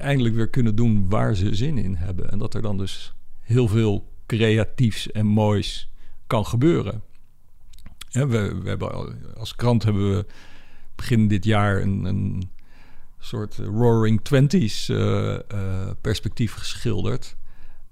eindelijk 0.00 0.34
weer 0.34 0.48
kunnen 0.48 0.74
doen 0.74 1.08
waar 1.08 1.34
ze 1.34 1.54
zin 1.54 1.78
in 1.78 1.94
hebben. 1.94 2.30
En 2.30 2.38
dat 2.38 2.54
er 2.54 2.62
dan 2.62 2.78
dus 2.78 3.14
heel 3.40 3.68
veel 3.68 4.12
creatiefs 4.26 5.10
en 5.10 5.26
moois 5.26 5.90
kan 6.26 6.46
gebeuren. 6.46 7.02
We, 8.10 8.26
we 8.62 8.68
hebben 8.68 8.92
al- 8.92 9.12
als 9.36 9.54
krant 9.54 9.82
hebben 9.82 10.16
we 10.16 10.26
begin 10.94 11.28
dit 11.28 11.44
jaar 11.44 11.82
een, 11.82 12.04
een 12.04 12.50
soort 13.24 13.56
Roaring 13.56 14.20
Twenties 14.22 14.88
eh, 14.88 15.34
eh, 15.34 15.40
perspectief 16.00 16.54
geschilderd. 16.54 17.36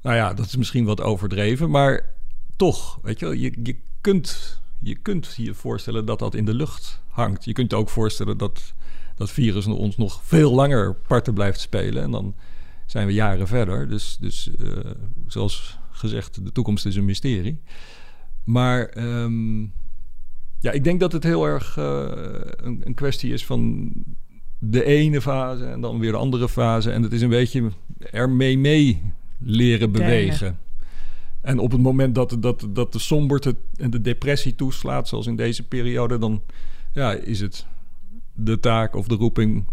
Nou 0.03 0.17
ja, 0.17 0.35
dat 0.35 0.47
is 0.47 0.57
misschien 0.57 0.85
wat 0.85 1.01
overdreven, 1.01 1.71
maar 1.71 2.15
toch, 2.57 2.99
weet 3.03 3.19
je 3.19 3.41
je, 3.41 3.53
je, 3.63 3.77
kunt, 4.01 4.61
je 4.79 4.95
kunt 4.95 5.35
je 5.37 5.55
voorstellen 5.55 6.07
dat 6.07 6.19
dat 6.19 6.35
in 6.35 6.45
de 6.45 6.55
lucht 6.55 7.03
hangt. 7.09 7.45
Je 7.45 7.53
kunt 7.53 7.75
ook 7.75 7.89
voorstellen 7.89 8.39
dat 8.39 8.75
dat 9.17 9.31
virus 9.31 9.67
ons 9.67 9.97
nog 9.97 10.21
veel 10.25 10.55
langer 10.55 10.95
parten 10.95 11.35
blijft 11.35 11.61
spelen. 11.61 12.03
En 12.03 12.11
dan 12.11 12.35
zijn 12.87 13.07
we 13.07 13.13
jaren 13.13 13.47
verder. 13.47 13.89
Dus, 13.89 14.17
dus 14.21 14.51
eh, 14.59 14.91
zoals 15.27 15.79
gezegd, 15.91 16.45
de 16.45 16.53
toekomst 16.53 16.87
is 16.87 16.97
een 16.97 17.05
mysterie. 17.05 17.61
Maar 18.45 18.87
ehm, 18.87 19.63
ja, 20.61 20.71
ik 20.73 20.85
denk 20.85 21.01
dat 21.01 21.13
het 21.13 21.23
heel 21.23 21.45
erg 21.45 21.77
eh, 21.77 22.11
een, 22.57 22.81
een 22.85 22.95
kwestie 22.95 23.33
is 23.33 23.47
van 23.47 23.93
de 24.65 24.85
ene 24.85 25.21
fase 25.21 25.65
en 25.65 25.81
dan 25.81 25.99
weer 25.99 26.11
de 26.11 26.19
andere 26.19 26.49
fase. 26.49 26.91
En 26.91 27.03
het 27.03 27.13
is 27.13 27.21
een 27.21 27.29
beetje 27.29 27.71
ermee 27.99 28.59
mee 28.59 29.13
leren 29.39 29.93
bewegen. 29.93 30.59
En 31.41 31.59
op 31.59 31.73
het 31.73 31.81
moment 31.81 32.15
dat, 32.15 32.37
dat, 32.39 32.67
dat 32.69 32.93
de 32.93 32.99
somberte 32.99 33.57
en 33.77 33.91
de 33.91 34.01
depressie 34.01 34.55
toeslaat, 34.55 35.09
zoals 35.09 35.27
in 35.27 35.37
deze 35.37 35.69
periode, 35.69 36.19
dan 36.19 36.43
ja, 36.93 37.13
is 37.13 37.41
het 37.41 37.67
de 38.33 38.61
taak 38.61 38.97
of 38.97 39.07
de 39.07 39.15
roeping, 39.15 39.67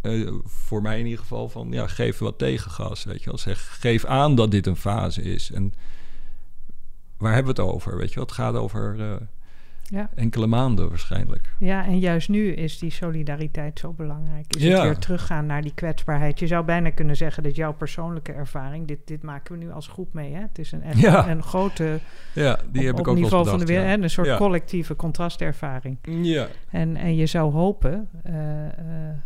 eh, 0.00 0.32
voor 0.44 0.82
mij 0.82 0.98
in 0.98 1.04
ieder 1.04 1.20
geval, 1.20 1.48
van 1.48 1.68
ja, 1.70 1.86
geef 1.86 2.18
wat 2.18 2.38
tegengas. 2.38 3.04
Weet 3.04 3.22
je 3.22 3.30
wel. 3.30 3.38
Zeg, 3.38 3.78
geef 3.80 4.04
aan 4.04 4.34
dat 4.34 4.50
dit 4.50 4.66
een 4.66 4.76
fase 4.76 5.22
is. 5.22 5.50
En 5.52 5.74
waar 7.16 7.34
hebben 7.34 7.54
we 7.54 7.62
het 7.62 7.72
over? 7.72 7.96
Weet 7.96 8.08
je 8.08 8.14
wel? 8.14 8.24
Het 8.24 8.34
gaat 8.34 8.54
over 8.54 8.96
eh, 9.00 9.16
Ja. 9.88 10.10
enkele 10.14 10.46
maanden 10.46 10.88
waarschijnlijk. 10.88 11.52
ja, 11.58 11.84
en 11.84 11.98
juist 11.98 12.28
nu 12.28 12.52
is 12.52 12.78
die 12.78 12.90
solidariteit 12.90 13.78
zo 13.78 13.92
belangrijk. 13.92 14.56
Is 14.56 14.62
Ja. 14.62 14.74
het 14.74 14.82
weer 14.82 14.98
teruggaan 14.98 15.46
naar 15.46 15.62
die 15.62 15.74
kwetsbaarheid. 15.74 16.38
Je 16.38 16.46
zou 16.46 16.64
bijna 16.64 16.90
kunnen 16.90 17.16
zeggen 17.16 17.42
dat 17.42 17.56
jouw 17.56 17.72
persoonlijke 17.74 18.32
ervaring... 18.32 18.86
dit, 18.86 18.98
dit 19.04 19.22
maken 19.22 19.58
we 19.58 19.64
nu 19.64 19.72
als 19.72 19.88
groep 19.88 20.12
mee, 20.14 20.32
hè? 20.34 20.40
Het 20.40 20.58
is 20.58 20.72
een, 20.72 20.82
echt 20.82 20.98
Ja. 21.00 21.28
een 21.28 21.42
grote... 21.42 21.98
Ja, 22.34 22.58
die 22.70 22.80
op, 22.80 22.86
heb 22.86 22.98
ik 22.98 23.08
ook 23.08 23.16
niveau 23.16 23.38
eens 23.40 23.48
van 23.50 23.58
de 23.58 23.64
bedacht, 23.64 23.84
wereld, 23.84 24.02
een 24.02 24.10
soort 24.10 24.36
collectieve 24.36 24.96
contrastervaring. 24.96 25.98
Ja, 26.02 26.46
En, 26.70 26.96
en 26.96 27.16
je 27.16 27.26
zou 27.26 27.52
hopen 27.52 28.08
eh, 28.22 28.66
eh, 28.66 28.72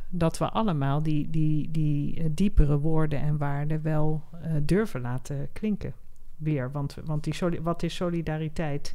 dat 0.08 0.38
we 0.38 0.48
allemaal 0.48 1.02
die, 1.02 1.30
die, 1.30 1.70
die 1.70 2.16
eh, 2.18 2.24
diepere 2.30 2.78
woorden 2.78 3.20
en 3.20 3.36
waarden 3.38 3.82
wel 3.82 4.22
durven 4.62 5.00
laten 5.00 5.48
klinken. 5.52 5.92
Weer. 6.36 6.70
Want, 6.72 6.96
want 7.04 7.24
die 7.24 7.34
soli- 7.34 7.60
wat 7.62 7.82
is 7.82 7.94
solidariteit 7.94 8.94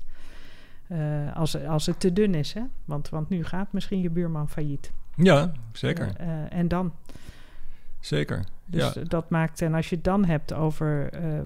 eh, 0.88 1.36
als, 1.36 1.66
als 1.66 1.86
het 1.86 2.00
te 2.00 2.14
dun 2.14 2.36
is? 2.36 2.54
Hè? 2.54 2.62
Want, 2.86 3.10
want 3.10 3.30
nu 3.30 3.44
gaat 3.44 3.74
misschien 3.74 4.02
je 4.02 4.10
buurman 4.10 4.50
failliet. 4.50 4.92
ja 5.16 5.52
zeker. 5.72 6.16
Eh, 6.18 6.44
eh, 6.44 6.52
en 6.54 6.68
dan? 6.68 6.94
zeker. 8.00 8.44
Dus 8.66 8.94
ja. 8.94 9.04
dat 9.04 9.30
maakt, 9.30 9.62
en 9.62 9.74
als 9.74 9.90
je 9.90 9.96
het 9.96 10.04
dan 10.04 10.26
hebt 10.26 10.54
over 10.54 11.10
eh, 11.14 11.40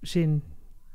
zin 0.00 0.42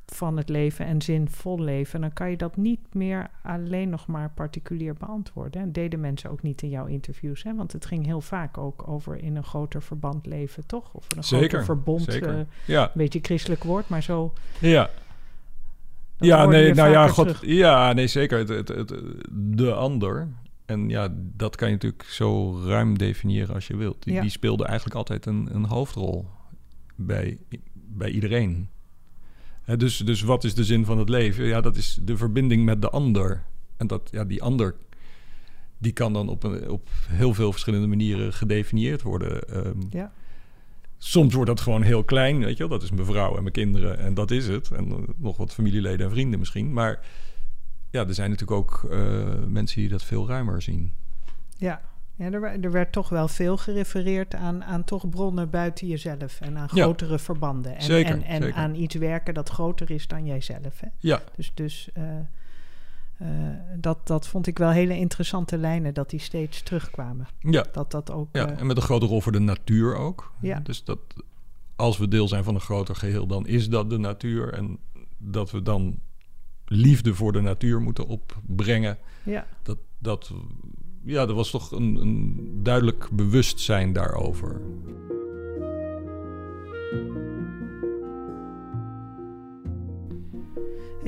van 0.06 0.38
het 0.38 0.50
leven 0.50 0.86
en 0.86 1.02
zinvol 1.02 1.60
leven, 1.60 2.02
dan 2.02 2.14
kan 2.14 2.30
je 2.30 2.38
dat 2.38 2.58
niet 2.58 2.80
meer 2.94 3.30
alleen 3.44 3.90
nog 3.90 4.08
maar 4.08 4.32
particulier 4.32 4.94
beantwoorden. 4.94 5.62
En 5.62 5.72
deden 5.72 6.00
mensen 6.00 6.30
ook 6.30 6.42
niet 6.42 6.62
in 6.62 6.70
jouw 6.70 6.86
interviews, 6.86 7.44
hè? 7.44 7.56
want 7.56 7.72
het 7.72 7.86
ging 7.86 8.06
heel 8.06 8.22
vaak 8.22 8.58
ook 8.58 8.88
over 8.88 9.24
in 9.24 9.36
een 9.36 9.44
groter 9.44 9.82
verband 9.82 10.26
leven, 10.26 10.66
toch? 10.66 10.94
Of 10.94 11.08
een 11.16 11.24
Zeker, 11.24 11.48
groter 11.48 11.66
verbond, 11.66 12.04
zeker. 12.04 12.48
een 12.68 12.90
beetje 12.94 13.20
christelijk 13.22 13.64
woord, 13.64 13.90
maar 13.90 14.04
zo. 14.04 14.34
ja. 14.60 14.90
Dat 16.20 16.28
ja, 16.28 16.46
nee, 16.46 16.74
nou 16.74 16.90
ja, 16.92 17.08
god, 17.08 17.28
terug. 17.28 17.46
ja, 17.46 17.94
nee, 17.94 18.08
zeker. 18.08 18.38
Het, 18.38 18.50
het, 18.50 18.68
het, 18.68 18.94
de 19.32 19.74
ander. 19.74 20.28
En 20.66 20.90
ja, 20.90 21.14
dat 21.36 21.56
kan 21.56 21.68
je 21.68 21.74
natuurlijk 21.74 22.04
zo 22.04 22.60
ruim 22.66 22.98
definiëren 22.98 23.54
als 23.56 23.68
je 23.68 23.76
wilt. 23.78 24.04
Die, 24.04 24.14
Ja. 24.14 24.22
die 24.22 24.30
speelde 24.30 24.66
eigenlijk 24.66 24.96
altijd 24.96 25.26
een, 25.26 25.50
een 25.52 25.66
hoofdrol 25.66 26.28
bij, 26.96 27.38
bij 27.74 28.10
iedereen. 28.10 28.70
Dus, 29.78 29.98
dus 29.98 30.22
wat 30.22 30.44
is 30.44 30.54
de 30.54 30.64
zin 30.64 30.86
van 30.86 30.98
het 30.98 31.10
leven? 31.10 31.46
Ja, 31.46 31.62
dat 31.62 31.76
is 31.76 32.00
de 32.02 32.18
verbinding 32.18 32.66
met 32.66 32.82
de 32.82 32.90
ander. 32.90 33.44
En 33.78 33.88
dat, 33.88 34.10
ja, 34.12 34.26
die 34.26 34.44
ander, 34.44 34.76
die 35.78 35.92
kan 35.92 36.14
dan 36.14 36.30
op, 36.30 36.44
een, 36.44 36.70
op 36.70 36.88
heel 37.08 37.34
veel 37.34 37.52
verschillende 37.52 37.88
manieren 37.88 38.34
gedefinieerd 38.34 39.02
worden. 39.02 39.50
Ehm, 39.50 39.78
Ja. 39.90 40.12
Soms 41.02 41.34
wordt 41.34 41.50
dat 41.50 41.62
gewoon 41.62 41.82
heel 41.82 42.04
klein, 42.04 42.40
weet 42.40 42.58
je 42.58 42.68
wel. 42.68 42.78
Dat 42.78 42.84
is 42.84 42.92
mijn 42.92 43.06
vrouw 43.06 43.36
en 43.36 43.42
mijn 43.42 43.54
kinderen 43.54 44.00
en 44.00 44.14
dat 44.14 44.32
is 44.32 44.48
het. 44.48 44.72
En 44.72 44.92
eh, 44.92 44.98
nog 45.18 45.38
wat 45.38 45.54
familieleden 45.54 46.06
en 46.06 46.12
vrienden 46.12 46.40
misschien. 46.40 46.74
Maar 46.74 47.00
ja, 47.90 48.08
er 48.08 48.14
zijn 48.14 48.30
natuurlijk 48.30 48.60
ook 48.60 48.88
eh, 48.92 49.00
mensen 49.48 49.80
die 49.80 49.90
dat 49.90 50.04
veel 50.04 50.28
ruimer 50.28 50.62
zien. 50.62 50.94
Ja, 51.58 51.82
ja 52.16 52.32
er, 52.32 52.44
er 52.44 52.72
werd 52.72 52.92
toch 52.92 53.10
wel 53.10 53.28
veel 53.28 53.58
gerefereerd 53.58 54.36
aan, 54.36 54.64
aan 54.64 54.84
toch 54.84 55.10
bronnen 55.10 55.50
buiten 55.50 55.88
jezelf 55.88 56.42
en 56.42 56.58
aan 56.58 56.70
Ja. 56.74 56.84
grotere 56.84 57.20
verbanden. 57.20 57.76
En, 57.76 57.82
Zeker, 57.82 58.12
en, 58.14 58.24
en 58.24 58.42
zeker. 58.42 58.58
aan 58.58 58.76
iets 58.76 58.96
werken 58.96 59.34
dat 59.34 59.50
groter 59.50 59.92
is 59.92 60.08
dan 60.08 60.26
jijzelf. 60.26 60.80
Hè? 60.80 60.88
Ja, 60.98 61.22
Dus, 61.36 61.52
dus 61.54 61.90
eh, 61.94 62.04
dat, 63.76 64.08
dat 64.08 64.28
vond 64.28 64.48
ik 64.48 64.58
wel 64.58 64.70
hele 64.70 64.98
interessante 64.98 65.58
lijnen, 65.58 65.94
dat 65.94 66.10
die 66.10 66.20
steeds 66.20 66.62
terugkwamen. 66.62 67.28
ja, 67.40 67.66
Dat 67.72 67.92
dat 67.92 68.12
ook... 68.12 68.28
ja. 68.32 68.50
eh, 68.50 68.60
en 68.60 68.68
met 68.68 68.78
een 68.78 68.84
grote 68.84 69.06
rol 69.06 69.22
voor 69.22 69.32
de 69.32 69.40
natuur 69.40 69.96
ook. 69.96 70.34
Ja. 70.42 70.60
Dus 70.60 70.84
dat 70.84 71.00
als 71.76 71.98
we 71.98 72.08
deel 72.08 72.28
zijn 72.28 72.44
van 72.44 72.56
een 72.56 72.62
groter 72.62 72.96
geheel, 72.96 73.28
dan 73.28 73.48
is 73.48 73.70
dat 73.70 73.90
de 73.90 73.98
natuur. 73.98 74.54
En 74.54 74.78
dat 75.18 75.52
we 75.52 75.62
dan 75.62 76.00
liefde 76.66 77.14
voor 77.14 77.32
de 77.32 77.42
natuur 77.42 77.82
moeten 77.82 78.08
opbrengen. 78.08 78.98
ja, 79.24 79.48
Dat, 79.64 79.78
dat, 79.98 80.32
ja, 81.04 81.22
er 81.28 81.34
was 81.34 81.50
toch 81.50 81.72
een, 81.72 81.96
een 81.96 82.50
duidelijk 82.64 83.10
bewustzijn 83.12 83.94
daarover. 83.94 84.62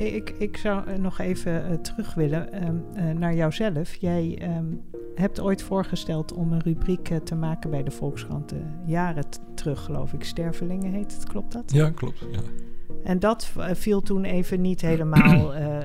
Ik, 0.06 0.30
ik 0.30 0.56
zou 0.56 0.86
eh, 0.86 0.98
nog 0.98 1.18
even 1.18 1.64
eh, 1.66 1.74
terug 1.74 2.14
willen 2.14 2.52
ehm, 2.52 2.76
eh, 2.94 3.04
naar 3.10 3.34
jouzelf. 3.34 3.94
Jij 3.94 4.38
ehm, 4.40 4.64
hebt 5.14 5.40
ooit 5.40 5.62
voorgesteld 5.62 6.32
om 6.32 6.52
een 6.52 6.60
rubriek 6.62 7.10
eh, 7.10 7.16
te 7.16 7.34
maken 7.34 7.70
bij 7.70 7.82
de 7.82 7.90
Volkskrant. 7.90 8.52
eh, 8.52 8.58
jaren 8.86 9.24
terug, 9.54 9.84
geloof 9.84 10.12
ik. 10.12 10.24
Stervelingen 10.24 10.92
heet 10.92 11.12
het, 11.14 11.24
klopt 11.24 11.52
dat? 11.52 11.72
Ja, 11.72 11.90
klopt. 11.90 12.18
Ja. 12.30 12.40
En 13.04 13.18
dat 13.18 13.52
eh, 13.56 13.66
viel 13.74 14.00
toen 14.00 14.24
even 14.24 14.60
niet 14.60 14.80
helemaal 14.80 15.54
uh, 15.54 15.60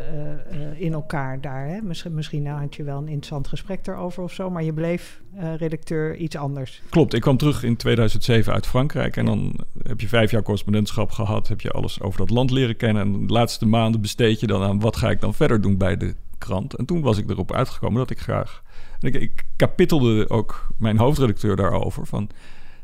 uh, 0.53 0.81
in 0.81 0.93
elkaar 0.93 1.41
daar. 1.41 1.67
Hè? 1.67 1.81
Misschien, 1.81 2.13
misschien 2.13 2.47
had 2.47 2.75
je 2.75 2.83
wel 2.83 2.97
een 2.97 3.07
interessant 3.07 3.47
gesprek 3.47 3.87
erover 3.87 4.23
of 4.23 4.33
zo, 4.33 4.49
maar 4.49 4.63
je 4.63 4.73
bleef 4.73 5.21
redacteur 5.57 6.15
iets 6.15 6.35
anders. 6.35 6.81
Klopt, 6.89 7.13
ik 7.13 7.21
kwam 7.21 7.37
terug 7.37 7.63
in 7.63 7.75
2007 7.75 8.53
uit 8.53 8.67
Frankrijk 8.67 9.17
en 9.17 9.25
dan 9.25 9.59
heb 9.83 10.01
je 10.01 10.07
vijf 10.07 10.31
jaar 10.31 10.41
correspondentschap 10.41 11.11
gehad, 11.11 11.47
heb 11.47 11.61
je 11.61 11.71
alles 11.71 12.01
over 12.01 12.19
dat 12.19 12.29
land 12.29 12.51
leren 12.51 12.77
kennen 12.77 13.03
en 13.03 13.27
de 13.27 13.33
laatste 13.33 13.65
maanden 13.65 14.01
besteed 14.01 14.39
je 14.39 14.47
dan 14.47 14.61
aan 14.61 14.79
wat 14.79 14.95
ga 14.95 15.09
ik 15.09 15.21
dan 15.21 15.33
verder 15.33 15.61
doen 15.61 15.77
bij 15.77 15.97
de 15.97 16.15
krant. 16.37 16.73
En 16.73 16.85
toen 16.85 17.01
was 17.01 17.17
ik 17.17 17.29
erop 17.29 17.53
uitgekomen 17.53 17.97
dat 17.97 18.09
ik 18.09 18.19
graag. 18.19 18.63
ik, 18.99 19.15
ik 19.15 19.45
kapitelde 19.55 20.29
ook 20.29 20.67
mijn 20.77 20.97
hoofdredacteur 20.97 21.55
daarover 21.55 22.05
van. 22.05 22.29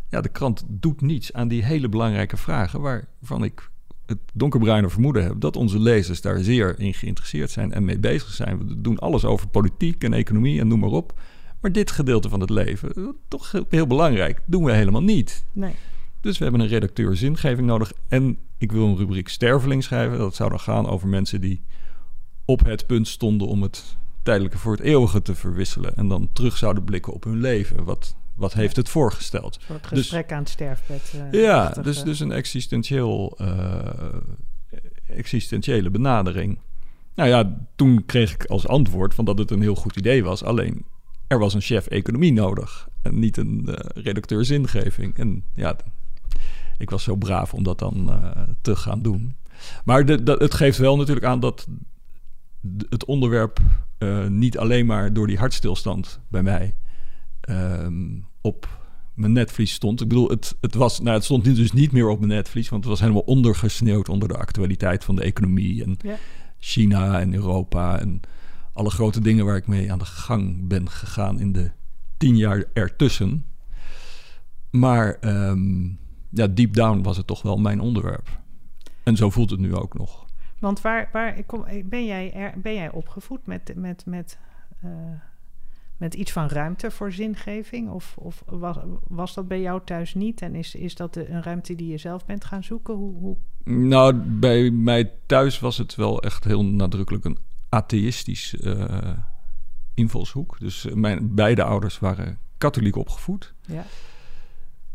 Ja, 0.09 0.21
de 0.21 0.29
krant 0.29 0.63
doet 0.67 1.01
niets 1.01 1.34
aan 1.34 1.47
die 1.47 1.63
hele 1.63 1.89
belangrijke 1.89 2.38
vragen 2.38 2.81
waarvan 2.81 3.43
ik 3.43 3.71
het 4.14 4.32
donkerbruine 4.34 4.89
vermoeden 4.89 5.24
heb 5.24 5.39
dat 5.39 5.55
onze 5.55 5.80
lezers 5.80 6.22
daar 6.22 6.39
zeer 6.39 6.80
in 6.80 6.93
geïnteresseerd 6.93 7.51
zijn 7.51 7.72
en 7.72 7.86
mee 7.86 7.99
bezig 7.99 8.30
zijn. 8.30 8.57
We 8.57 8.82
doen 8.82 8.99
alles 8.99 9.26
over 9.26 9.47
politiek 9.47 10.03
en 10.03 10.14
economie 10.14 10.59
en 10.59 10.68
noem 10.68 10.80
maar 10.80 10.89
op. 10.89 11.20
Maar 11.61 11.72
dit 11.72 11.91
gedeelte 11.91 12.30
van 12.30 12.39
het 12.39 12.49
leven, 12.49 13.16
toch 13.28 13.53
heel 13.70 13.88
belangrijk, 13.88 14.41
doen 14.45 14.64
we 14.64 14.72
helemaal 14.72 15.03
niet. 15.03 15.45
Nee. 15.51 15.74
Dus 16.22 16.38
we 16.38 16.43
hebben 16.43 16.61
een 16.61 16.68
redacteur 16.68 17.16
zingeving 17.16 17.68
nodig. 17.68 17.93
En 18.07 18.38
ik 18.57 18.72
wil 18.72 18.88
een 18.88 18.97
rubriek 18.97 19.28
sterveling 19.28 19.84
schrijven. 19.84 20.18
Dat 20.18 20.36
zou 20.36 20.49
dan 20.49 20.59
gaan 20.59 20.88
over 20.88 21.07
mensen 21.07 21.41
die 21.41 21.61
op 22.45 22.66
het 22.66 22.86
punt 22.86 23.07
stonden 23.07 23.47
om 23.47 23.61
het 23.61 23.97
tijdelijke 24.24 24.57
voor 24.57 24.72
het 24.72 24.82
eeuwige 24.82 25.22
te 25.22 25.36
verwisselen. 25.36 25.95
En 25.95 26.07
dan 26.07 26.30
terug 26.34 26.57
zouden 26.57 26.84
blikken 26.84 27.14
op 27.14 27.24
hun 27.24 27.41
leven. 27.41 27.84
Wat, 27.84 28.16
wat 28.36 28.53
heeft 28.53 28.75
het 28.75 28.89
voorgesteld? 28.89 29.55
Een 29.55 29.61
soort 29.67 29.89
dus- 29.89 29.99
gesprek 29.99 30.31
aan 30.31 30.39
het 30.39 30.49
sterfbed. 30.49 31.13
Uh, 31.15 31.41
ja, 31.41 31.69
dus, 31.69 32.03
dus 32.03 32.19
een 32.19 32.31
existentieel, 32.31 33.38
uh, 33.41 33.79
existentiële 35.07 35.89
benadering. 35.89 36.59
Nou 37.15 37.29
ja, 37.29 37.57
toen 37.75 38.05
kreeg 38.05 38.34
ik 38.34 38.45
als 38.45 38.67
antwoord 38.67 39.13
van 39.13 39.25
dat 39.25 39.38
het 39.38 39.51
een 39.51 39.61
heel 39.61 39.75
goed 39.75 39.95
idee 39.95 40.23
was. 40.23 40.43
Alleen 40.43 40.86
er 41.27 41.39
was 41.39 41.53
een 41.53 41.61
chef 41.61 41.88
economie 41.88 42.34
nodig 42.34 42.88
en 43.01 43.19
niet 43.19 43.38
een 43.38 43.65
uh, 43.67 43.75
redacteur 44.03 44.45
zingeving. 44.45 45.17
En 45.17 45.43
ja, 45.55 45.75
ik 46.77 46.89
was 46.89 47.03
zo 47.03 47.15
braaf 47.15 47.53
om 47.53 47.63
dat 47.63 47.79
dan 47.79 48.21
te 48.61 48.75
gaan 48.75 49.01
doen. 49.01 49.36
Maar 49.86 50.05
de, 50.05 50.23
de, 50.23 50.31
het 50.31 50.53
geeft 50.53 50.77
wel 50.77 50.97
natuurlijk 50.97 51.25
aan 51.25 51.39
dat 51.39 51.67
het 52.89 53.05
onderwerp 53.05 53.59
niet 54.27 54.57
alleen 54.57 54.86
maar 54.86 55.13
door 55.13 55.27
die 55.27 55.38
hartstilstand 55.38 56.19
bij 56.27 56.43
mij 56.43 56.75
um, 57.49 58.27
op 58.41 58.81
mijn 59.13 59.31
netvlies 59.31 59.73
stond. 59.73 60.01
Ik 60.01 60.07
bedoel, 60.07 60.29
het, 60.29 60.55
het, 60.61 60.73
was, 60.73 60.99
nou, 60.99 61.15
het 61.15 61.23
stond 61.23 61.43
dus 61.43 61.71
niet 61.71 61.91
meer 61.91 62.07
op 62.07 62.19
mijn 62.19 62.31
netvlies, 62.31 62.69
want 62.69 62.83
het 62.83 62.91
was 62.91 63.01
helemaal 63.01 63.21
ondergesneeuwd 63.21 64.09
onder 64.09 64.27
de 64.27 64.37
actualiteit 64.37 65.03
van 65.03 65.15
de 65.15 65.23
economie 65.23 65.83
en 65.83 65.97
ja. 66.01 66.15
China 66.59 67.19
en 67.19 67.33
Europa 67.33 67.99
en 67.99 68.21
alle 68.73 68.89
grote 68.89 69.21
dingen 69.21 69.45
waar 69.45 69.55
ik 69.55 69.67
mee 69.67 69.91
aan 69.91 69.99
de 69.99 70.05
gang 70.05 70.67
ben 70.67 70.89
gegaan 70.89 71.39
in 71.39 71.51
de 71.51 71.71
tien 72.17 72.37
jaar 72.37 72.63
ertussen. 72.73 73.45
Maar 74.69 75.17
um, 75.21 75.99
ja, 76.29 76.47
deep 76.47 76.73
down 76.73 77.01
was 77.01 77.17
het 77.17 77.27
toch 77.27 77.41
wel 77.41 77.57
mijn 77.57 77.79
onderwerp. 77.79 78.41
En 79.03 79.15
zo 79.15 79.29
voelt 79.29 79.49
het 79.49 79.59
nu 79.59 79.75
ook 79.75 79.97
nog. 79.97 80.25
Want 80.59 80.81
waar, 80.81 81.09
waar 81.11 81.43
kom, 81.43 81.65
ben, 81.85 82.05
jij 82.05 82.33
er, 82.33 82.53
ben 82.61 82.73
jij 82.73 82.91
opgevoed 82.91 83.45
met, 83.45 83.73
met, 83.75 84.05
met, 84.05 84.39
uh, 84.85 84.91
met 85.97 86.13
iets 86.13 86.31
van 86.31 86.47
ruimte 86.47 86.91
voor 86.91 87.11
zingeving? 87.11 87.89
Of, 87.89 88.15
of 88.17 88.43
was, 88.45 88.77
was 89.07 89.33
dat 89.33 89.47
bij 89.47 89.61
jou 89.61 89.81
thuis 89.85 90.13
niet? 90.13 90.41
En 90.41 90.55
is, 90.55 90.75
is 90.75 90.95
dat 90.95 91.13
de, 91.13 91.29
een 91.29 91.43
ruimte 91.43 91.75
die 91.75 91.87
je 91.87 91.97
zelf 91.97 92.25
bent 92.25 92.45
gaan 92.45 92.63
zoeken? 92.63 92.93
Hoe, 92.93 93.15
hoe... 93.15 93.37
Nou, 93.63 94.15
bij 94.15 94.71
mij 94.71 95.11
thuis 95.25 95.59
was 95.59 95.77
het 95.77 95.95
wel 95.95 96.21
echt 96.21 96.43
heel 96.43 96.65
nadrukkelijk 96.65 97.25
een 97.25 97.37
atheïstisch 97.69 98.53
uh, 98.53 99.17
invalshoek. 99.93 100.59
Dus 100.59 100.87
mijn 100.93 101.35
beide 101.35 101.63
ouders 101.63 101.99
waren 101.99 102.37
katholiek 102.57 102.95
opgevoed. 102.95 103.53
Ja. 103.65 103.85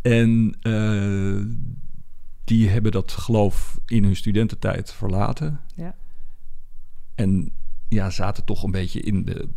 En 0.02 0.56
uh, 0.62 1.44
die 2.44 2.68
hebben 2.68 2.92
dat 2.92 3.12
geloof 3.12 3.78
in 3.86 4.04
hun 4.04 4.16
studententijd 4.16 4.92
verlaten. 4.92 5.60
Ja. 5.74 5.96
En 7.14 7.52
ja, 7.88 8.10
zaten 8.10 8.44
toch 8.44 8.62
een 8.62 8.70
beetje 8.70 9.00
in 9.00 9.24
de 9.24 9.48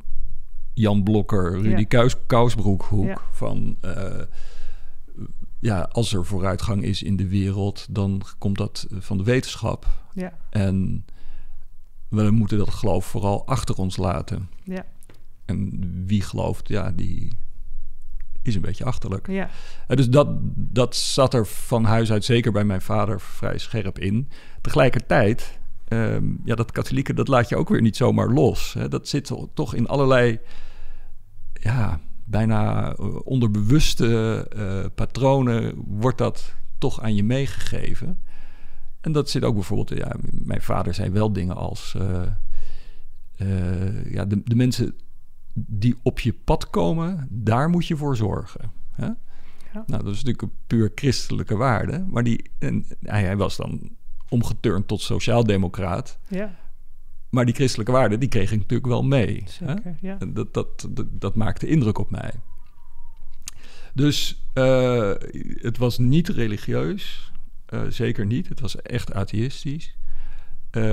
Jan 0.81 1.03
Blokker, 1.03 1.61
Rudy 1.61 1.85
ja. 1.89 2.07
Kousbroekhoek 2.27 3.05
ja. 3.05 3.21
van... 3.31 3.77
Uh, 3.85 4.21
ja, 5.59 5.81
als 5.91 6.13
er 6.13 6.25
vooruitgang 6.25 6.83
is 6.83 7.03
in 7.03 7.15
de 7.15 7.27
wereld, 7.27 7.87
dan 7.89 8.21
komt 8.37 8.57
dat 8.57 8.87
van 8.89 9.17
de 9.17 9.23
wetenschap. 9.23 9.87
Ja. 10.13 10.33
En 10.49 11.05
we 12.09 12.31
moeten 12.31 12.57
dat 12.57 12.69
geloof 12.69 13.05
vooral 13.05 13.47
achter 13.47 13.75
ons 13.75 13.97
laten. 13.97 14.49
Ja. 14.63 14.85
En 15.45 15.79
wie 16.05 16.21
gelooft, 16.21 16.67
ja, 16.67 16.91
die 16.91 17.33
is 18.41 18.55
een 18.55 18.61
beetje 18.61 18.83
achterlijk. 18.83 19.27
Ja. 19.27 19.49
Uh, 19.87 19.97
dus 19.97 20.09
dat, 20.09 20.27
dat 20.55 20.95
zat 20.95 21.33
er 21.33 21.47
van 21.47 21.83
huis 21.83 22.11
uit 22.11 22.25
zeker 22.25 22.51
bij 22.51 22.63
mijn 22.63 22.81
vader 22.81 23.21
vrij 23.21 23.57
scherp 23.57 23.99
in. 23.99 24.29
Tegelijkertijd, 24.61 25.59
um, 25.87 26.41
ja, 26.45 26.55
dat 26.55 26.71
katholieke, 26.71 27.13
dat 27.13 27.27
laat 27.27 27.49
je 27.49 27.55
ook 27.55 27.69
weer 27.69 27.81
niet 27.81 27.95
zomaar 27.95 28.29
los. 28.29 28.73
Hè. 28.73 28.87
Dat 28.87 29.07
zit 29.07 29.31
toch 29.53 29.73
in 29.73 29.87
allerlei, 29.87 30.39
ja, 31.61 31.99
bijna 32.23 32.91
onderbewuste 33.23 34.47
uh, 34.55 34.85
patronen 34.95 35.73
wordt 35.75 36.17
dat 36.17 36.55
toch 36.77 37.01
aan 37.01 37.15
je 37.15 37.23
meegegeven. 37.23 38.21
En 39.01 39.11
dat 39.11 39.29
zit 39.29 39.43
ook 39.43 39.53
bijvoorbeeld, 39.53 39.99
ja, 39.99 40.15
mijn 40.31 40.61
vader 40.61 40.93
zei 40.93 41.09
wel 41.09 41.33
dingen 41.33 41.55
als, 41.55 41.95
uh, 41.97 42.21
ja, 44.09 44.25
de, 44.25 44.41
de 44.43 44.55
mensen 44.55 44.95
die 45.53 45.95
op 46.03 46.19
je 46.19 46.33
pad 46.33 46.69
komen, 46.69 47.27
daar 47.29 47.69
moet 47.69 47.87
je 47.87 47.97
voor 47.97 48.15
zorgen. 48.15 48.71
Hè? 48.91 49.05
Ja. 49.73 49.83
Nou, 49.85 50.03
dat 50.03 50.13
is 50.13 50.23
natuurlijk 50.23 50.41
een 50.41 50.59
puur 50.67 50.91
christelijke 50.95 51.55
waarde. 51.55 52.05
Maar 52.09 52.23
die, 52.23 52.51
en 52.59 52.85
hij, 53.01 53.23
hij 53.23 53.37
was 53.37 53.57
dan 53.57 53.89
omgeturnd 54.29 54.87
tot 54.87 55.01
sociaaldemocraat. 55.01 56.19
Ja. 56.27 56.55
Maar 57.31 57.45
die 57.45 57.53
christelijke 57.55 57.91
waarden, 57.91 58.19
die 58.19 58.29
kreeg 58.29 58.51
ik 58.51 58.57
natuurlijk 58.57 58.89
wel 58.89 59.03
mee. 59.03 59.43
Zeker, 59.47 59.81
hè? 59.83 59.91
Ja. 60.01 60.17
Dat, 60.27 60.53
dat, 60.53 60.87
dat, 60.89 61.05
dat, 61.09 61.35
maakte 61.35 61.67
indruk 61.67 61.97
op 61.97 62.09
mij. 62.09 62.31
Dus 63.93 64.43
uh, 64.53 65.11
het 65.55 65.77
was 65.77 65.97
niet 65.97 66.27
religieus. 66.27 67.31
Uh, 67.69 67.81
zeker 67.89 68.25
niet. 68.25 68.49
Het 68.49 68.59
was 68.59 68.81
echt 68.81 69.13
atheïstisch. 69.13 69.95
Uh, 70.71 70.83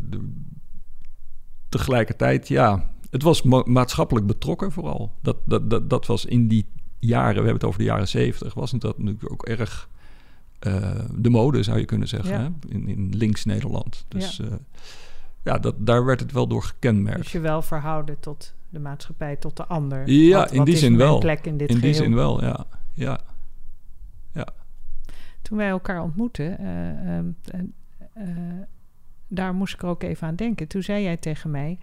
de, 0.00 0.32
tegelijkertijd, 1.68 2.48
ja, 2.48 2.90
het 3.10 3.22
was 3.22 3.42
ma 3.42 3.62
maatschappelijk 3.66 4.26
betrokken 4.26 4.72
vooral. 4.72 5.12
Dat, 5.22 5.36
dat, 5.44 5.70
dat, 5.70 5.90
dat 5.90 6.06
was 6.06 6.24
in 6.24 6.48
die 6.48 6.66
jaren, 6.98 7.28
we 7.28 7.34
hebben 7.34 7.54
het 7.54 7.64
over 7.64 7.78
de 7.78 7.84
jaren 7.84 8.08
zeventig, 8.08 8.54
was 8.54 8.70
dat 8.70 8.98
natuurlijk 8.98 9.32
ook 9.32 9.46
erg 9.46 9.88
de 11.14 11.30
mode, 11.30 11.62
zou 11.62 11.78
je 11.78 11.84
kunnen 11.84 12.08
zeggen, 12.08 12.30
Ja. 12.30 12.40
hè? 12.40 12.48
In, 12.68 12.88
in 12.88 13.16
links-Nederland. 13.16 14.04
Dus 14.08 14.36
Ja. 14.36 14.58
Ja, 15.44 15.52
ja 15.52 15.58
dat, 15.58 15.74
daar 15.78 16.04
werd 16.04 16.20
het 16.20 16.32
wel 16.32 16.46
door 16.46 16.62
gekenmerkt. 16.62 17.22
Dus 17.22 17.32
je 17.32 17.40
wel 17.40 17.62
verhouden 17.62 18.20
tot 18.20 18.54
de 18.68 18.78
maatschappij, 18.78 19.36
tot 19.36 19.56
de 19.56 19.66
ander. 19.66 20.08
Ja, 20.10 20.38
Wat- 20.38 20.50
in 20.50 20.56
wat 20.56 20.66
die 20.66 20.76
zin 20.76 20.96
wel. 20.96 21.18
plek 21.18 21.46
in 21.46 21.56
dit 21.56 21.68
in 21.70 21.78
die 21.78 21.94
zin 21.94 22.14
wel, 22.14 22.44
ja. 22.44 22.66
ja. 22.92 23.20
Toen 25.42 25.58
wij 25.58 25.68
elkaar 25.68 26.02
ontmoetten, 26.02 26.58
eh, 26.58 27.16
ehm, 27.16 27.26
eh, 27.44 27.60
eh, 28.12 28.28
daar 29.28 29.54
moest 29.54 29.74
ik 29.74 29.82
er 29.82 29.88
ook 29.88 30.02
even 30.02 30.26
aan 30.26 30.34
denken. 30.36 30.68
Toen 30.68 30.82
zei 30.82 31.02
jij 31.02 31.16
tegen 31.16 31.50
mij, 31.50 31.78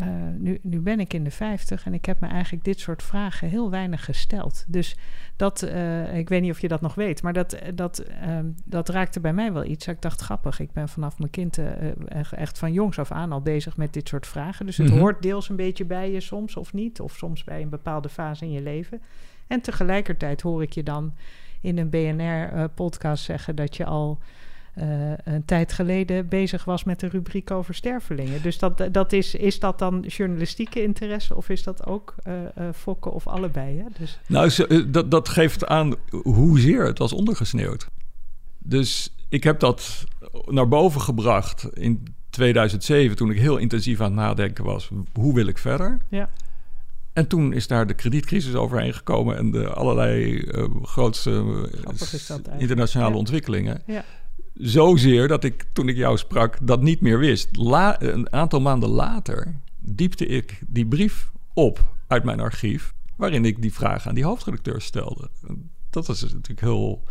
eh, 0.00 0.06
nu, 0.38 0.58
nu 0.62 0.80
ben 0.80 1.00
ik 1.00 1.12
in 1.12 1.24
de 1.24 1.30
50 1.30 1.86
en 1.86 1.94
ik 1.94 2.04
heb 2.04 2.20
me 2.20 2.26
eigenlijk 2.26 2.64
dit 2.64 2.80
soort 2.80 3.02
vragen 3.02 3.48
heel 3.48 3.70
weinig 3.70 4.04
gesteld. 4.04 4.64
Dus 4.68 4.96
dat, 5.36 5.62
eh, 5.62 6.16
ik 6.18 6.28
weet 6.28 6.42
niet 6.42 6.50
of 6.50 6.60
je 6.60 6.68
dat 6.68 6.80
nog 6.80 6.94
weet, 6.94 7.22
maar 7.22 7.32
dat, 7.32 7.58
dat, 7.74 7.98
ehm, 7.98 8.46
dat 8.64 8.88
raakte 8.88 9.20
bij 9.20 9.32
mij 9.32 9.52
wel 9.52 9.64
iets. 9.64 9.86
Ik 9.86 10.02
dacht, 10.02 10.20
grappig, 10.20 10.60
ik 10.60 10.72
ben 10.72 10.88
vanaf 10.88 11.18
mijn 11.18 11.30
kind 11.30 11.58
eh, 11.58 12.30
echt- 12.30 12.58
van 12.58 12.72
jongs 12.72 12.98
af 12.98 13.10
aan 13.12 13.32
al 13.32 13.40
bezig 13.40 13.76
met 13.76 13.92
dit 13.92 14.08
soort 14.08 14.26
vragen. 14.26 14.66
Dus 14.66 14.76
het 14.76 14.88
Mhm. 14.90 14.98
hoort 14.98 15.22
deels 15.22 15.48
een 15.48 15.56
beetje 15.56 15.84
bij 15.84 16.10
je 16.12 16.20
soms 16.20 16.56
of 16.56 16.72
niet, 16.72 17.00
of 17.00 17.12
soms 17.16 17.44
bij 17.44 17.62
een 17.62 17.68
bepaalde 17.68 18.08
fase 18.08 18.44
in 18.44 18.50
je 18.52 18.62
leven. 18.62 19.00
En 19.46 19.60
tegelijkertijd 19.60 20.40
hoor 20.40 20.62
ik 20.62 20.72
je 20.72 20.82
dan 20.82 21.14
in 21.60 21.78
een 21.78 21.90
BNR-podcast 21.90 23.24
zeggen 23.24 23.56
dat 23.56 23.76
je 23.76 23.84
al 23.84 24.18
eh, 24.20 24.26
een 25.24 25.44
tijd 25.44 25.72
geleden 25.72 26.28
bezig 26.28 26.64
was 26.64 26.84
met 26.84 27.02
een 27.02 27.10
rubriek 27.10 27.50
over 27.50 27.74
stervelingen. 27.74 28.42
Dus 28.42 28.58
dat, 28.58 28.88
dat 28.92 29.12
is, 29.12 29.34
is 29.34 29.58
dat 29.60 29.78
dan 29.78 30.00
journalistieke 30.00 30.82
interesse 30.82 31.34
of 31.36 31.48
is 31.48 31.62
dat 31.62 31.86
ook 31.86 32.14
eh, 32.22 32.34
eh, 32.54 32.74
fokken 32.74 33.12
of 33.12 33.26
allebei? 33.26 33.78
Hè? 33.78 33.84
Dus, 33.98 34.18
Nou, 34.26 34.50
eh, 34.68 34.82
dat, 34.88 35.10
dat 35.10 35.28
geeft 35.28 35.66
aan 35.66 35.94
hoezeer 36.22 36.84
het 36.86 36.98
was 36.98 37.12
ondergesneeuwd. 37.12 37.88
Dus 38.58 39.14
ik 39.28 39.44
heb 39.44 39.60
dat 39.60 40.04
naar 40.46 40.68
boven 40.68 41.00
gebracht 41.00 41.68
in 41.72 42.02
2007, 42.30 43.16
toen 43.16 43.30
ik 43.30 43.38
heel 43.38 43.56
intensief 43.56 44.00
aan 44.00 44.06
het 44.06 44.14
nadenken 44.14 44.64
was. 44.64 44.90
Hoe 45.12 45.34
wil 45.34 45.46
ik 45.46 45.58
verder? 45.58 45.98
Ja. 46.08 46.30
En 47.12 47.26
toen 47.26 47.52
is 47.52 47.66
daar 47.66 47.86
de 47.86 47.94
kredietcrisis 47.94 48.54
overheen 48.54 48.94
gekomen 48.94 49.36
en 49.36 49.50
de 49.50 49.68
allerlei 49.68 50.38
eh, 50.38 50.64
grootste 50.82 51.30
eh, 51.84 52.60
internationale 52.60 53.12
Ja. 53.12 53.18
ontwikkelingen. 53.18 53.82
Ja. 53.86 54.04
Zozeer 54.58 55.28
dat 55.28 55.44
ik 55.44 55.64
toen 55.72 55.88
ik 55.88 55.96
jou 55.96 56.16
sprak 56.16 56.58
dat 56.62 56.82
niet 56.82 57.00
meer 57.00 57.18
wist. 57.18 57.56
La, 57.56 58.02
een 58.02 58.32
aantal 58.32 58.60
maanden 58.60 58.88
later 58.88 59.54
diepte 59.78 60.26
ik 60.26 60.60
die 60.66 60.86
brief 60.86 61.30
op 61.54 61.94
uit 62.06 62.24
mijn 62.24 62.40
archief, 62.40 62.94
waarin 63.16 63.44
ik 63.44 63.62
die 63.62 63.72
vraag 63.72 64.08
aan 64.08 64.14
die 64.14 64.24
hoofdredacteur 64.24 64.80
stelde. 64.80 65.30
Dat 65.90 66.06
was 66.06 66.22
natuurlijk 66.22 66.60
heel. 66.60 67.02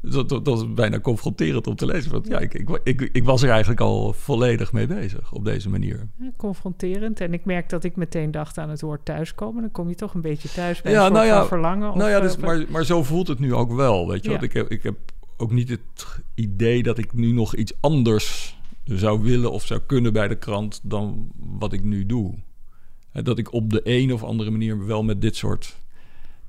Dat, 0.00 0.28
dat, 0.28 0.46
was 0.46 0.74
bijna 0.74 1.00
confronterend 1.00 1.66
om 1.66 1.76
te 1.76 1.86
lezen. 1.86 2.10
Want 2.12 2.26
ja, 2.26 2.38
ik, 2.38 2.54
ik, 2.54 2.80
ik, 2.84 3.00
ik, 3.12 3.24
was 3.24 3.42
er 3.42 3.50
eigenlijk 3.50 3.80
al 3.80 4.12
volledig 4.12 4.72
mee 4.72 4.86
bezig 4.86 5.32
op 5.32 5.44
deze 5.44 5.68
manier. 5.68 6.08
confronterend. 6.36 7.20
En 7.20 7.32
ik 7.32 7.44
merk 7.44 7.68
dat 7.68 7.84
ik 7.84 7.96
meteen 7.96 8.30
dacht 8.30 8.58
aan 8.58 8.70
het 8.70 8.80
woord 8.80 9.04
thuiskomen. 9.04 9.60
Dan 9.60 9.70
kom 9.70 9.88
je 9.88 9.94
toch 9.94 10.14
een 10.14 10.20
beetje 10.20 10.48
thuis 10.48 10.82
bij 10.82 10.92
ja, 10.92 11.08
nou 11.08 11.26
ja, 11.26 11.46
verlangen. 11.46 11.90
Of, 11.90 11.96
nou 11.96 12.10
ja, 12.10 12.20
dus, 12.20 12.36
maar, 12.36 12.64
maar 12.68 12.84
zo 12.84 13.02
voelt 13.02 13.28
het 13.28 13.38
nu 13.38 13.54
ook 13.54 13.72
wel. 13.72 14.08
Weet 14.08 14.24
je, 14.24 14.30
ja. 14.30 14.40
ik, 14.40 14.52
heb, 14.52 14.68
ik 14.68 14.82
heb 14.82 14.96
ook 15.36 15.52
niet 15.52 15.68
het 15.68 16.22
idee 16.34 16.82
dat 16.82 16.98
ik 16.98 17.12
nu 17.12 17.32
nog 17.32 17.54
iets 17.54 17.72
anders 17.80 18.58
zou 18.84 19.22
willen 19.22 19.52
of 19.52 19.66
zou 19.66 19.80
kunnen 19.86 20.12
bij 20.12 20.28
de 20.28 20.38
krant 20.38 20.80
dan 20.82 21.30
wat 21.36 21.72
ik 21.72 21.84
nu 21.84 22.06
doe. 22.06 22.34
Dat 23.12 23.38
ik 23.38 23.52
op 23.52 23.70
de 23.70 23.80
een 23.84 24.12
of 24.12 24.22
andere 24.24 24.50
manier 24.50 24.86
wel 24.86 25.02
met 25.02 25.20
dit 25.20 25.36
soort 25.36 25.80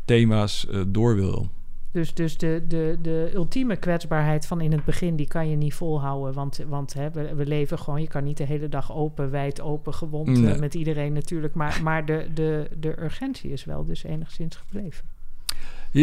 thema's 0.06 0.68
uh, 0.70 0.82
door 0.88 1.16
wil. 1.16 1.50
Dus, 1.92 2.14
dus 2.14 2.38
de, 2.38 2.64
de, 2.68 2.98
de 3.02 3.32
ultieme 3.34 3.76
kwetsbaarheid 3.76 4.46
van 4.46 4.62
in 4.62 4.72
het 4.72 4.86
begin, 4.86 5.16
die 5.16 5.28
kan 5.28 5.50
je 5.50 5.56
niet 5.56 5.74
volhouden. 5.74 6.34
Want, 6.34 6.60
want 6.68 6.94
hè, 6.94 7.12
we, 7.12 7.36
we 7.36 7.46
leven 7.46 7.80
gewoon, 7.80 8.02
je 8.02 8.08
kan 8.08 8.24
niet 8.24 8.38
de 8.38 8.44
hele 8.44 8.70
dag 8.70 8.94
open, 8.94 9.32
wijd 9.32 9.62
open, 9.62 9.94
gewond 9.94 10.44
eh, 10.44 10.60
met 10.60 10.74
iedereen 10.74 11.14
natuurlijk. 11.14 11.54
Maar, 11.54 11.80
maar 11.84 12.06
de, 12.06 12.28
de, 12.34 12.70
de 12.80 13.02
urgentie 13.02 13.52
is 13.52 13.66
wel 13.66 13.86
dus 13.86 14.04
enigszins 14.04 14.56
gebleven. 14.56 15.16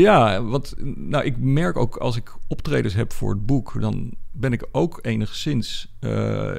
Ja, 0.00 0.42
want 0.42 0.74
nou, 0.96 1.24
ik 1.24 1.38
merk 1.38 1.76
ook 1.76 1.96
als 1.96 2.16
ik 2.16 2.36
optredens 2.48 2.94
heb 2.94 3.12
voor 3.12 3.30
het 3.30 3.46
boek, 3.46 3.80
dan 3.80 4.12
ben 4.32 4.52
ik 4.52 4.66
ook 4.72 4.98
enigszins 5.02 5.94
uh, 6.00 6.54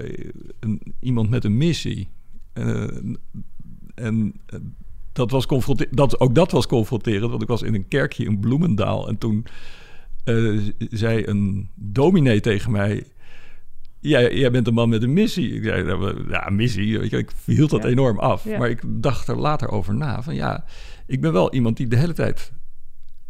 een, 0.59 0.81
iemand 0.99 1.29
met 1.29 1.43
een 1.43 1.57
missie. 1.57 2.09
Uh, 2.53 2.87
en 3.95 4.33
eh, 4.45 4.59
dat 5.11 5.31
was 5.31 5.47
dat, 5.89 6.19
ook 6.19 6.35
dat 6.35 6.51
was 6.51 6.67
confronterend, 6.67 7.29
want 7.29 7.41
ik 7.41 7.47
was 7.47 7.61
in 7.61 7.73
een 7.73 7.87
kerkje 7.87 8.25
in 8.25 8.39
Bloemendaal 8.39 9.07
en 9.07 9.17
toen 9.17 9.45
zei 10.77 11.25
een 11.25 11.69
dominee 11.75 12.39
tegen 12.39 12.71
mij: 12.71 13.03
Jij, 13.99 14.37
jij 14.37 14.51
bent 14.51 14.67
een 14.67 14.73
man 14.73 14.89
met 14.89 15.03
een 15.03 15.13
missie. 15.13 15.53
Ik 15.53 15.63
zei, 15.63 16.13
ja, 16.29 16.49
missie. 16.49 16.99
Weet 16.99 17.09
je, 17.09 17.17
ik 17.17 17.31
hield 17.45 17.69
dat 17.69 17.85
enorm 17.85 18.19
af. 18.19 18.45
Maar 18.45 18.69
ik 18.69 18.81
dacht 18.85 19.27
er 19.27 19.37
later 19.37 19.69
over 19.69 19.95
na. 19.95 20.21
Van 20.21 20.35
ja, 20.35 20.65
ik 21.07 21.21
ben 21.21 21.33
wel 21.33 21.53
iemand 21.53 21.77
die 21.77 21.87
de 21.87 21.97
hele 21.97 22.13
tijd 22.13 22.51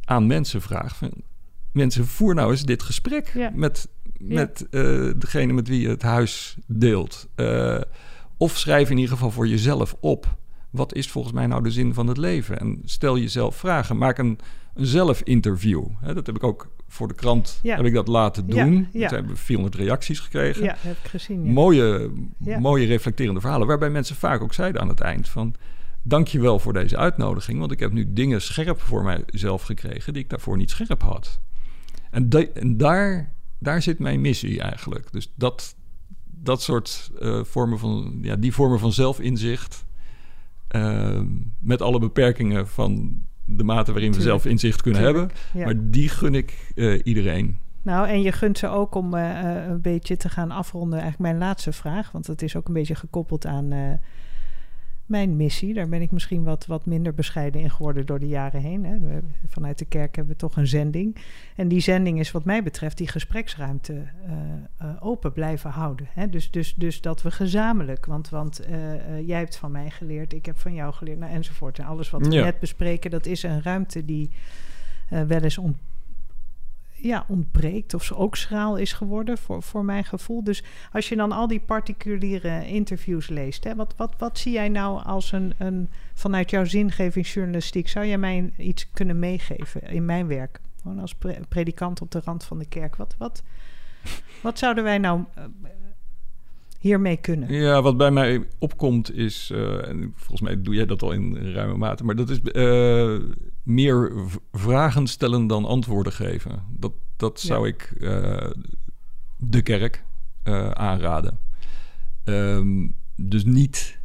aan 0.06 0.28
mensen 0.28 0.62
vraag. 0.62 0.95
Van, 0.95 1.12
mensen, 1.72 2.08
voer 2.08 2.36
nou 2.36 2.51
eens 2.51 2.64
dit 2.64 2.84
gesprek 2.84 3.51
met, 3.53 3.88
met 4.18 4.68
uh, 4.72 5.12
degene 5.18 5.53
met 5.53 5.68
wie 5.68 5.82
je 5.82 5.89
het 5.89 6.01
huis 6.01 6.58
deelt. 6.68 7.28
Uh, 7.36 7.82
of 8.38 8.58
schrijf 8.58 8.89
in 8.89 8.97
ieder 8.97 9.14
geval 9.14 9.32
voor 9.32 9.47
jezelf 9.47 9.95
op. 9.99 10.38
Wat 10.70 10.93
is 10.93 11.10
volgens 11.10 11.34
mij 11.34 11.47
nou 11.47 11.64
de 11.64 11.72
zin 11.72 11.93
van 11.93 12.08
het 12.08 12.18
leven? 12.18 12.60
En 12.60 12.82
stel 12.86 13.18
jezelf 13.18 13.56
vragen. 13.56 13.97
Maak 13.97 14.18
een, 14.18 14.39
een 14.74 14.86
zelfinterview. 14.86 15.86
dat 16.14 16.26
heb 16.26 16.36
ik 16.36 16.43
ook 16.43 16.74
voor 16.88 17.08
de 17.08 17.14
krant 17.14 17.60
heb 17.64 17.86
ik 17.86 17.93
dat 17.93 18.08
laten 18.08 18.47
doen. 18.47 18.88
Ja, 18.91 19.10
We 19.10 19.16
hebben 19.16 19.38
400 19.38 19.76
reacties 19.76 20.20
gekregen. 20.20 20.64
Ja, 20.64 20.76
heb 20.80 20.97
ik 21.03 21.10
gezien. 21.10 21.41
Mooie, 21.41 22.12
mooie 22.60 22.86
reflecterende 22.86 23.39
verhalen. 23.39 23.68
Waarbij 23.68 23.89
mensen 23.89 24.16
vaak 24.16 24.41
ook 24.41 24.53
zeiden 24.53 24.82
aan 24.82 24.89
het 24.89 24.99
eind 24.99 25.30
van 25.30 25.56
dank 26.08 26.28
je 26.28 26.39
wel 26.39 26.60
voor 26.60 26.74
deze 26.74 26.97
uitnodiging, 26.97 27.60
want 27.60 27.72
ik 27.72 27.80
heb 27.80 27.91
nu 27.91 28.14
dingen 28.14 28.41
scherp 28.41 28.82
voor 28.82 29.03
mijzelf 29.03 29.64
gekregen 29.64 30.14
die 30.14 30.24
ik 30.24 30.30
daarvoor 30.30 30.58
niet 30.58 30.70
scherp 30.70 31.01
had. 31.01 31.41
En, 32.12 32.30
en 32.53 32.78
daar, 32.78 33.34
daar 33.60 33.82
zit 33.82 33.99
mijn 33.99 34.22
missie 34.22 34.62
eigenlijk. 34.62 35.12
Dus 35.12 35.34
dat, 35.36 35.76
dat 36.26 36.62
soort 36.62 37.12
uh, 37.20 37.43
vormen 37.43 37.80
van, 37.80 38.18
ja, 38.22 38.36
die 38.36 38.53
vormen 38.53 38.80
van 38.80 38.91
zelfinzicht, 38.91 39.86
uh, 40.76 41.22
met 41.60 41.82
alle 41.82 41.99
beperkingen 41.99 42.68
van 42.68 43.22
de 43.45 43.64
mate 43.64 43.91
waarin 43.91 44.14
we 44.14 44.22
zelfinzicht 44.22 44.82
kunnen 44.82 45.01
hebben, 45.01 45.30
maar 45.53 45.89
die 45.89 46.10
gun 46.10 46.36
ik 46.36 46.72
uh, 46.76 47.01
iedereen. 47.03 47.58
Nou, 47.82 48.08
en 48.08 48.22
je 48.22 48.32
gunt 48.32 48.58
ze 48.58 48.68
ook 48.68 48.95
om 48.95 49.14
een 49.14 49.82
beetje 49.82 50.18
te 50.18 50.30
gaan 50.30 50.51
afronden. 50.51 50.99
Eigenlijk 50.99 51.32
mijn 51.32 51.47
laatste 51.47 51.72
vraag, 51.72 52.12
want 52.12 52.26
dat 52.26 52.41
is 52.41 52.56
ook 52.56 52.68
een 52.68 52.74
beetje 52.74 52.95
gekoppeld 52.95 53.45
aan 53.45 53.99
mijn 55.06 55.36
missie. 55.36 55.74
Daar 55.74 55.89
ben 55.89 56.01
ik 56.01 56.12
misschien 56.12 56.43
wat, 56.43 56.66
wat 56.66 56.86
minder 56.86 57.14
bescheiden 57.14 57.62
in 57.62 57.70
geworden 57.70 58.06
door 58.06 58.20
de 58.20 58.28
jaren 58.28 58.62
heen. 58.62 58.86
Hè. 58.86 59.20
Vanuit 59.47 59.78
de 59.78 59.86
kerk 59.86 60.16
hebben 60.16 60.34
we 60.34 60.39
toch 60.39 60.56
een 60.56 60.68
zending. 60.68 61.16
En 61.56 61.68
die 61.68 61.80
zending 61.80 62.20
is 62.20 62.32
wat 62.32 62.45
mij 62.45 62.64
betreft 62.64 62.97
die 62.97 63.08
gespreksruimte 63.08 63.93
uh, 63.93 64.03
uh, 64.82 64.95
open 64.99 65.34
blijven 65.34 65.70
houden. 65.70 66.08
Hè. 66.10 66.30
Dus, 66.30 66.51
dus, 66.51 66.74
dus 66.76 67.01
dat 67.01 67.22
we 67.22 67.32
gezamenlijk, 67.32 68.06
want, 68.06 68.30
want 68.30 68.68
uh, 68.70 69.28
jij 69.28 69.39
hebt 69.39 69.58
van 69.58 69.72
mij 69.72 69.89
geleerd, 69.89 70.34
ik 70.34 70.45
heb 70.45 70.58
van 70.58 70.74
jou 70.74 70.93
geleerd, 70.93 71.20
nou, 71.20 71.32
enzovoort. 71.32 71.80
En 71.80 71.86
alles 71.86 72.10
wat 72.10 72.28
we 72.28 72.36
net 72.36 72.60
bespreken, 72.60 73.12
dat 73.12 73.26
is 73.26 73.43
een 73.43 73.62
ruimte 73.62 74.06
die 74.06 74.32
wel 75.10 75.41
eens 75.41 75.58
ont 75.58 75.78
ja, 77.08 77.26
ontbreekt 77.28 77.93
of 77.93 78.03
ze 78.03 78.16
ook 78.16 78.36
schraal 78.36 78.78
is 78.78 78.93
geworden 78.93 79.38
voor, 79.38 79.64
voor 79.64 79.86
mijn 79.86 80.03
gevoel. 80.03 80.43
Dus 80.43 80.64
als 80.91 81.10
je 81.10 81.16
dan 81.16 81.32
al 81.32 81.47
die 81.47 81.60
particuliere 81.60 82.68
interviews 82.68 83.30
leest, 83.30 83.64
hè, 83.64 83.76
wat, 83.76 83.93
wat, 83.97 84.16
wat 84.18 84.38
zie 84.38 84.51
jij 84.51 84.70
nou 84.70 85.03
als 85.03 85.32
een, 85.32 85.53
een 85.58 85.89
vanuit 86.14 86.49
jouw 86.49 86.66
zingevingsjournalistiek? 86.66 87.88
Zou 87.88 88.06
jij 88.06 88.18
mij 88.18 88.53
iets 88.58 88.91
kunnen 88.91 89.20
meegeven 89.20 89.82
in 89.82 90.06
mijn 90.06 90.28
werk? 90.28 90.60
Gewoon 90.82 90.99
als 90.99 91.16
predikant 91.49 92.01
op 92.01 92.12
de 92.12 92.22
rand 92.26 92.43
van 92.43 92.60
de 92.60 92.68
kerk. 92.68 92.95
Wat, 92.95 93.16
wat, 93.18 93.43
wat 94.41 94.60
zouden 94.60 94.84
wij 94.84 94.97
nou 94.97 95.24
uh, 95.38 95.43
hiermee 96.80 97.18
kunnen? 97.18 97.53
Ja, 97.53 97.82
wat 97.82 97.97
bij 97.97 98.12
mij 98.12 98.47
opkomt 98.60 99.14
is, 99.14 99.51
uh, 99.53 99.88
en 99.88 100.14
volgens 100.16 100.41
mij 100.41 100.62
doe 100.62 100.76
jij 100.76 100.86
dat 100.86 101.01
al 101.01 101.12
in 101.12 101.51
ruime 101.53 101.78
mate, 101.78 102.03
maar 102.03 102.16
dat 102.16 102.30
is 102.30 102.39
uh, 102.43 103.20
meer 103.66 104.11
vragen 104.51 105.07
stellen 105.07 105.47
dan 105.47 105.66
antwoorden 105.66 106.13
geven. 106.13 106.63
Dat, 106.70 106.91
dat 107.16 107.39
zou 107.39 107.68
ik 107.68 107.93
uh, 107.97 108.49
de 109.38 109.61
kerk 109.61 110.03
uh, 110.43 110.70
aanraden. 110.72 111.39
Um, 112.24 112.95
dus 113.16 113.43
niet 113.45 113.99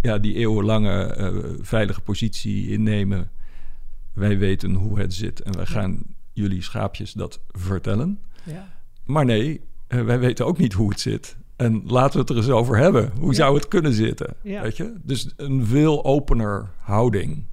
ja, 0.00 0.18
die 0.18 0.34
eeuwenlange 0.34 1.16
uh, 1.18 1.58
veilige 1.60 2.00
positie 2.00 2.68
innemen. 2.68 3.30
Wij 4.12 4.38
weten 4.38 4.74
hoe 4.74 4.98
het 4.98 5.14
zit 5.14 5.42
en 5.42 5.56
wij 5.56 5.66
gaan 5.66 6.02
jullie 6.32 6.62
schaapjes 6.62 7.12
dat 7.12 7.40
vertellen. 7.50 8.18
Ja. 8.44 8.68
Maar 9.04 9.24
nee, 9.24 9.60
wij 9.88 10.18
weten 10.18 10.46
ook 10.46 10.58
niet 10.58 10.72
hoe 10.72 10.90
het 10.90 11.00
zit. 11.00 11.36
En 11.56 11.82
laten 11.86 12.12
we 12.12 12.18
het 12.18 12.30
er 12.30 12.36
eens 12.36 12.48
over 12.48 12.76
hebben. 12.76 13.12
Hoe 13.18 13.34
zou 13.34 13.54
het 13.54 13.68
kunnen 13.68 13.92
zitten? 13.92 14.34
Weet 14.42 14.76
je? 14.76 14.94
Dus 15.02 15.32
een 15.36 15.66
veel 15.66 16.04
opener 16.04 16.70
houding. 16.78 17.44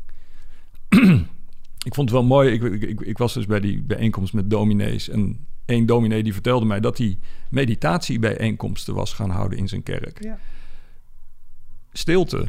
ik 1.89 1.93
vond 1.93 2.09
het 2.09 2.19
wel 2.19 2.23
mooi. 2.23 2.51
Ik, 2.51 2.63
ik, 2.63 3.01
ik, 3.01 3.17
was 3.17 3.33
dus 3.33 3.45
bij 3.45 3.59
die 3.59 3.81
bijeenkomst 3.81 4.33
met 4.33 4.49
dominees. 4.49 5.09
En 5.09 5.47
één 5.65 5.85
dominee 5.85 6.23
die 6.23 6.33
vertelde 6.33 6.65
mij 6.65 6.79
dat 6.79 6.97
hij 6.97 7.17
meditatiebijeenkomsten 7.49 8.93
was 8.93 9.13
gaan 9.13 9.29
houden 9.29 9.57
in 9.57 9.67
zijn 9.67 9.83
kerk. 9.83 10.23
Ja. 10.23 10.39
Stilte. 11.91 12.47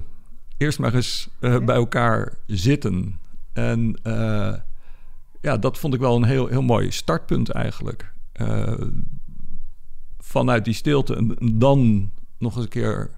Eerst 0.56 0.78
maar 0.78 0.94
eens 0.94 1.28
uh, 1.40 1.58
bij 1.58 1.76
elkaar 1.76 2.38
zitten. 2.46 3.18
En 3.52 3.98
uh, 4.04 4.54
ja, 5.40 5.56
dat 5.56 5.78
vond 5.78 5.94
ik 5.94 6.00
wel 6.00 6.16
een 6.16 6.24
heel, 6.24 6.46
heel 6.46 6.62
mooi 6.62 6.90
startpunt 6.90 7.50
eigenlijk. 7.50 8.12
Uh, 8.40 8.72
vanuit 10.18 10.64
die 10.64 10.74
stilte 10.74 11.16
en 11.16 11.36
dan 11.58 12.10
nog 12.38 12.54
eens 12.54 12.64
een 12.64 12.70
keer 12.70 13.10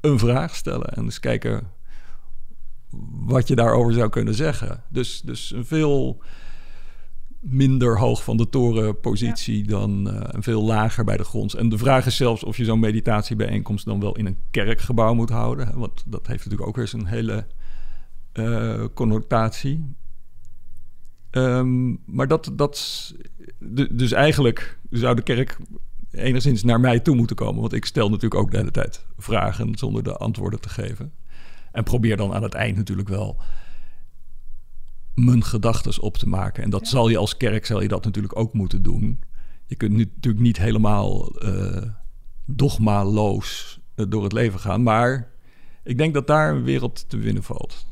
een 0.00 0.18
vraag 0.18 0.54
stellen. 0.54 0.88
En 0.88 1.04
eens 1.04 1.20
kijken 1.20 1.70
wat 3.10 3.48
je 3.48 3.54
daarover 3.54 3.92
zou 3.92 4.08
kunnen 4.08 4.34
zeggen. 4.34 4.82
Dus, 4.88 5.20
dus 5.20 5.52
een 5.52 5.66
veel 5.66 6.22
minder 7.40 7.98
hoog 7.98 8.24
van 8.24 8.36
de 8.36 8.48
toren 8.48 9.00
positie 9.00 9.66
dan 9.66 10.08
uh, 10.08 10.20
een 10.26 10.42
veel 10.42 10.62
lager 10.62 11.04
bij 11.04 11.16
de 11.16 11.24
grond. 11.24 11.54
En 11.54 11.68
de 11.68 11.78
vraag 11.78 12.06
is 12.06 12.16
zelfs 12.16 12.44
of 12.44 12.56
je 12.56 12.64
zo'n 12.64 12.80
meditatiebijeenkomst 12.80 13.84
dan 13.84 14.00
wel 14.00 14.16
in 14.16 14.26
een 14.26 14.38
kerkgebouw 14.50 15.14
moet 15.14 15.30
houden. 15.30 15.78
Want 15.78 16.02
dat 16.06 16.26
heeft 16.26 16.44
natuurlijk 16.44 16.68
ook 16.68 16.76
weer 16.76 16.88
zijn 16.88 17.06
hele 17.06 17.46
uh, 18.32 18.84
connotatie. 18.94 19.94
Um, 21.30 22.02
maar 22.06 22.28
dat, 22.28 22.50
dat. 22.52 23.14
Dus 23.90 24.12
eigenlijk 24.12 24.78
zou 24.90 25.14
de 25.14 25.22
kerk 25.22 25.58
enigszins 26.10 26.62
naar 26.62 26.80
mij 26.80 27.00
toe 27.00 27.16
moeten 27.16 27.36
komen. 27.36 27.60
Want 27.60 27.72
ik 27.72 27.84
stel 27.84 28.08
natuurlijk 28.08 28.40
ook 28.40 28.50
de 28.50 28.56
hele 28.56 28.70
tijd 28.70 29.04
vragen 29.16 29.78
zonder 29.78 30.02
de 30.02 30.16
antwoorden 30.16 30.60
te 30.60 30.68
geven. 30.68 31.12
En 31.76 31.84
probeer 31.84 32.16
dan 32.16 32.34
aan 32.34 32.42
het 32.42 32.54
eind 32.54 32.76
natuurlijk 32.76 33.08
wel 33.08 33.36
mijn 35.14 35.44
gedachten 35.44 36.02
op 36.02 36.16
te 36.16 36.28
maken. 36.28 36.62
En 36.62 36.70
dat 36.70 36.88
zal 36.88 37.08
je 37.08 37.16
als 37.16 37.36
kerk 37.36 37.66
zal 37.66 37.80
je 37.82 37.88
dat 37.88 38.04
natuurlijk 38.04 38.38
ook 38.38 38.52
moeten 38.52 38.82
doen. 38.82 39.20
Je 39.66 39.76
kunt 39.76 39.92
nu 39.92 40.10
natuurlijk 40.14 40.44
niet 40.44 40.56
helemaal 40.56 41.44
uh, 41.44 41.82
dogmaloos 42.44 43.80
uh, 43.96 44.06
door 44.08 44.22
het 44.22 44.32
leven 44.32 44.60
gaan. 44.60 44.82
Maar 44.82 45.30
ik 45.82 45.98
denk 45.98 46.14
dat 46.14 46.26
daar 46.26 46.54
een 46.54 46.64
wereld 46.64 47.08
te 47.08 47.16
winnen 47.16 47.42
valt. 47.42 47.86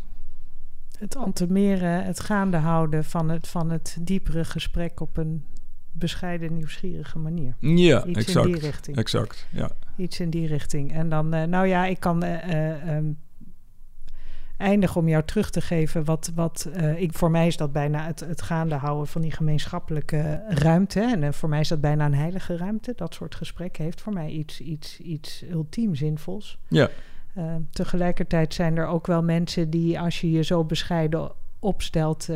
Het 0.99 1.17
antemeren, 1.17 2.05
het 2.05 2.21
gaande 2.21 2.57
houden 2.57 3.05
van 3.05 3.29
het, 3.29 3.49
van 3.49 3.71
het 3.71 3.97
diepere 4.01 4.45
gesprek 4.45 5.01
op 5.01 5.17
een 5.17 5.45
bescheiden, 5.93 6.55
nieuwsgierige 6.55 7.19
manier. 7.19 7.55
Ja, 7.61 8.05
Iets 8.05 8.19
exact. 8.19 8.47
in 8.47 8.53
die 8.53 8.61
richting. 8.61 8.97
Exact, 8.97 9.49
ja. 9.53 9.71
Iets 9.97 10.21
in 10.21 10.31
die 10.31 10.47
richting. 10.47 10.93
En 10.93 11.09
dan, 11.09 11.35
eh, 11.35 11.47
nou 11.47 11.67
ja, 11.67 11.87
ik 11.87 12.01
kan 12.01 12.23
eh, 12.23 12.97
eindigen 14.57 15.01
om 15.01 15.09
jou 15.09 15.25
terug 15.25 15.51
te 15.51 15.61
geven. 15.61 16.05
Wat, 16.05 16.33
wat 16.35 16.69
eh, 16.73 17.01
ik, 17.01 17.13
voor 17.13 17.31
mij 17.31 17.47
is 17.47 17.57
dat 17.57 17.73
bijna 17.73 18.07
het, 18.07 18.21
het 18.21 18.43
gaande 18.43 18.75
houden 18.75 19.07
van 19.07 19.21
die 19.21 19.31
gemeenschappelijke 19.33 20.43
ruimte. 20.49 21.01
En 21.01 21.23
eh, 21.23 21.33
voor 21.33 21.49
mij 21.49 21.61
is 21.61 21.69
dat 21.69 21.81
bijna 21.81 22.05
een 22.07 22.15
heilige 22.15 22.57
ruimte. 22.57 22.93
Dat 22.97 23.15
soort 23.15 23.35
gesprek 23.35 23.77
heeft 23.77 24.01
voor 24.01 24.13
mij 24.13 24.29
iets, 24.31 24.61
iets, 24.61 25.01
iets 25.01 25.45
ultiem 25.51 25.95
zinvols. 25.95 26.59
Ja, 26.69 26.89
Eh, 27.35 27.55
tegelijkertijd 27.71 28.55
zijn 28.55 28.77
er 28.77 28.87
ook 28.87 29.07
wel 29.07 29.23
mensen 29.23 29.71
die, 29.71 30.01
als 30.01 30.21
je 30.21 30.31
je 30.31 30.43
zo 30.43 30.65
bescheiden 30.65 31.33
opstelt, 31.59 32.29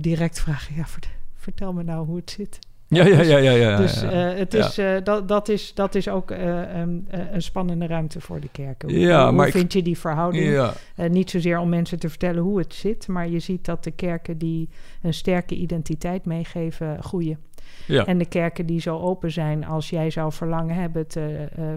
direct 0.00 0.40
vragen: 0.40 0.74
ja, 0.74 0.86
vert- 0.86 1.08
vertel 1.34 1.72
me 1.72 1.82
nou 1.82 2.06
hoe 2.06 2.16
het 2.16 2.30
zit. 2.30 2.58
Ja, 2.94 3.06
ja, 3.06 3.20
ja, 3.22 3.38
ja. 3.38 3.50
ja, 3.52 3.76
dus 3.76 4.00
ja. 4.00 4.10
eh, 4.32 4.38
het 4.38 4.52
Ja. 4.52 4.58
is, 4.66 4.78
eh, 4.78 4.94
dat, 5.04 5.28
dat, 5.28 5.48
is, 5.48 5.74
dat 5.74 5.94
is 5.94 6.08
ook 6.08 6.30
eh, 6.30 6.80
ehm, 6.80 6.98
eh, 7.08 7.20
een 7.32 7.42
spannende 7.42 7.86
ruimte 7.86 8.20
voor 8.20 8.40
de 8.40 8.48
kerken. 8.52 8.88
Hoe, 8.90 8.98
Ja, 8.98 9.24
hoe 9.24 9.32
maar 9.32 9.46
ik- 9.46 9.52
vind 9.52 9.72
je 9.72 9.82
die 9.82 9.98
verhouding? 9.98 10.70
niet 10.96 11.30
zozeer 11.30 11.58
om 11.58 11.68
mensen 11.68 11.98
te 11.98 12.08
vertellen 12.08 12.42
hoe 12.42 12.58
het 12.58 12.74
zit, 12.74 13.08
maar 13.08 13.28
je 13.28 13.38
ziet 13.38 13.64
dat 13.64 13.84
de 13.84 13.90
kerken 13.90 14.38
die 14.38 14.68
een 15.02 15.14
sterke 15.14 15.54
identiteit 15.54 16.24
meegeven, 16.24 17.02
groeien. 17.02 17.38
Ja. 17.86 18.06
En 18.06 18.18
de 18.18 18.26
kerken 18.26 18.66
die 18.66 18.80
zo 18.80 18.98
open 18.98 19.30
zijn 19.32 19.66
als 19.66 19.90
jij 19.90 20.10
zou 20.10 20.32
verlangen, 20.32 20.74
hebben 20.76 21.02
het 21.02 21.18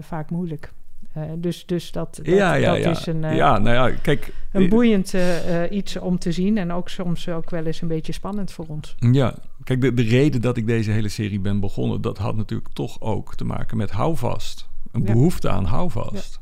vaak 0.00 0.30
moeilijk. 0.30 0.72
Eh, 1.16 1.22
dus, 1.36 1.66
dus 1.66 1.92
dat, 1.92 2.16
dat, 2.16 2.26
ja, 2.26 2.54
ja, 2.54 2.74
dat 2.74 2.82
ja. 2.82 2.90
is 2.90 3.06
een, 3.06 3.24
eh, 3.24 3.36
ja, 3.36 3.58
nou 3.58 3.90
ja, 3.90 3.96
kijk. 4.02 4.32
een 4.52 4.68
boeiend 4.68 5.14
eh, 5.14 5.62
iets 5.70 5.96
om 5.96 6.18
te 6.18 6.32
zien 6.32 6.58
en 6.58 6.72
ook 6.72 6.88
soms 6.88 7.28
ook 7.28 7.50
wel 7.50 7.64
eens 7.64 7.80
een 7.80 7.88
beetje 7.88 8.12
spannend 8.12 8.52
voor 8.52 8.64
ons. 8.68 8.94
Ja, 8.98 9.34
kijk, 9.64 9.80
de, 9.80 9.94
de 9.94 10.02
reden 10.02 10.40
dat 10.40 10.56
ik 10.56 10.66
deze 10.66 10.90
hele 10.90 11.08
serie 11.08 11.40
ben 11.40 11.60
begonnen, 11.60 12.00
dat 12.00 12.18
had 12.18 12.36
natuurlijk 12.36 12.72
toch 12.72 13.00
ook 13.00 13.34
te 13.34 13.44
maken 13.44 13.76
met 13.76 13.90
houvast. 13.90 14.68
Een 14.92 15.02
Ja. 15.04 15.12
behoefte 15.12 15.48
aan 15.48 15.64
houvast. 15.64 16.40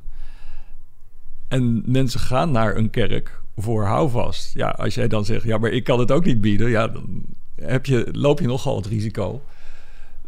En 1.49 1.83
mensen 1.87 2.21
gaan 2.21 2.51
naar 2.51 2.77
een 2.77 2.91
kerk 2.91 3.41
voor 3.57 3.85
houvast. 3.85 4.55
Ja, 4.55 4.69
als 4.69 4.95
jij 4.95 5.09
dan 5.09 5.25
zegt, 5.25 5.45
ja, 5.45 5.59
maar 5.59 5.71
ik 5.71 5.85
kan 5.85 5.99
het 5.99 6.13
ook 6.13 6.25
niet 6.25 6.41
bieden, 6.41 6.71
ja, 6.71 6.89
dan 6.89 7.25
heb 7.55 7.87
je, 7.87 8.09
loop 8.13 8.41
je 8.41 8.47
nogal 8.47 8.77
het 8.77 8.87
risico 8.87 9.43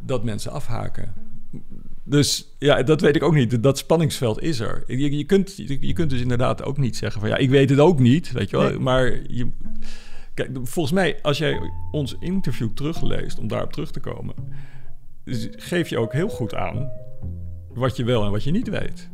dat 0.01 0.25
mensen 0.25 0.53
afhaken. 0.53 1.13
Dus 2.09 2.55
ja, 2.59 2.83
dat 2.83 3.01
weet 3.01 3.17
ik 3.17 3.23
ook 3.23 3.35
niet. 3.35 3.63
Dat 3.63 3.79
spanningsveld 3.79 4.43
is 4.43 4.61
er. 4.61 4.85
Je, 4.87 5.17
je, 5.17 5.25
kunt, 5.25 5.57
je, 5.81 5.93
kunt 5.93 6.11
dus 6.11 6.21
inderdaad 6.21 6.65
ook 6.65 6.79
niet 6.79 6.97
zeggen 6.97 7.21
van 7.21 7.31
ja, 7.31 7.37
ik 7.37 7.51
weet 7.51 7.71
het 7.71 7.79
ook 7.79 7.99
niet, 7.99 8.33
weet 8.33 8.51
je 8.51 8.57
wel. 8.57 8.69
Nee. 8.69 8.79
Maar 8.79 9.21
je, 9.29 9.51
kijk, 10.35 10.51
volgens 10.63 10.95
mij, 10.95 11.19
als 11.23 11.39
jij 11.39 11.59
ons 11.91 12.17
interview 12.21 12.69
terugleest, 12.69 13.39
om 13.39 13.49
daarop 13.49 13.73
terug 13.73 13.91
te 13.91 14.01
komen, 14.01 14.35
geef 15.57 15.89
je 15.89 15.99
ook 15.99 16.13
heel 16.13 16.29
goed 16.29 16.55
aan 16.55 16.91
wat 17.75 17.97
je 17.97 18.05
wel 18.05 18.25
en 18.25 18.31
wat 18.31 18.45
je 18.45 18.51
niet 18.51 18.69
weet. 18.69 19.09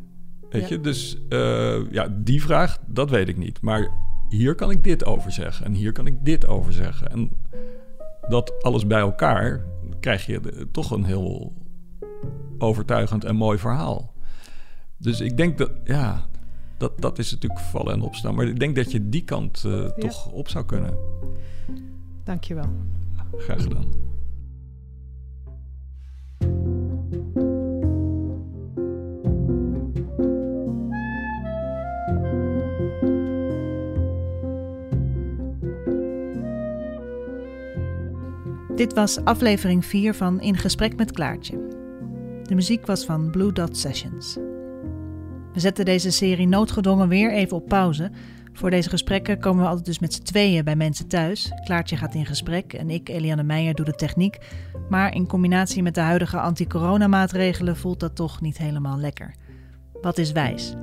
Weet 0.51 0.62
Ja. 0.62 0.68
je, 0.68 0.80
dus 0.80 1.18
eh, 1.28 1.90
ja, 1.90 2.09
die 2.11 2.43
vraag, 2.43 2.78
dat 2.86 3.11
weet 3.11 3.28
ik 3.28 3.36
niet. 3.36 3.61
Maar 3.61 3.88
hier 4.28 4.55
kan 4.55 4.70
ik 4.70 4.84
dit 4.84 5.05
over 5.05 5.32
zeggen 5.32 5.66
en 5.66 5.72
hier 5.72 5.93
kan 5.93 6.07
ik 6.07 6.24
dit 6.24 6.47
over 6.47 6.72
zeggen. 6.72 7.11
En 7.11 7.30
dat 8.28 8.62
alles 8.62 8.86
bij 8.86 9.01
elkaar 9.01 9.64
krijg 10.01 10.26
je 10.26 10.68
toch 10.72 10.90
een 10.90 11.05
heel 11.05 11.53
overtuigend 12.62 13.24
en 13.24 13.36
mooi 13.36 13.58
verhaal. 13.58 14.12
Dus 14.96 15.20
ik 15.20 15.36
denk 15.36 15.58
dat, 15.58 15.70
ja, 15.84 16.26
dat, 16.76 17.00
dat 17.00 17.18
is 17.18 17.30
natuurlijk 17.30 17.60
vallen 17.60 17.92
en 17.92 18.00
opstaan. 18.00 18.34
Maar 18.34 18.46
ik 18.46 18.58
denk 18.58 18.76
dat 18.76 18.90
je 18.90 19.08
die 19.08 19.24
kant 19.24 19.64
eh, 19.64 19.84
toch 19.84 20.26
op 20.26 20.48
zou 20.48 20.64
kunnen. 20.64 20.96
Dankjewel. 22.24 22.68
Graag 23.36 23.62
gedaan. 23.62 24.10
Dit 38.76 38.94
was 38.94 39.24
aflevering 39.24 39.84
4 39.84 40.14
van 40.14 40.40
In 40.40 40.56
Gesprek 40.56 40.96
met 40.96 41.12
Klaartje. 41.12 41.82
De 42.53 42.59
muziek 42.59 42.86
was 42.86 43.05
van 43.05 43.30
Blue 43.30 43.53
Dot 43.53 43.76
Sessions. 43.76 44.34
We 45.53 45.61
zetten 45.61 45.84
deze 45.84 46.11
serie 46.11 46.48
noodgedwongen 46.48 47.09
weer 47.09 47.32
even 47.32 47.57
op 47.57 47.68
pauze. 47.68 48.11
Voor 48.53 48.70
deze 48.70 48.88
gesprekken 48.88 49.40
komen 49.40 49.62
we 49.62 49.68
altijd 49.68 49.86
dus 49.86 49.98
met 49.98 50.12
z'n 50.12 50.22
tweeën 50.22 50.64
bij 50.64 50.76
mensen 50.76 51.09
thuis. 51.09 51.53
Klaartje 51.64 51.96
gaat 51.96 52.14
in 52.14 52.26
gesprek 52.26 52.72
en 52.72 52.90
ik, 52.90 53.09
Eliane 53.09 53.42
Meijer, 53.42 53.74
doe 53.74 53.84
de 53.84 53.94
techniek. 53.94 54.38
Maar 54.88 55.14
in 55.14 55.26
combinatie 55.26 55.82
met 55.82 55.94
de 55.94 56.00
huidige 56.00 56.40
anti-coronamaatregelen 56.40 57.76
voelt 57.76 58.00
dat 58.00 58.16
toch 58.16 58.40
niet 58.40 58.59
helemaal 58.59 58.98
lekker. 58.98 59.34
Wat 60.00 60.18
is 60.18 60.32
wijs? 60.32 60.74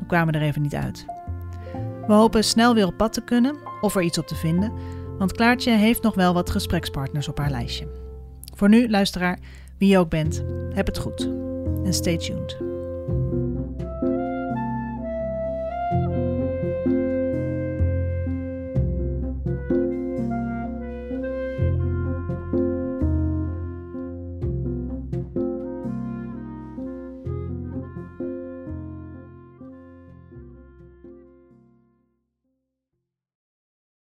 We 0.00 0.06
kwamen 0.06 0.34
er 0.34 0.42
even 0.42 0.62
niet 0.62 0.74
uit. 0.74 1.04
We 2.06 2.12
hopen 2.12 2.44
snel 2.44 2.74
weer 2.74 2.86
op 2.86 2.96
pad 2.96 3.12
te 3.12 3.24
kunnen 3.24 3.56
of 3.80 3.96
er 3.96 4.02
iets 4.02 4.18
op 4.18 4.26
te 4.26 4.34
vinden. 4.34 4.72
Want 5.18 5.32
Klaartje 5.32 5.72
heeft 5.72 6.02
nog 6.02 6.14
wel 6.14 6.34
wat 6.34 6.50
gesprekspartners 6.50 7.28
op 7.28 7.38
haar 7.38 7.50
lijstje. 7.50 7.88
Voor 8.54 8.68
nu, 8.68 8.90
luisteraar, 8.90 9.38
wie 9.80 9.88
je 9.88 9.98
ook 9.98 10.08
bent, 10.08 10.44
heb 10.74 10.86
het 10.86 10.98
goed. 10.98 11.20
En 11.84 11.94
stay 11.94 12.16
tuned. 12.16 12.69